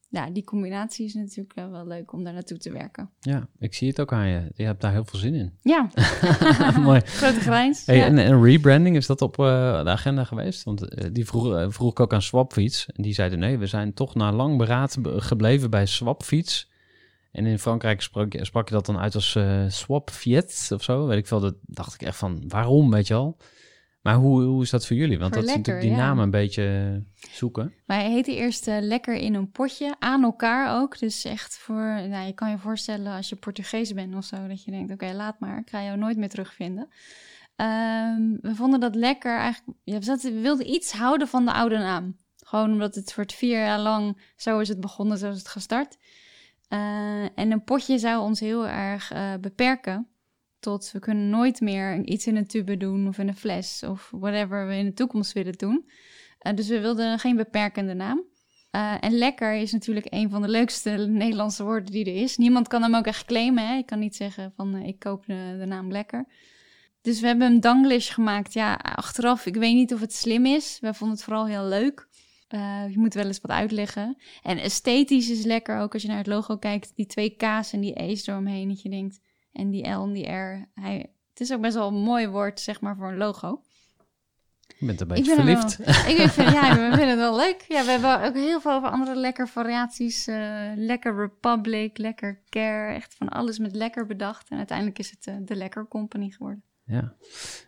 ja, 0.08 0.30
die 0.32 0.44
combinatie 0.44 1.06
is 1.06 1.14
natuurlijk 1.14 1.54
wel, 1.54 1.70
wel 1.70 1.86
leuk 1.86 2.12
om 2.12 2.24
daar 2.24 2.32
naartoe 2.32 2.58
te 2.58 2.72
werken. 2.72 3.10
Ja, 3.20 3.48
ik 3.58 3.74
zie 3.74 3.88
het 3.88 4.00
ook 4.00 4.12
aan 4.12 4.28
je. 4.28 4.50
Je 4.54 4.64
hebt 4.64 4.80
daar 4.80 4.92
heel 4.92 5.04
veel 5.04 5.18
zin 5.18 5.34
in. 5.34 5.58
Ja, 5.72 5.88
Mooi. 6.80 7.00
grote 7.00 7.40
grijns. 7.40 7.86
Hey, 7.86 7.96
ja. 7.96 8.04
en, 8.04 8.18
en 8.18 8.42
rebranding, 8.42 8.96
is 8.96 9.06
dat 9.06 9.22
op 9.22 9.38
eh, 9.38 9.44
de 9.84 9.90
agenda 9.90 10.24
geweest? 10.24 10.62
Want 10.64 10.88
eh, 10.88 11.08
die 11.12 11.24
vroeg, 11.26 11.72
vroeg 11.74 11.90
ik 11.90 12.00
ook 12.00 12.12
aan 12.12 12.22
Swapfiets. 12.22 12.86
En 12.92 13.02
die 13.02 13.14
zeiden 13.14 13.38
nee, 13.38 13.58
we 13.58 13.66
zijn 13.66 13.94
toch 13.94 14.14
na 14.14 14.32
lang 14.32 14.58
beraad 14.58 14.96
be- 15.00 15.20
gebleven 15.20 15.70
bij 15.70 15.86
Swapfiets. 15.86 16.70
En 17.32 17.46
in 17.46 17.58
Frankrijk 17.58 18.00
sprak, 18.02 18.32
je- 18.32 18.44
sprak 18.44 18.68
je 18.68 18.74
dat 18.74 18.86
dan 18.86 18.98
uit 18.98 19.14
als 19.14 19.38
Swapfiets 19.68 20.72
of 20.72 20.82
zo. 20.82 21.06
Weet 21.06 21.18
ik 21.18 21.26
veel, 21.26 21.40
dat 21.40 21.54
dacht 21.62 21.94
ik 21.94 22.02
echt 22.02 22.16
van, 22.16 22.44
waarom, 22.48 22.90
weet 22.90 23.06
je 23.06 23.14
al? 23.14 23.36
Maar 24.04 24.14
hoe, 24.14 24.42
hoe 24.42 24.62
is 24.62 24.70
dat 24.70 24.86
voor 24.86 24.96
jullie? 24.96 25.18
Want 25.18 25.32
Voor 25.34 25.42
dat 25.42 25.50
is 25.50 25.56
lekker, 25.56 25.72
natuurlijk 25.72 25.96
die 25.96 26.04
ja. 26.04 26.08
namen 26.08 26.24
een 26.24 26.30
beetje 26.30 27.02
zoeken. 27.30 27.74
Wij 27.86 28.10
heten 28.10 28.34
eerst 28.34 28.68
eh, 28.68 28.76
lekker 28.80 29.14
in 29.14 29.34
een 29.34 29.50
potje, 29.50 29.96
aan 29.98 30.22
elkaar 30.22 30.80
ook. 30.80 30.98
Dus 30.98 31.24
echt 31.24 31.58
voor, 31.58 31.84
nou, 32.08 32.26
je 32.26 32.32
kan 32.32 32.50
je 32.50 32.58
voorstellen 32.58 33.12
als 33.12 33.28
je 33.28 33.36
Portugees 33.36 33.92
bent 33.92 34.14
of 34.14 34.24
zo, 34.24 34.46
dat 34.48 34.64
je 34.64 34.70
denkt, 34.70 34.92
oké, 34.92 35.12
laat 35.12 35.40
maar, 35.40 35.58
ik 35.58 35.70
ga 35.70 35.82
jou 35.82 35.98
nooit 35.98 36.16
meer 36.16 36.28
terugvinden. 36.28 36.88
Ehm, 37.56 38.36
we 38.40 38.54
vonden 38.54 38.80
dat 38.80 38.94
lekker 38.94 39.38
eigenlijk, 39.38 39.78
ja, 39.84 39.98
we, 39.98 40.04
zaten- 40.04 40.34
we 40.34 40.40
wilden 40.40 40.70
iets 40.70 40.92
houden 40.92 41.28
van 41.28 41.44
de 41.44 41.52
oude 41.52 41.78
naam. 41.78 42.16
Gewoon 42.36 42.72
omdat 42.72 42.94
het 42.94 43.12
voor 43.12 43.22
het 43.22 43.32
vier 43.34 43.58
jaar 43.58 43.80
lang, 43.80 44.32
zo 44.36 44.58
is 44.58 44.68
het 44.68 44.80
begonnen, 44.80 45.18
zo 45.18 45.30
is 45.30 45.38
het 45.38 45.48
gestart. 45.48 45.98
Eh, 46.68 47.22
en 47.34 47.50
een 47.50 47.64
potje 47.64 47.98
zou 47.98 48.22
ons 48.22 48.40
heel 48.40 48.66
erg 48.68 49.12
eh, 49.12 49.32
beperken. 49.40 50.08
Tot 50.64 50.90
we 50.92 50.98
kunnen 50.98 51.30
nooit 51.30 51.60
meer 51.60 52.04
iets 52.04 52.26
in 52.26 52.36
een 52.36 52.46
tube 52.46 52.76
doen 52.76 53.08
of 53.08 53.18
in 53.18 53.28
een 53.28 53.36
fles 53.36 53.82
of 53.82 54.10
whatever 54.10 54.66
we 54.66 54.76
in 54.76 54.84
de 54.84 54.92
toekomst 54.92 55.32
willen 55.32 55.52
doen. 55.52 55.88
Eh, 56.38 56.54
dus 56.54 56.68
we 56.68 56.80
wilden 56.80 57.18
geen 57.18 57.36
beperkende 57.36 57.94
naam. 57.94 58.24
Eh, 58.70 58.94
en 59.00 59.12
lekker 59.12 59.54
is 59.54 59.72
natuurlijk 59.72 60.06
een 60.10 60.30
van 60.30 60.42
de 60.42 60.48
leukste 60.48 60.90
Nederlandse 60.90 61.64
woorden 61.64 61.92
die 61.92 62.04
er 62.04 62.22
is. 62.22 62.36
Niemand 62.36 62.68
kan 62.68 62.82
hem 62.82 62.94
ook 62.94 63.06
echt 63.06 63.24
claimen. 63.24 63.68
Hè? 63.68 63.76
Ik 63.76 63.86
kan 63.86 63.98
niet 63.98 64.16
zeggen 64.16 64.52
van 64.56 64.74
eh, 64.74 64.86
ik 64.86 64.98
koop 64.98 65.26
de, 65.26 65.64
naam 65.66 65.90
lekker. 65.90 66.26
Dus 67.00 67.20
we 67.20 67.26
hebben 67.26 67.46
een 67.46 67.60
danglish 67.60 68.14
gemaakt. 68.14 68.52
Ja, 68.52 68.74
achteraf, 68.74 69.46
ik 69.46 69.56
weet 69.56 69.74
niet 69.74 69.94
of 69.94 70.00
het 70.00 70.14
slim 70.14 70.46
is. 70.46 70.78
We 70.80 70.94
vonden 70.94 71.16
het 71.16 71.24
vooral 71.24 71.46
heel 71.46 71.64
leuk. 71.64 72.08
Je 72.88 72.94
moet 72.98 73.14
wel 73.14 73.26
eens 73.26 73.40
wat 73.40 73.50
uitleggen. 73.50 74.16
En 74.42 74.58
esthetisch 74.58 75.30
is 75.30 75.44
lekker 75.44 75.78
ook 75.78 75.92
als 75.92 76.02
je 76.02 76.08
naar 76.08 76.16
het 76.16 76.26
logo 76.26 76.56
kijkt. 76.56 76.92
Die 76.94 77.06
twee 77.06 77.36
K's 77.36 77.72
en 77.72 77.80
die 77.80 78.00
E's 78.00 78.26
eromheen. 78.26 78.68
Dat 78.68 78.82
je 78.82 78.88
denkt, 78.88 79.20
en 79.54 79.70
die 79.70 79.88
L 79.90 80.02
en 80.02 80.12
die 80.12 80.30
R. 80.30 80.68
Hij, 80.74 80.96
het 81.30 81.40
is 81.40 81.52
ook 81.52 81.60
best 81.60 81.74
wel 81.74 81.88
een 81.88 81.94
mooi 82.02 82.28
woord, 82.28 82.60
zeg 82.60 82.80
maar, 82.80 82.96
voor 82.96 83.08
een 83.08 83.16
logo. 83.16 83.60
Je 84.78 84.86
bent 84.86 85.00
een 85.00 85.06
beetje 85.08 85.30
er 85.30 85.36
verliefd. 85.36 85.76
wel- 85.76 85.86
ik 86.24 86.28
vind, 86.30 86.50
ja, 86.60 86.74
we 86.74 86.88
vinden 86.96 87.08
het 87.08 87.18
wel 87.18 87.36
leuk. 87.36 87.64
Ja, 87.68 87.84
we 87.84 87.90
hebben 87.90 88.22
ook 88.22 88.34
heel 88.34 88.60
veel 88.60 88.72
over 88.72 88.88
andere 88.88 89.16
lekker 89.16 89.48
variaties. 89.48 90.26
eh, 90.26 90.70
lekker 90.76 91.16
Republic, 91.16 91.98
lekker 91.98 92.42
Care. 92.48 92.94
Echt 92.94 93.14
van 93.14 93.28
alles 93.28 93.58
met 93.58 93.74
lekker 93.74 94.06
bedacht. 94.06 94.48
En 94.50 94.56
uiteindelijk 94.58 94.98
is 94.98 95.10
het 95.10 95.26
eh, 95.26 95.34
de 95.44 95.54
Lekker 95.56 95.88
Company 95.88 96.30
geworden. 96.30 96.62
Ja, 96.86 97.14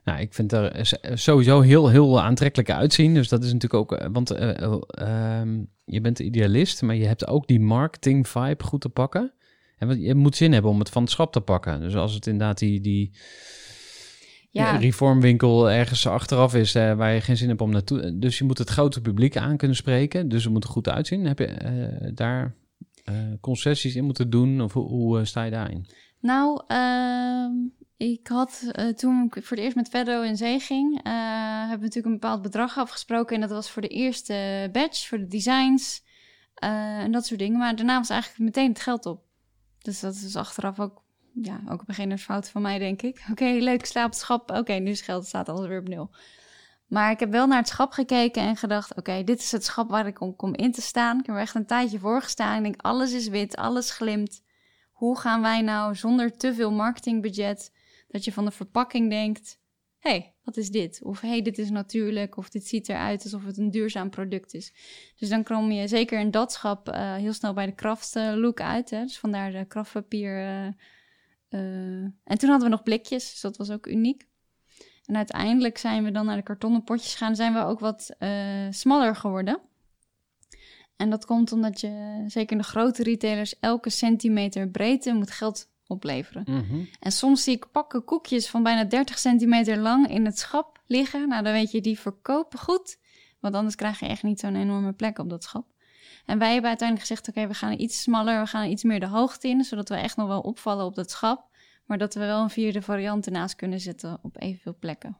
nou, 0.04 0.20
ik 0.20 0.34
vind 0.34 0.52
er 0.52 0.96
sowieso 1.14 1.60
heel, 1.60 1.88
heel 1.88 2.22
aantrekkelijk 2.22 2.70
uitzien. 2.70 3.14
Dus 3.14 3.28
dat 3.28 3.44
is 3.44 3.52
natuurlijk 3.52 3.82
ook, 3.92 3.98
eh, 3.98 4.08
want 4.12 4.30
eh, 4.30 4.62
eh, 4.62 4.78
ehm, 4.88 5.64
je 5.84 6.00
bent 6.00 6.18
idealist, 6.18 6.82
maar 6.82 6.94
je 6.94 7.06
hebt 7.06 7.26
ook 7.26 7.46
die 7.46 7.60
marketing 7.60 8.28
vibe 8.28 8.64
goed 8.64 8.80
te 8.80 8.88
pakken. 8.88 9.32
En 9.78 10.00
je 10.00 10.14
moet 10.14 10.36
zin 10.36 10.52
hebben 10.52 10.70
om 10.70 10.78
het 10.78 10.88
van 10.88 11.02
het 11.02 11.10
schap 11.10 11.32
te 11.32 11.40
pakken. 11.40 11.80
Dus 11.80 11.94
als 11.94 12.14
het 12.14 12.26
inderdaad 12.26 12.58
die, 12.58 12.80
die 12.80 13.12
Ja, 14.50 14.74
eh, 14.74 14.80
reformwinkel 14.80 15.70
ergens 15.70 16.06
achteraf 16.06 16.54
is 16.54 16.74
eh, 16.74 16.94
waar 16.94 17.12
je 17.12 17.20
geen 17.20 17.36
zin 17.36 17.48
hebt 17.48 17.60
om 17.60 17.70
naartoe. 17.70 18.18
Dus 18.18 18.38
je 18.38 18.44
moet 18.44 18.58
het 18.58 18.68
grote 18.70 19.00
publiek 19.00 19.36
aan 19.36 19.56
kunnen 19.56 19.76
spreken. 19.76 20.28
Dus 20.28 20.44
het 20.44 20.52
moet 20.52 20.64
er 20.64 20.70
goed 20.70 20.88
uitzien. 20.88 21.24
Heb 21.24 21.38
je 21.38 21.46
eh, 21.46 22.10
daar 22.14 22.54
eh, 23.04 23.14
concessies 23.40 23.96
in 23.96 24.04
moeten 24.04 24.30
doen? 24.30 24.60
Of 24.60 24.72
hoe, 24.72 24.88
hoe 24.88 25.18
eh, 25.18 25.24
sta 25.24 25.42
je 25.42 25.50
daarin? 25.50 25.86
nou, 26.20 26.62
ehm, 26.66 27.52
ik 27.96 28.26
had 28.26 28.68
eh, 28.72 28.88
toen 28.88 29.24
ik 29.24 29.44
voor 29.44 29.56
het 29.56 29.64
eerst 29.64 29.76
met 29.76 29.88
Feddo 29.88 30.22
in 30.22 30.36
zee 30.36 30.60
ging, 30.60 31.00
eh, 31.02 31.12
hebben 31.58 31.78
we 31.78 31.84
natuurlijk 31.84 32.06
een 32.06 32.20
bepaald 32.20 32.42
bedrag 32.42 32.78
afgesproken. 32.78 33.34
En 33.34 33.40
dat 33.40 33.50
was 33.50 33.70
voor 33.70 33.82
de 33.82 33.88
eerste 33.88 34.68
batch, 34.72 35.06
voor 35.06 35.18
de 35.18 35.26
designs 35.26 36.02
eh, 36.54 36.98
en 36.98 37.12
dat 37.12 37.26
soort 37.26 37.40
dingen. 37.40 37.58
Maar 37.58 37.76
daarna 37.76 37.98
was 37.98 38.10
eigenlijk 38.10 38.40
meteen 38.40 38.68
het 38.68 38.80
geld 38.80 39.06
op. 39.06 39.24
Dus 39.86 40.00
dat 40.00 40.14
is 40.14 40.36
achteraf 40.36 40.80
ook, 40.80 41.02
ja, 41.32 41.60
ook 41.68 41.80
een 41.80 41.86
beginnersfout 41.86 42.48
van 42.48 42.62
mij, 42.62 42.78
denk 42.78 43.02
ik. 43.02 43.26
Oké, 43.30 43.44
leuk, 43.44 43.78
ik 43.78 43.86
sla 43.86 44.04
op 44.04 44.10
het 44.10 44.18
schap. 44.18 44.50
Oké, 44.50 44.72
nu 44.72 44.90
is 44.90 45.00
geld, 45.00 45.26
staat 45.26 45.48
alles 45.48 45.66
weer 45.66 45.80
op 45.80 45.88
nul. 45.88 46.10
Maar 46.86 47.10
ik 47.10 47.20
heb 47.20 47.30
wel 47.30 47.46
naar 47.46 47.58
het 47.58 47.68
schap 47.68 47.92
gekeken 47.92 48.42
en 48.42 48.56
gedacht: 48.56 48.94
oké, 48.94 49.24
dit 49.24 49.38
is 49.38 49.52
het 49.52 49.64
schap 49.64 49.90
waar 49.90 50.06
ik 50.06 50.20
om 50.20 50.36
kom 50.36 50.54
in 50.54 50.72
te 50.72 50.80
staan. 50.80 51.18
Ik 51.18 51.26
heb 51.26 51.34
er 51.34 51.40
echt 51.40 51.54
een 51.54 51.66
tijdje 51.66 51.98
voor 51.98 52.22
gestaan. 52.22 52.56
Ik 52.56 52.62
denk: 52.62 52.82
alles 52.82 53.12
is 53.12 53.28
wit, 53.28 53.56
alles 53.56 53.90
glimt. 53.90 54.42
Hoe 54.92 55.18
gaan 55.18 55.42
wij 55.42 55.62
nou 55.62 55.94
zonder 55.94 56.36
te 56.36 56.54
veel 56.54 56.72
marketingbudget, 56.72 57.72
dat 58.08 58.24
je 58.24 58.32
van 58.32 58.44
de 58.44 58.50
verpakking 58.50 59.10
denkt: 59.10 59.58
hé, 59.98 60.10
hey, 60.10 60.34
wat 60.46 60.56
is 60.56 60.70
dit? 60.70 61.00
Of 61.02 61.20
hey, 61.20 61.42
dit 61.42 61.58
is 61.58 61.70
natuurlijk. 61.70 62.36
Of 62.36 62.48
dit 62.48 62.66
ziet 62.66 62.88
eruit 62.88 63.22
alsof 63.22 63.44
het 63.44 63.58
een 63.58 63.70
duurzaam 63.70 64.10
product 64.10 64.54
is. 64.54 64.72
Dus 65.16 65.28
dan 65.28 65.42
kom 65.42 65.70
je 65.70 65.88
zeker 65.88 66.20
in 66.20 66.30
dat 66.30 66.52
schap 66.52 66.88
eh, 66.88 67.14
heel 67.14 67.32
snel 67.32 67.52
bij 67.52 67.66
de 67.66 67.74
kraft 67.74 68.16
eh, 68.16 68.32
look 68.34 68.60
uit. 68.60 68.90
Hè? 68.90 69.02
Dus 69.02 69.18
vandaar 69.18 69.52
de 69.52 69.64
kraftpapier. 69.64 70.36
eh, 70.36 71.58
en 72.24 72.38
toen 72.38 72.48
hadden 72.48 72.68
we 72.68 72.74
nog 72.74 72.82
blikjes, 72.82 73.30
dus 73.30 73.40
dat 73.40 73.56
was 73.56 73.70
ook 73.70 73.86
uniek. 73.86 74.26
En 75.04 75.16
uiteindelijk 75.16 75.78
zijn 75.78 76.04
we 76.04 76.10
dan 76.10 76.26
naar 76.26 76.36
de 76.36 76.42
kartonnen 76.42 76.84
potjes 76.84 77.12
gegaan. 77.12 77.36
Zijn 77.36 77.52
we 77.52 77.64
ook 77.64 77.80
wat 77.80 78.16
smaller 78.70 79.16
geworden. 79.16 79.60
En 80.96 81.10
dat 81.10 81.24
komt 81.24 81.52
omdat 81.52 81.80
je, 81.80 82.24
zeker 82.26 82.52
in 82.52 82.58
de 82.58 82.68
grote 82.68 83.02
retailers, 83.02 83.58
elke 83.58 83.90
centimeter 83.90 84.68
breedte 84.68 85.12
moet 85.12 85.30
geld 85.30 85.68
opleveren. 85.86 86.42
Mhm. 86.46 86.84
En 87.00 87.12
soms 87.12 87.42
zie 87.42 87.54
ik 87.54 87.70
pakken 87.72 88.04
koekjes 88.04 88.48
van 88.48 88.62
bijna 88.62 88.84
30 88.84 89.18
centimeter 89.18 89.78
lang 89.78 90.08
in 90.08 90.24
het 90.24 90.38
schap 90.38 90.80
liggen. 90.86 91.28
Nou, 91.28 91.42
dan 91.42 91.52
weet 91.52 91.70
je, 91.70 91.80
die 91.80 91.98
verkopen 91.98 92.58
goed. 92.58 92.98
Want 93.40 93.54
anders 93.54 93.74
krijg 93.74 94.00
je 94.00 94.06
echt 94.06 94.22
niet 94.22 94.40
zo'n 94.40 94.56
enorme 94.56 94.92
plek 94.92 95.18
op 95.18 95.30
dat 95.30 95.44
schap. 95.44 95.66
En 96.26 96.38
wij 96.38 96.52
hebben 96.52 96.68
uiteindelijk 96.68 97.08
gezegd, 97.08 97.28
oké, 97.28 97.46
we 97.46 97.54
gaan 97.54 97.80
iets 97.80 98.02
smaller, 98.02 98.40
we 98.40 98.46
gaan 98.46 98.70
iets 98.70 98.82
meer 98.82 99.00
de 99.00 99.06
hoogte 99.06 99.48
in, 99.48 99.64
zodat 99.64 99.88
we 99.88 99.94
echt 99.94 100.16
nog 100.16 100.26
wel 100.26 100.40
opvallen 100.40 100.84
op 100.84 100.94
dat 100.94 101.10
schap. 101.10 101.48
Maar 101.84 101.98
dat 101.98 102.14
we 102.14 102.20
wel 102.20 102.42
een 102.42 102.50
vierde 102.50 102.82
variant 102.82 103.26
ernaast 103.26 103.54
kunnen 103.54 103.80
zetten 103.80 104.18
op 104.22 104.40
evenveel 104.40 104.76
plekken. 104.78 105.16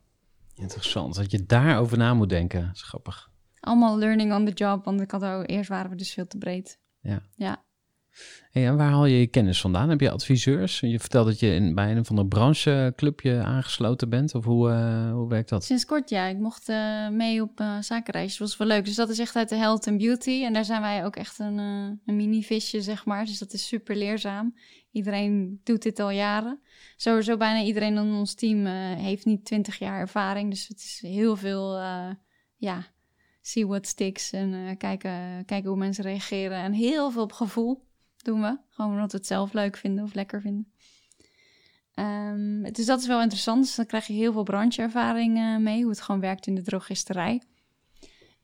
Interessant, 0.55 1.15
dat 1.15 1.31
je 1.31 1.47
daarover 1.47 1.99
na 1.99 2.15
moet 2.15 2.29
denken. 2.29 2.71
Grappig. 2.75 3.31
Allemaal 3.61 3.99
learning 3.99 4.35
on 4.35 4.45
the 4.45 4.53
job, 4.53 4.85
want 4.85 5.01
ik 5.01 5.11
had 5.11 5.25
ook, 5.25 5.49
eerst 5.49 5.69
waren 5.69 5.91
we 5.91 5.97
dus 5.97 6.13
veel 6.13 6.27
te 6.27 6.39
breed. 6.39 6.79
Ja. 7.01 7.23
Ja. 7.35 7.65
En 8.65 8.77
waar 8.77 8.91
haal 8.91 9.07
je 9.07 9.19
je 9.19 9.27
kennis 9.27 9.61
vandaan? 9.61 9.89
Heb 9.89 10.01
je 10.01 10.11
adviseurs? 10.11 10.81
Je 10.81 11.01
vertelt 11.01 11.27
dat 11.27 11.41
je 11.41 11.55
in, 11.55 11.75
bij 11.75 11.97
een 11.97 12.05
van 12.05 12.17
de 12.17 12.27
brancheclubje 12.27 13.43
aangesloten 13.43 14.09
bent. 14.09 14.35
Of 14.35 14.45
hoe, 14.45 14.71
eh, 14.71 15.13
hoe 15.13 15.29
werkt 15.29 15.49
dat? 15.49 15.65
Sinds 15.65 15.85
kort, 15.85 16.09
ja. 16.09 16.27
Ik 16.27 16.39
mocht 16.39 16.69
eh, 16.69 17.09
mee 17.09 17.43
op 17.43 17.61
uh, 17.61 17.79
zakenreisjes. 17.81 18.39
Dat 18.39 18.49
was 18.49 18.57
wel 18.57 18.67
leuk. 18.67 18.85
Dus 18.85 18.95
dat 18.95 19.09
is 19.09 19.19
echt 19.19 19.37
uit 19.37 19.49
de 19.49 19.57
health 19.57 19.89
and 19.89 19.99
beauty. 19.99 20.43
En 20.45 20.53
daar 20.53 20.65
zijn 20.65 20.81
wij 20.81 21.05
ook 21.05 21.17
echt 21.17 21.39
een, 21.39 21.59
een 21.59 22.17
mini-visje, 22.17 22.83
zeg 22.83 23.05
maar. 23.05 23.25
Dus 23.25 23.39
dat 23.39 23.53
is 23.53 23.67
super 23.67 23.97
leerzaam. 23.97 24.55
Iedereen 24.91 25.61
doet 25.65 25.83
dit 25.83 26.01
al 26.01 26.11
jaren. 26.11 26.61
Sowieso 26.97 27.37
bijna 27.37 27.63
iedereen 27.63 27.97
in 27.97 28.13
ons 28.13 28.35
team 28.35 28.67
heeft 28.97 29.25
niet 29.25 29.45
20 29.45 29.79
jaar 29.79 30.01
ervaring. 30.01 30.51
Dus 30.51 30.69
het 30.69 30.79
is 30.79 30.99
heel 31.03 31.37
veel, 31.37 31.79
ja, 32.57 32.87
see 33.41 33.67
what 33.67 33.87
sticks. 33.87 34.33
En 34.33 34.77
kijken, 34.77 35.45
kijken 35.45 35.69
hoe 35.69 35.79
mensen 35.79 36.05
reageren. 36.05 36.59
En 36.59 36.73
heel 36.73 37.11
veel 37.11 37.23
op 37.23 37.33
gevoel 37.33 37.86
doen 38.27 38.41
we. 38.41 38.59
Gewoon 38.69 38.93
omdat 38.93 39.13
we 39.13 39.19
het 39.19 39.27
zelf 39.27 39.53
leuk 39.53 39.77
vinden 39.77 40.05
of 40.05 40.15
lekker 40.15 40.41
vinden. 40.41 40.73
Ehm, 41.95 42.63
dus 42.73 42.87
dat 42.87 43.01
is 43.01 43.07
wel 43.07 43.21
interessant. 43.21 43.63
Dus 43.63 43.75
dan 43.75 43.87
krijg 43.87 44.07
je 44.07 44.13
heel 44.13 44.33
veel 44.33 44.43
brancheervaring 44.43 45.37
eh, 45.37 45.57
mee, 45.57 45.81
hoe 45.81 45.91
het 45.91 46.01
gewoon 46.01 46.21
werkt 46.21 46.47
in 46.47 46.55
de 46.55 46.63
drogisterij. 46.63 47.43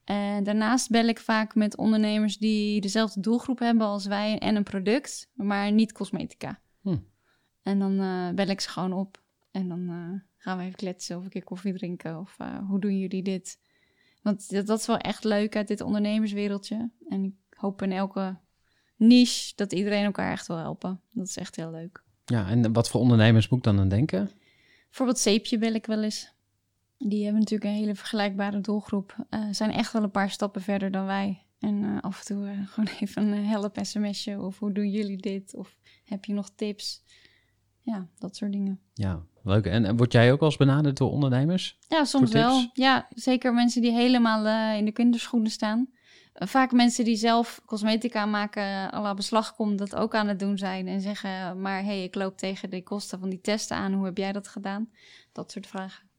En 0.04 0.44
daarnaast 0.44 0.90
bel 0.90 1.06
ik 1.06 1.18
vaak 1.18 1.54
met 1.54 1.76
ondernemers 1.76 2.38
die 2.38 2.80
dezelfde 2.80 3.20
doelgroep 3.20 3.58
hebben 3.58 3.86
als 3.86 4.06
wij 4.06 4.38
en 4.38 4.56
een 4.56 4.62
product, 4.62 5.30
maar 5.32 5.72
niet 5.72 5.92
cosmetica. 5.92 6.60
Hm. 6.80 6.96
En 7.62 7.78
dan 7.78 8.00
eh, 8.00 8.30
bel 8.34 8.46
ik 8.46 8.60
ze 8.60 8.68
gewoon 8.68 8.92
op 8.92 9.22
en 9.50 9.68
dan 9.68 9.88
eh, 9.88 10.20
gaan 10.36 10.58
we 10.58 10.64
even 10.64 10.76
kletsen 10.76 11.16
of 11.16 11.24
een 11.24 11.30
keer 11.30 11.44
koffie 11.44 11.72
drinken 11.72 12.18
of 12.18 12.34
eh, 12.38 12.68
hoe 12.68 12.80
doen 12.80 12.98
jullie 12.98 13.22
dit? 13.22 13.58
Want 14.22 14.50
dat, 14.50 14.66
dat 14.66 14.78
is 14.78 14.86
wel 14.86 14.98
echt 14.98 15.24
leuk 15.24 15.56
uit 15.56 15.68
dit 15.68 15.80
ondernemerswereldje. 15.80 16.90
En 17.08 17.24
ik 17.24 17.56
hoop 17.56 17.82
in 17.82 17.92
elke 17.92 18.38
niche 19.06 19.52
dat 19.56 19.72
iedereen 19.72 20.04
elkaar 20.04 20.32
echt 20.32 20.46
wil 20.46 20.56
helpen. 20.56 21.00
Dat 21.10 21.26
is 21.26 21.36
echt 21.36 21.56
heel 21.56 21.70
leuk. 21.70 22.02
Ja, 22.24 22.48
en 22.48 22.72
wat 22.72 22.90
voor 22.90 23.00
ondernemers 23.00 23.48
moet 23.48 23.58
ik 23.58 23.64
dan 23.64 23.78
aan 23.78 23.88
denken? 23.88 24.30
Bijvoorbeeld 24.86 25.18
Zeepje 25.18 25.58
wil 25.58 25.74
ik 25.74 25.86
wel 25.86 26.02
eens. 26.02 26.32
Die 26.98 27.22
hebben 27.22 27.40
natuurlijk 27.40 27.70
een 27.70 27.76
hele 27.76 27.94
vergelijkbare 27.94 28.60
doelgroep. 28.60 29.16
Eh, 29.30 29.40
zijn 29.50 29.70
echt 29.70 29.92
wel 29.92 30.02
een 30.02 30.10
paar 30.10 30.30
stappen 30.30 30.62
verder 30.62 30.90
dan 30.90 31.06
wij. 31.06 31.46
En 31.58 31.84
eh, 31.84 32.00
af 32.00 32.18
en 32.18 32.24
toe 32.24 32.46
eh, 32.46 32.58
gewoon 32.72 32.88
even 33.00 33.26
een 33.26 33.44
help 33.44 33.78
sms'je. 33.82 34.40
Of 34.40 34.58
hoe 34.58 34.72
doen 34.72 34.90
jullie 34.90 35.16
dit? 35.16 35.54
Of 35.54 35.76
heb 36.04 36.24
je 36.24 36.32
nog 36.32 36.50
tips? 36.54 37.02
Ja, 37.80 38.08
dat 38.18 38.36
soort 38.36 38.52
dingen. 38.52 38.80
Ja, 38.94 39.24
leuk. 39.42 39.66
En, 39.66 39.84
en 39.84 39.96
word 39.96 40.12
jij 40.12 40.32
ook 40.32 40.40
wel 40.40 40.48
eens 40.48 40.58
benaderd 40.58 40.96
door 40.96 41.10
ondernemers? 41.10 41.78
Ja, 41.88 42.04
soms 42.04 42.32
wel. 42.32 42.70
Ja, 42.72 43.08
zeker 43.14 43.54
mensen 43.54 43.82
die 43.82 43.92
helemaal 43.92 44.74
in 44.76 44.84
de 44.84 44.92
kinderschoenen 44.92 45.50
staan. 45.50 45.88
Eh, 46.32 46.48
vaak 46.48 46.72
mensen 46.72 47.04
die 47.04 47.16
zelf 47.16 47.60
cosmetica 47.66 48.26
maken, 48.26 48.94
à 48.94 49.02
la 49.02 49.14
beslag 49.14 49.54
komt, 49.54 49.78
dat 49.78 49.94
ook 49.94 50.14
aan 50.14 50.28
het 50.28 50.38
doen 50.38 50.58
zijn. 50.58 50.88
En 50.88 51.00
zeggen, 51.00 51.60
maar 51.60 51.78
hé, 51.78 51.84
hey, 51.84 52.02
ik 52.02 52.14
loop 52.14 52.36
tegen 52.38 52.70
de 52.70 52.82
kosten 52.82 53.18
van 53.18 53.28
die 53.28 53.40
testen 53.40 53.76
aan. 53.76 53.92
Hoe 53.92 54.04
heb 54.04 54.16
jij 54.16 54.32
dat 54.32 54.48
gedaan? 54.48 54.90
Dat 55.32 55.50
soort 55.50 55.66
vragen. 55.66 56.10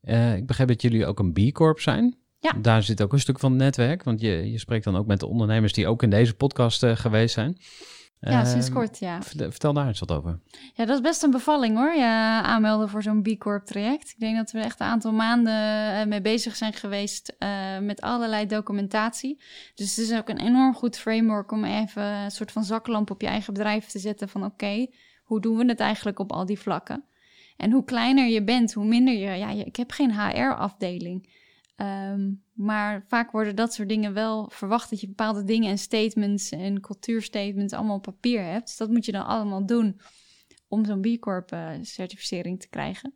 Eh, 0.00 0.36
ik 0.36 0.46
begrijp 0.46 0.68
dat 0.68 0.82
jullie 0.82 1.06
ook 1.06 1.18
een 1.18 1.32
B 1.32 1.52
Corp 1.52 1.80
zijn. 1.80 2.16
Ja. 2.38 2.52
Daar 2.52 2.82
zit 2.82 3.02
ook 3.02 3.12
een 3.12 3.20
stuk 3.20 3.38
van 3.38 3.50
het 3.50 3.60
netwerk. 3.60 4.02
Want 4.02 4.20
je, 4.20 4.50
je 4.50 4.58
spreekt 4.58 4.84
dan 4.84 4.96
ook 4.96 5.06
met 5.06 5.20
de 5.20 5.26
ondernemers 5.26 5.72
die 5.72 5.86
ook 5.86 6.02
in 6.02 6.10
deze 6.10 6.34
podcast 6.34 6.82
eh, 6.82 6.96
geweest 6.96 7.34
zijn. 7.34 7.58
Ja, 8.32 8.44
sinds 8.44 8.66
Ehm, 8.66 8.74
kort, 8.76 8.98
ja. 8.98 9.22
Vertel, 9.22 9.72
daar 9.72 9.86
eens 9.86 10.00
wat 10.00 10.12
over. 10.12 10.40
Ja, 10.74 10.84
dat 10.84 10.94
is 10.96 11.00
best 11.00 11.22
een 11.22 11.30
bevalling 11.30 11.76
hoor, 11.76 11.94
ja, 11.94 12.42
aanmelden 12.42 12.88
voor 12.88 13.02
zo'n 13.02 13.22
B 13.22 13.38
Corp 13.38 13.64
traject. 13.66 14.08
Ik 14.10 14.18
denk 14.20 14.36
dat 14.36 14.50
we 14.50 14.58
echt 14.58 14.80
een 14.80 14.86
aantal 14.86 15.12
maanden 15.12 15.54
eh, 16.00 16.06
mee 16.06 16.20
bezig 16.20 16.56
zijn 16.56 16.72
geweest 16.72 17.34
eh, 17.38 17.78
met 17.78 18.00
allerlei 18.00 18.46
documentatie. 18.46 19.40
Dus 19.74 19.96
het 19.96 20.04
is 20.10 20.16
ook 20.16 20.28
een 20.28 20.40
enorm 20.40 20.74
goed 20.74 20.98
framework 20.98 21.50
om 21.52 21.64
even 21.64 22.02
een 22.02 22.30
soort 22.30 22.52
van 22.52 22.64
zaklamp 22.64 23.10
op 23.10 23.20
je 23.20 23.26
eigen 23.26 23.52
bedrijf 23.52 23.86
te 23.86 23.98
zetten 23.98 24.28
van 24.28 24.44
oké, 24.44 24.86
hoe 25.24 25.40
doen 25.40 25.56
we 25.56 25.64
het 25.64 25.80
eigenlijk 25.80 26.18
op 26.18 26.32
al 26.32 26.46
die 26.46 26.58
vlakken? 26.58 27.04
En 27.56 27.70
hoe 27.70 27.84
kleiner 27.84 28.26
je 28.28 28.44
bent, 28.44 28.72
hoe 28.72 28.84
minder 28.86 29.14
je... 29.14 29.30
Ja, 29.30 29.50
je- 29.50 29.64
ik 29.64 29.76
heb 29.76 29.90
geen 29.90 30.12
HR-afdeling. 30.20 31.28
Ehm, 31.76 32.30
maar 32.52 33.04
vaak 33.08 33.30
worden 33.30 33.56
dat 33.56 33.74
soort 33.74 33.88
dingen 33.88 34.14
wel 34.14 34.50
verwacht 34.52 34.90
dat 34.90 35.00
je 35.00 35.06
bepaalde 35.06 35.44
dingen 35.44 35.70
en 35.70 35.78
statements 35.78 36.50
en 36.50 36.80
cultuurstatements 36.80 37.72
allemaal 37.72 37.96
op 37.96 38.02
papier 38.02 38.42
hebt. 38.42 38.66
Dus 38.66 38.76
dat 38.76 38.90
moet 38.90 39.04
je 39.04 39.12
dan 39.12 39.26
allemaal 39.26 39.66
doen 39.66 40.00
om 40.68 40.84
zo'n 40.84 41.00
B 41.00 41.18
Corp 41.20 41.52
eh, 41.52 41.70
certificering 41.82 42.60
te 42.60 42.68
krijgen. 42.68 43.14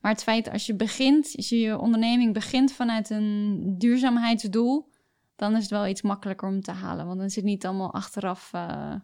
Maar 0.00 0.12
het 0.12 0.22
feit 0.22 0.50
als 0.50 0.66
je 0.66 0.74
begint, 0.74 1.32
als 1.36 1.48
je 1.48 1.58
je 1.58 1.78
onderneming 1.78 2.32
begint 2.34 2.72
vanuit 2.72 3.10
een 3.10 3.74
duurzaamheidsdoel, 3.78 4.88
dan 5.36 5.56
is 5.56 5.62
het 5.62 5.70
wel 5.70 5.86
iets 5.86 6.02
makkelijker 6.02 6.48
om 6.48 6.60
te 6.60 6.72
halen. 6.72 7.06
Want 7.06 7.18
dan 7.18 7.30
zit 7.30 7.44
niet 7.44 7.66
allemaal 7.66 7.92
achteraf. 7.92 8.50
eh 8.52 8.94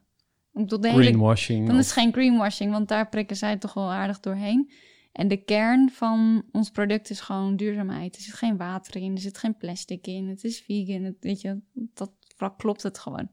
ik 0.52 0.62
bedoel, 0.62 0.80
de 0.80 0.88
hele 0.88 1.02
Greenwashing. 1.02 1.66
dan 1.66 1.78
is 1.78 1.84
het 1.84 1.94
geen 1.94 2.12
greenwashing, 2.12 2.72
want 2.72 2.88
daar 2.88 3.08
prikken 3.08 3.36
zij 3.36 3.56
toch 3.56 3.74
wel 3.74 3.92
aardig 3.92 4.20
doorheen. 4.20 4.70
En 5.16 5.28
de 5.28 5.36
kern 5.36 5.90
van 5.90 6.44
ons 6.52 6.70
product 6.70 7.10
is 7.10 7.20
gewoon 7.20 7.56
duurzaamheid. 7.56 8.16
Er 8.16 8.22
zit 8.22 8.34
geen 8.34 8.56
water 8.56 8.96
in, 8.96 9.12
er 9.12 9.20
zit 9.20 9.38
geen 9.38 9.56
plastic 9.56 10.06
in, 10.06 10.28
het 10.28 10.44
is 10.44 10.60
vegan. 10.60 11.16
Weet 11.20 11.40
je, 11.40 11.60
dat 11.94 12.12
klopt 12.56 12.82
het 12.82 12.98
gewoon. 12.98 13.28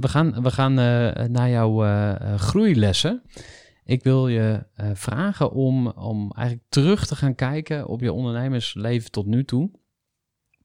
We 0.00 0.08
gaan, 0.08 0.42
we 0.42 0.50
gaan 0.50 0.78
eh, 0.78 1.26
naar 1.28 1.50
jouw 1.50 1.84
eh, 1.84 2.10
eh, 2.10 2.38
groeilessen. 2.38 3.22
Ik 3.84 4.02
wil 4.02 4.28
je 4.28 4.66
vragen 4.94 5.52
om, 5.52 5.86
om 5.88 6.32
eigenlijk 6.32 6.68
terug 6.68 7.06
te 7.06 7.16
gaan 7.16 7.34
kijken 7.34 7.86
op 7.86 8.00
je 8.00 8.12
ondernemersleven 8.12 9.10
tot 9.10 9.26
nu 9.26 9.44
toe. 9.44 9.70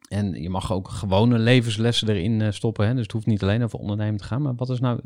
En 0.07 0.41
je 0.41 0.49
mag 0.49 0.73
ook 0.73 0.87
gewone 0.87 1.37
levenslessen 1.37 2.09
erin 2.09 2.53
stoppen. 2.53 2.87
Hè? 2.87 2.93
Dus 2.93 3.03
het 3.03 3.11
hoeft 3.11 3.25
niet 3.25 3.43
alleen 3.43 3.63
over 3.63 3.79
ondernemen 3.79 4.17
te 4.17 4.23
gaan. 4.23 4.41
Maar 4.41 4.55
wat 4.55 4.69
is 4.69 4.79
nou 4.79 4.99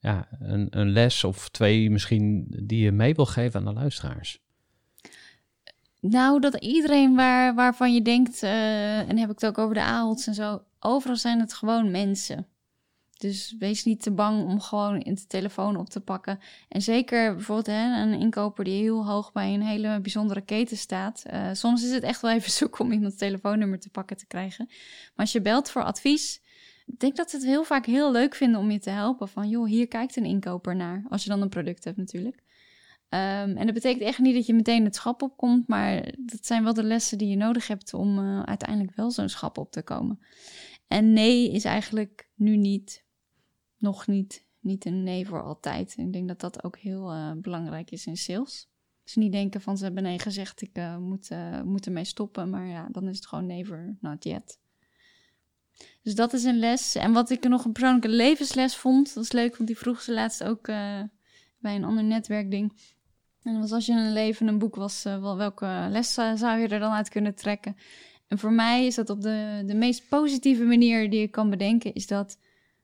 ja, 0.00 0.28
een, 0.40 0.66
een 0.70 0.90
les 0.90 1.24
of 1.24 1.48
twee 1.48 1.90
misschien 1.90 2.46
die 2.48 2.84
je 2.84 2.92
mee 2.92 3.14
wil 3.14 3.26
geven 3.26 3.60
aan 3.60 3.74
de 3.74 3.80
luisteraars? 3.80 4.40
Nou, 6.00 6.40
dat 6.40 6.54
iedereen 6.54 7.14
waar, 7.14 7.54
waarvan 7.54 7.94
je 7.94 8.02
denkt, 8.02 8.42
eh, 8.42 8.98
en 8.98 9.18
heb 9.18 9.30
ik 9.30 9.40
het 9.40 9.46
ook 9.46 9.58
over 9.58 9.74
de 9.74 9.82
AOL's 9.82 10.26
en 10.26 10.34
zo, 10.34 10.62
overal 10.78 11.16
zijn 11.16 11.40
het 11.40 11.52
gewoon 11.52 11.90
mensen. 11.90 12.46
Dus 13.20 13.54
wees 13.58 13.84
niet 13.84 14.02
te 14.02 14.10
bang 14.10 14.44
om 14.44 14.60
gewoon 14.60 15.00
in 15.00 15.14
de 15.14 15.26
telefoon 15.26 15.76
op 15.76 15.88
te 15.88 16.00
pakken. 16.00 16.38
En 16.68 16.82
zeker 16.82 17.34
bijvoorbeeld 17.34 17.66
hè, 17.66 18.02
een 18.02 18.20
inkoper 18.20 18.64
die 18.64 18.82
heel 18.82 19.06
hoog 19.06 19.32
bij 19.32 19.54
een 19.54 19.62
hele 19.62 20.00
bijzondere 20.00 20.40
keten 20.40 20.76
staat. 20.76 21.22
Eh, 21.26 21.48
soms 21.52 21.84
is 21.84 21.90
het 21.90 22.02
echt 22.02 22.20
wel 22.20 22.30
even 22.30 22.50
zoeken 22.60 22.84
om 22.84 22.92
iemands 22.92 23.16
telefoonnummer 23.16 23.80
te 23.80 23.90
pakken 23.90 24.16
te 24.16 24.26
krijgen. 24.26 24.64
Maar 24.68 25.16
als 25.16 25.32
je 25.32 25.40
belt 25.40 25.70
voor 25.70 25.84
advies, 25.84 26.40
denk 26.98 27.16
dat 27.16 27.30
ze 27.30 27.36
het 27.36 27.44
heel 27.44 27.64
vaak 27.64 27.86
heel 27.86 28.12
leuk 28.12 28.34
vinden 28.34 28.60
om 28.60 28.70
je 28.70 28.78
te 28.78 28.90
helpen. 28.90 29.28
Van 29.28 29.48
joh, 29.48 29.66
hier 29.66 29.88
kijkt 29.88 30.16
een 30.16 30.24
inkoper 30.24 30.76
naar. 30.76 31.04
Als 31.08 31.22
je 31.22 31.30
dan 31.30 31.42
een 31.42 31.48
product 31.48 31.84
hebt 31.84 31.96
natuurlijk. 31.96 32.42
Ehm, 33.10 33.56
en 33.56 33.64
dat 33.64 33.74
betekent 33.74 34.02
echt 34.02 34.18
niet 34.18 34.34
dat 34.34 34.46
je 34.46 34.54
meteen 34.54 34.84
het 34.84 34.94
schap 34.94 35.22
opkomt, 35.22 35.68
maar 35.68 36.14
dat 36.18 36.46
zijn 36.46 36.64
wel 36.64 36.74
de 36.74 36.82
lessen 36.82 37.18
die 37.18 37.28
je 37.28 37.36
nodig 37.36 37.66
hebt 37.66 37.94
om 37.94 38.18
eh, 38.18 38.42
uiteindelijk 38.42 38.96
wel 38.96 39.10
zo'n 39.10 39.28
schap 39.28 39.58
op 39.58 39.70
te 39.70 39.82
komen. 39.82 40.20
En 40.86 41.12
nee 41.12 41.50
is 41.50 41.64
eigenlijk 41.64 42.30
nu 42.34 42.56
niet, 42.56 43.04
nog 43.78 44.06
niet, 44.06 44.46
niet 44.60 44.84
een 44.84 45.02
nee 45.02 45.26
voor 45.26 45.42
altijd. 45.42 45.94
Ik 45.96 46.12
denk 46.12 46.28
dat 46.28 46.40
dat 46.40 46.64
ook 46.64 46.78
heel 46.78 47.10
eh, 47.10 47.32
belangrijk 47.36 47.90
is 47.90 48.06
in 48.06 48.16
sales. 48.16 48.68
Dus 49.04 49.14
niet 49.14 49.32
denken 49.32 49.60
van 49.60 49.76
ze 49.76 49.84
hebben 49.84 50.02
nee 50.02 50.18
gezegd, 50.18 50.62
ik 50.62 50.76
eh, 50.76 50.96
moet, 50.96 51.30
moet 51.64 51.86
ermee 51.86 52.04
stoppen, 52.04 52.50
maar 52.50 52.66
ja, 52.66 52.88
dan 52.92 53.08
is 53.08 53.16
het 53.16 53.26
gewoon 53.26 53.46
never, 53.46 53.96
not 54.00 54.24
yet. 54.24 54.58
Dus 56.02 56.14
dat 56.14 56.32
is 56.32 56.44
een 56.44 56.58
les. 56.58 56.94
En 56.94 57.12
wat 57.12 57.30
ik 57.30 57.48
nog 57.48 57.64
een 57.64 57.72
persoonlijke 57.72 58.08
levensles 58.08 58.76
vond, 58.76 59.14
dat 59.14 59.24
is 59.24 59.32
leuk, 59.32 59.56
want 59.56 59.68
die 59.68 59.78
vroeg 59.78 60.00
ze 60.00 60.12
laatst 60.12 60.44
ook 60.44 60.68
eh, 60.68 61.00
bij 61.58 61.74
een 61.74 61.84
ander 61.84 62.04
netwerkding. 62.04 62.72
En 63.42 63.52
dat 63.52 63.60
was 63.60 63.72
als 63.72 63.86
je 63.86 63.92
een 63.92 64.12
leven 64.12 64.48
een 64.48 64.58
boek 64.58 64.74
was, 64.74 65.02
wel, 65.02 65.36
welke 65.36 65.86
les 65.90 66.14
zou 66.14 66.58
je 66.58 66.68
er 66.68 66.78
dan 66.78 66.92
uit 66.92 67.08
kunnen 67.08 67.34
trekken? 67.34 67.76
En 68.28 68.38
voor 68.38 68.52
mij 68.52 68.86
is 68.86 68.94
dat 68.94 69.10
op 69.10 69.20
de, 69.20 69.62
de 69.66 69.74
meest 69.74 70.08
positieve 70.08 70.64
manier 70.64 71.10
die 71.10 71.22
ik 71.22 71.30
kan 71.30 71.50
bedenken, 71.50 71.94
is 71.94 72.06
dat 72.06 72.38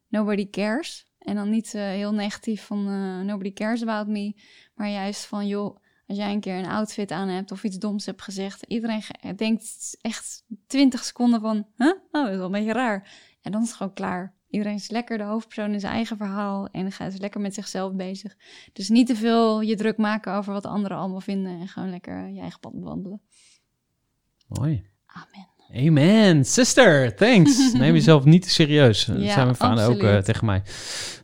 nobody 0.09 0.51
cares. 0.51 1.07
En 1.19 1.35
dan 1.35 1.51
niet 1.51 1.75
eh, 1.75 1.83
heel 1.83 2.13
negatief 2.13 2.63
van 2.63 2.85
nobody 3.27 3.53
cares 3.53 3.83
about 3.83 4.07
me, 4.07 4.35
maar 4.75 4.89
juist 4.89 5.27
van 5.27 5.47
joh, 5.47 5.77
als 6.07 6.19
jij 6.19 6.33
een 6.33 6.41
keer 6.41 6.59
een 6.59 6.67
outfit 6.67 7.11
aan 7.11 7.29
hebt 7.29 7.53
of 7.53 7.65
iets 7.65 7.79
doms 7.79 8.07
hebt 8.07 8.23
gezegd, 8.23 8.63
iedereen 8.63 9.03
denkt 9.37 9.97
echt 10.01 10.45
20 10.67 11.05
seconden 11.05 11.41
van, 11.41 11.67
huh? 11.77 11.87
Oh, 11.89 12.23
dat 12.23 12.29
is 12.31 12.37
wel 12.37 12.45
een 12.45 12.53
beetje 12.53 12.73
raar. 12.73 13.11
En 13.43 13.53
dan 13.53 13.63
is 13.63 13.69
het 13.69 13.77
gewoon 13.77 13.93
klaar. 13.93 14.35
Iedereen 14.51 14.75
is 14.75 14.91
lekker 14.91 15.19
de 15.19 15.25
hoofdpersoon 15.25 15.73
in 15.73 15.81
zijn 15.81 15.93
eigen 15.93 16.17
verhaal 16.17 16.69
en 16.69 16.93
gaat 16.93 17.13
is 17.13 17.19
lekker 17.19 17.41
met 17.41 17.55
zichzelf 17.55 17.95
bezig. 17.95 18.37
Dus 18.73 18.89
niet 18.89 19.07
te 19.07 19.17
veel 19.17 19.61
je 19.61 19.77
druk 19.77 19.97
maken 19.97 20.33
over 20.33 20.53
wat 20.53 20.67
anderen 20.67 20.97
allemaal 20.97 21.21
vinden 21.21 21.61
en 21.61 21.69
gewoon 21.69 21.91
lekker 21.91 22.29
je 22.29 22.41
eigen 22.41 22.61
pad 22.61 22.73
bewandelen. 22.73 23.21
Mooi. 24.49 24.87
Amen. 25.07 25.55
Amen, 25.87 26.45
sister, 26.45 27.17
thanks. 27.17 27.73
Neem 27.73 27.95
jezelf 27.95 28.25
niet 28.25 28.43
te 28.43 28.51
serieus. 28.51 29.05
Dat 29.05 29.21
Ja, 29.21 29.33
zijn 29.33 29.45
mijn 29.45 29.57
vader 29.57 29.89
ook 29.89 30.03
eh, 30.03 30.19
tegen 30.19 30.47
mij. 30.47 30.63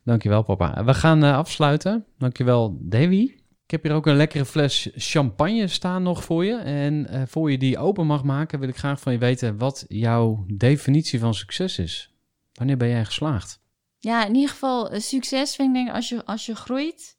Dankjewel, 0.05 0.43
papa. 0.43 0.85
We 0.85 0.95
gaan 0.95 1.25
eh, 1.25 1.37
afsluiten. 1.37 2.05
Dankjewel, 2.19 2.79
Davy. 2.81 3.42
Ik 3.73 3.83
heb 3.83 3.91
hier 3.91 3.99
ook 3.99 4.07
een 4.07 4.17
lekkere 4.17 4.45
fles 4.45 4.89
champagne 4.95 5.67
staan 5.67 6.03
nog 6.03 6.25
voor 6.25 6.45
je. 6.45 6.57
En 6.57 7.09
eh, 7.09 7.23
voor 7.27 7.51
je 7.51 7.59
die 7.59 7.79
open 7.79 8.07
mag 8.07 8.25
maken, 8.25 8.59
wil 8.59 8.69
ik 8.69 8.77
graag 8.77 9.01
van 9.01 9.13
je 9.13 9.19
weten 9.19 9.59
wat 9.59 9.85
jouw 9.89 10.45
definitie 10.47 11.19
van 11.19 11.35
succes 11.35 11.79
is. 11.79 12.15
Wanneer 12.53 12.77
ben 12.77 12.89
jij 12.89 13.05
geslaagd? 13.05 13.61
Ja, 13.99 14.27
in 14.27 14.35
ieder 14.35 14.51
geval 14.51 14.91
eh, 14.91 15.01
succes 15.01 15.55
vind 15.55 15.69
ik 15.69 15.75
denk 15.75 15.95
als 15.97 16.09
je, 16.09 16.25
als 16.25 16.47
je 16.47 16.55
groeit, 16.55 17.19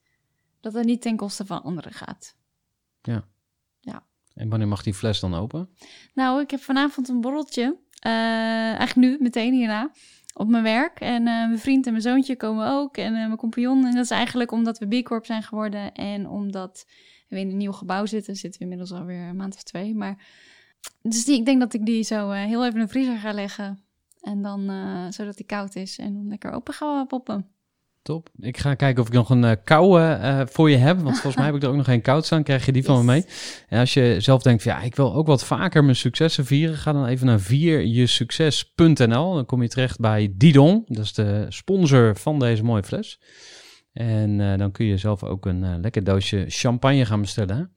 dat 0.62 0.74
het 0.74 0.86
niet 0.86 1.02
ten 1.02 1.16
koste 1.16 1.46
van 1.46 1.64
anderen 1.64 1.94
gaat. 1.94 2.36
En 4.34 4.50
wanneer 4.50 4.68
mag 4.68 4.84
die 4.84 4.94
fles 4.94 5.20
dan 5.20 5.34
open? 5.34 5.70
Nou, 6.14 6.42
ik 6.42 6.52
heb 6.52 6.62
vanavond 6.62 7.10
een 7.10 7.22
borreltje, 7.22 7.78
eh, 8.00 8.12
eigenlijk 8.76 8.96
nu, 8.96 9.18
meteen 9.20 9.54
hierna, 9.54 9.92
op 10.34 10.48
mijn 10.48 10.64
werk. 10.64 11.00
En 11.00 11.28
eh, 11.28 11.48
mijn 11.48 11.60
vriend 11.60 11.86
en 11.86 11.92
mijn 11.92 12.04
zoontje 12.04 12.36
komen 12.36 12.72
ook 12.72 12.98
en 12.98 13.16
eh, 13.16 13.26
mijn 13.26 13.36
compagnon. 13.36 13.86
En 13.86 13.94
dat 13.94 14.04
is 14.04 14.10
eigenlijk 14.10 14.52
omdat 14.52 14.80
we 14.80 15.02
B 15.02 15.04
Corp 15.04 15.26
zijn 15.26 15.44
geworden 15.44 15.94
en 15.94 16.28
omdat 16.28 16.86
we 17.28 17.40
in 17.40 17.50
een 17.50 17.58
nieuw 17.58 17.72
gebouw 17.72 18.06
zitten. 18.06 18.36
Zitten 18.36 18.60
we 18.60 18.66
inmiddels 18.66 19.00
alweer 19.00 19.28
een 19.28 19.36
maand 19.36 19.56
of 19.56 19.64
twee, 19.64 19.96
maar... 19.96 20.42
Dus 21.02 21.26
die, 21.26 21.40
ik 21.40 21.46
denk 21.46 21.60
dat 21.60 21.74
ik 21.74 21.86
die 21.86 22.04
zo 22.04 22.32
eh, 22.32 22.44
heel 22.44 22.66
even 22.66 22.80
in 22.80 22.86
de 22.86 22.92
vriezer 22.92 23.18
ga 23.18 23.34
leggen. 23.34 23.84
En 24.22 24.42
dan, 24.42 24.72
zodat 25.14 25.38
die 25.38 25.46
koud 25.46 25.76
is. 25.76 25.98
En 25.98 26.14
dan 26.14 26.28
lekker 26.28 26.52
open 26.52 26.74
gaan 26.74 27.08
poppen. 27.08 27.53
Top. 28.04 28.30
Ik 28.40 28.58
ga 28.58 28.74
kijken 28.74 29.02
of 29.02 29.08
ik 29.08 29.14
nog 29.14 29.30
een 29.30 29.44
eh, 29.44 29.56
koude 29.64 30.04
eh, 30.04 30.42
voor 30.46 30.70
je 30.70 30.78
heb. 30.78 31.00
Want 31.00 31.14
volgens 31.14 31.36
mij 31.36 31.46
heb 31.46 31.56
ik 31.56 31.64
er 31.64 31.70
ook 31.70 31.76
nog 31.76 31.86
geen 31.86 32.02
koud 32.02 32.26
staan. 32.26 32.44
Krijg 32.44 32.66
je 32.66 32.72
die 32.72 32.84
van 32.84 32.98
me 32.98 33.04
mee. 33.04 33.26
En 33.68 33.80
als 33.80 33.94
je 33.94 34.16
zelf 34.20 34.42
denkt, 34.42 34.64
van, 34.64 34.72
ja, 34.72 34.82
ik 34.82 34.96
wil 34.96 35.14
ook 35.14 35.28
wat 35.28 35.44
vaker 35.44 35.84
mijn 35.84 35.96
successen 35.96 36.46
vieren. 36.46 36.78
Ga 36.78 36.94
dan 36.94 37.06
even 37.06 37.26
naar 37.26 37.40
vierjesucces.nl. 37.40 39.34
Dan 39.34 39.46
kom 39.46 39.62
je 39.62 39.68
terecht 39.68 40.00
bij 40.00 40.34
Didon. 40.36 40.84
Dat 40.88 41.04
is 41.04 41.14
de 41.14 41.46
sponsor 41.50 42.16
van 42.16 42.40
deze 42.40 42.64
mooie 42.64 42.84
fles. 42.84 43.20
En 43.94 44.42
eh, 44.42 44.58
dan 44.58 44.72
kun 44.72 44.86
je 44.86 44.98
zelf 44.98 45.24
ook 45.24 45.46
een 45.46 45.82
lekker 45.82 46.04
doosje 46.04 46.46
champagne 46.48 47.06
gaan 47.06 47.22
bestellen. 47.22 47.72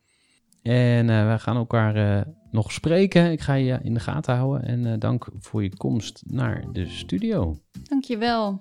En 0.62 1.06
we 1.06 1.38
gaan 1.38 1.56
elkaar 1.56 2.26
nog 2.50 2.72
spreken. 2.72 3.32
Ik 3.32 3.40
ga 3.40 3.54
je 3.54 3.78
in 3.82 3.94
de 3.94 4.00
gaten 4.00 4.36
houden. 4.36 4.62
En 4.62 4.98
dank 4.98 5.28
voor 5.38 5.62
je 5.62 5.76
komst 5.76 6.22
naar 6.26 6.64
de 6.72 6.88
studio. 6.88 7.58
Dankjewel. 7.82 8.60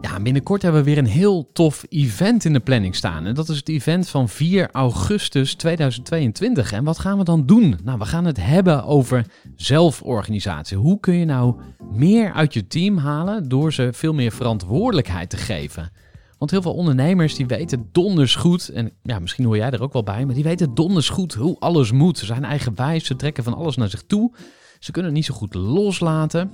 Ja, 0.00 0.20
binnenkort 0.20 0.62
hebben 0.62 0.84
we 0.84 0.90
weer 0.90 0.98
een 0.98 1.06
heel 1.06 1.50
tof 1.52 1.84
event 1.88 2.44
in 2.44 2.52
de 2.52 2.60
planning 2.60 2.94
staan. 2.94 3.26
En 3.26 3.34
dat 3.34 3.48
is 3.48 3.56
het 3.56 3.68
event 3.68 4.08
van 4.08 4.28
4 4.28 4.68
augustus 4.72 5.54
2022. 5.54 6.72
En 6.72 6.84
wat 6.84 6.98
gaan 6.98 7.18
we 7.18 7.24
dan 7.24 7.46
doen? 7.46 7.78
Nou, 7.84 7.98
we 7.98 8.04
gaan 8.04 8.24
het 8.24 8.36
hebben 8.36 8.84
over 8.84 9.26
zelforganisatie. 9.56 10.76
Hoe 10.76 11.00
kun 11.00 11.14
je 11.14 11.24
nou 11.24 11.60
meer 11.92 12.32
uit 12.32 12.54
je 12.54 12.66
team 12.66 12.96
halen 12.96 13.48
door 13.48 13.72
ze 13.72 13.88
veel 13.92 14.14
meer 14.14 14.32
verantwoordelijkheid 14.32 15.30
te 15.30 15.36
geven? 15.36 15.92
Want 16.38 16.50
heel 16.50 16.62
veel 16.62 16.74
ondernemers 16.74 17.34
die 17.34 17.46
weten 17.46 17.88
donders 17.92 18.34
goed, 18.34 18.68
en 18.68 18.92
ja, 19.02 19.18
misschien 19.18 19.44
hoor 19.44 19.56
jij 19.56 19.70
er 19.70 19.82
ook 19.82 19.92
wel 19.92 20.02
bij, 20.02 20.26
maar 20.26 20.34
die 20.34 20.44
weten 20.44 20.74
donders 20.74 21.08
goed 21.08 21.34
hoe 21.34 21.56
alles 21.58 21.92
moet. 21.92 22.18
Ze 22.18 22.26
zijn 22.26 22.44
eigenwijs, 22.44 23.06
ze 23.06 23.16
trekken 23.16 23.44
van 23.44 23.54
alles 23.54 23.76
naar 23.76 23.90
zich 23.90 24.02
toe. 24.02 24.34
Ze 24.78 24.90
kunnen 24.90 25.10
het 25.10 25.20
niet 25.20 25.28
zo 25.28 25.34
goed 25.34 25.54
loslaten 25.54 26.50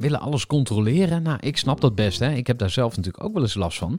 willen 0.00 0.20
alles 0.20 0.46
controleren. 0.46 1.22
Nou, 1.22 1.38
ik 1.40 1.56
snap 1.56 1.80
dat 1.80 1.94
best. 1.94 2.18
Hè? 2.18 2.32
Ik 2.32 2.46
heb 2.46 2.58
daar 2.58 2.70
zelf 2.70 2.96
natuurlijk 2.96 3.24
ook 3.24 3.32
wel 3.32 3.42
eens 3.42 3.54
last 3.54 3.78
van. 3.78 3.98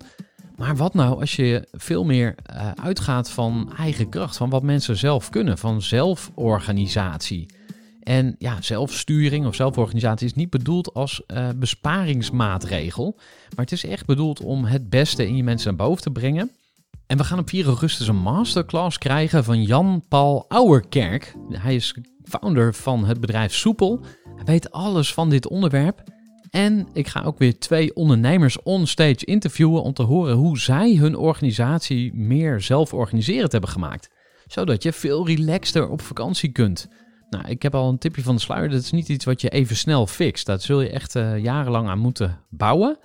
Maar 0.56 0.76
wat 0.76 0.94
nou 0.94 1.20
als 1.20 1.36
je 1.36 1.68
veel 1.72 2.06
meer 2.06 2.36
eh, 2.44 2.72
uitgaat 2.72 3.30
van 3.30 3.74
eigen 3.78 4.10
kracht, 4.10 4.38
van 4.38 4.50
wat 4.50 4.64
mensen 4.64 4.98
zelf 4.98 5.30
kunnen, 5.30 5.58
van 5.58 5.82
zelforganisatie. 5.82 7.46
En 8.04 8.36
ja, 8.40 8.62
zelfsturing 8.62 9.46
of 9.46 9.56
zelforganisatie 9.56 10.28
is 10.28 10.34
niet 10.34 10.50
bedoeld 10.50 10.94
als 10.94 11.26
eh, 11.26 11.50
besparingsmaatregel, 11.56 13.14
maar 13.56 13.66
het 13.66 13.72
is 13.72 13.86
echt 13.86 14.06
bedoeld 14.06 14.42
om 14.42 14.66
het 14.66 14.90
beste 14.90 15.28
in 15.28 15.36
je 15.36 15.44
mensen 15.44 15.76
naar 15.76 15.88
boven 15.88 16.04
te 16.04 16.12
brengen. 16.12 16.52
En 17.08 17.18
we 17.18 17.24
gaan 17.24 17.40
op 17.40 17.50
4 17.50 17.66
augustus 17.66 18.08
een 18.08 18.16
masterclass 18.16 18.98
krijgen 18.98 19.44
van 19.44 19.64
Jan-Paul 19.64 20.46
Ouwerkerk. 20.48 21.36
Hij 21.50 21.76
is 21.76 21.96
founder 22.24 22.74
van 22.74 23.06
het 23.06 23.20
bedrijf 23.20 23.54
Soepel. 23.54 24.06
Hij 24.36 24.46
weet 24.46 24.72
alles 24.72 25.14
van 25.14 25.30
dit 25.30 25.48
onderwerp. 25.48 26.04
En 26.50 26.88
ik 26.94 27.08
ga 27.08 27.22
ook 27.22 27.38
weer 27.38 27.60
twee 27.60 27.96
ondernemers 27.96 28.62
onstage 28.64 29.26
interviewen 29.26 29.84
om 29.84 29.94
te 29.94 30.04
horen 30.04 30.36
hoe 30.36 30.60
zij 30.60 30.96
hun 30.96 31.18
organisatie 31.18 32.14
meer 32.14 32.62
zelforganiserend 32.62 33.52
hebben 33.52 33.70
gemaakt. 33.70 34.10
Zodat 34.48 34.84
je 34.84 34.94
veel 34.94 35.28
relaxter 35.28 35.90
op 35.90 36.02
vakantie 36.02 36.52
kunt. 36.52 36.88
Nou, 37.30 37.48
ik 37.48 37.62
heb 37.62 37.76
al 37.76 37.90
een 37.90 37.98
tipje 37.98 38.22
van 38.22 38.36
de 38.36 38.42
sluier. 38.42 38.70
Dat 38.70 38.82
is 38.82 38.92
niet 38.92 39.10
iets 39.10 39.26
wat 39.26 39.42
je 39.42 39.50
even 39.50 39.76
snel 39.76 40.08
fixt. 40.08 40.46
Dat 40.46 40.62
zul 40.62 40.82
je 40.82 40.90
echt 40.90 41.16
eh, 41.16 41.38
jarenlang 41.38 41.88
aan 41.88 42.00
moeten 42.00 42.40
bouwen. 42.50 42.98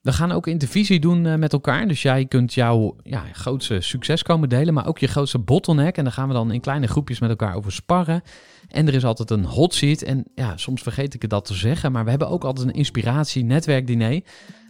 We 0.00 0.12
gaan 0.12 0.32
ook 0.32 0.46
intervisie 0.46 1.00
doen 1.00 1.26
eh, 1.26 1.34
met 1.34 1.52
elkaar. 1.52 1.88
Dus 1.88 2.02
jij 2.02 2.26
kunt 2.26 2.54
jouw 2.54 2.96
ja, 3.02 3.24
grootste 3.32 3.80
succes 3.80 4.22
komen 4.22 4.48
delen, 4.48 4.74
maar 4.74 4.86
ook 4.86 4.98
je 4.98 5.06
grootste 5.06 5.38
bottleneck. 5.38 5.96
En 5.96 6.04
daar 6.04 6.12
gaan 6.12 6.28
we 6.28 6.34
dan 6.34 6.52
in 6.52 6.60
kleine 6.60 6.86
groepjes 6.86 7.20
met 7.20 7.30
elkaar 7.30 7.54
over 7.54 7.72
sparren. 7.72 8.22
En 8.68 8.86
er 8.86 8.94
is 8.94 9.04
altijd 9.04 9.30
een 9.30 9.44
hot 9.44 9.74
seat. 9.74 10.02
En 10.02 10.24
ja, 10.34 10.56
soms 10.56 10.82
vergeet 10.82 11.14
ik 11.14 11.22
het 11.22 11.30
dat 11.30 11.44
te 11.44 11.54
zeggen, 11.54 11.92
maar 11.92 12.04
we 12.04 12.10
hebben 12.10 12.28
ook 12.28 12.44
altijd 12.44 12.66
een 12.66 12.74
inspiratie-netwerkdiner. 12.74 14.22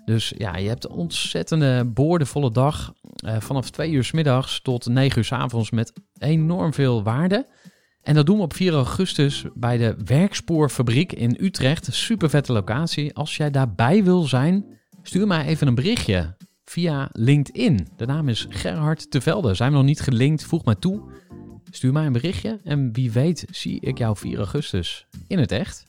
Dus 0.04 0.32
ja, 0.38 0.56
je 0.56 0.68
hebt 0.68 0.84
een 0.84 0.90
ontzettende 0.90 1.84
boordevolle 1.84 2.50
dag. 2.50 2.92
eh, 3.14 3.36
vanaf 3.40 3.70
twee 3.70 3.90
uur 3.90 4.04
s 4.04 4.12
middags 4.12 4.60
tot 4.62 4.86
negen 4.86 5.18
uur 5.18 5.24
s 5.24 5.32
avonds 5.32 5.70
met 5.70 5.92
enorm 6.18 6.74
veel 6.74 7.02
waarde. 7.02 7.46
En 8.02 8.14
dat 8.14 8.26
doen 8.26 8.36
we 8.36 8.42
op 8.42 8.54
4 8.54 8.72
augustus 8.72 9.44
bij 9.54 9.76
de 9.76 9.96
Werkspoorfabriek 10.04 11.12
in 11.12 11.36
Utrecht. 11.40 11.88
Super 11.94 12.30
vette 12.30 12.52
locatie. 12.52 13.14
Als 13.14 13.36
jij 13.36 13.50
daarbij 13.50 14.04
wil 14.04 14.22
zijn, 14.22 14.79
stuur 15.02 15.26
mij 15.26 15.46
even 15.46 15.66
een 15.66 15.74
berichtje 15.74 16.36
via 16.64 17.08
LinkedIn. 17.12 17.88
De 17.96 18.06
naam 18.06 18.28
is 18.28 18.46
Gerhard 18.48 19.10
Tevelde. 19.10 19.54
Zijn 19.54 19.70
we 19.70 19.76
nog 19.76 19.86
niet 19.86 20.00
gelinkt? 20.00 20.44
Voeg 20.44 20.64
mij 20.64 20.74
toe. 20.74 21.02
Stuur 21.70 21.92
mij 21.92 22.06
een 22.06 22.12
berichtje 22.12 22.60
en 22.64 22.92
wie 22.92 23.12
weet 23.12 23.44
zie 23.50 23.80
ik 23.80 23.98
jou 23.98 24.16
4 24.16 24.38
augustus 24.38 25.06
in 25.26 25.38
het 25.38 25.52
echt. 25.52 25.86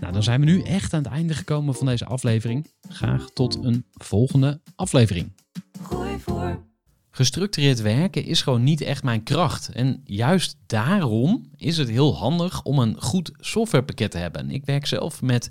Nou, 0.00 0.12
dan 0.12 0.22
zijn 0.22 0.40
we 0.40 0.46
nu 0.46 0.62
echt 0.62 0.92
aan 0.92 1.02
het 1.02 1.12
einde 1.12 1.34
gekomen 1.34 1.74
van 1.74 1.86
deze 1.86 2.04
aflevering. 2.04 2.66
Graag 2.88 3.30
tot 3.30 3.64
een 3.64 3.84
volgende 3.92 4.60
aflevering. 4.74 5.32
Gooi 5.82 6.18
voor. 6.18 6.62
Gestructureerd 7.10 7.80
werken 7.80 8.24
is 8.24 8.42
gewoon 8.42 8.62
niet 8.62 8.80
echt 8.80 9.02
mijn 9.02 9.22
kracht. 9.22 9.68
En 9.68 10.00
juist 10.04 10.56
daarom 10.66 11.50
is 11.56 11.76
het 11.76 11.88
heel 11.88 12.16
handig 12.16 12.62
om 12.62 12.78
een 12.78 13.00
goed 13.00 13.30
softwarepakket 13.36 14.10
te 14.10 14.18
hebben. 14.18 14.50
Ik 14.50 14.64
werk 14.64 14.86
zelf 14.86 15.22
met 15.22 15.50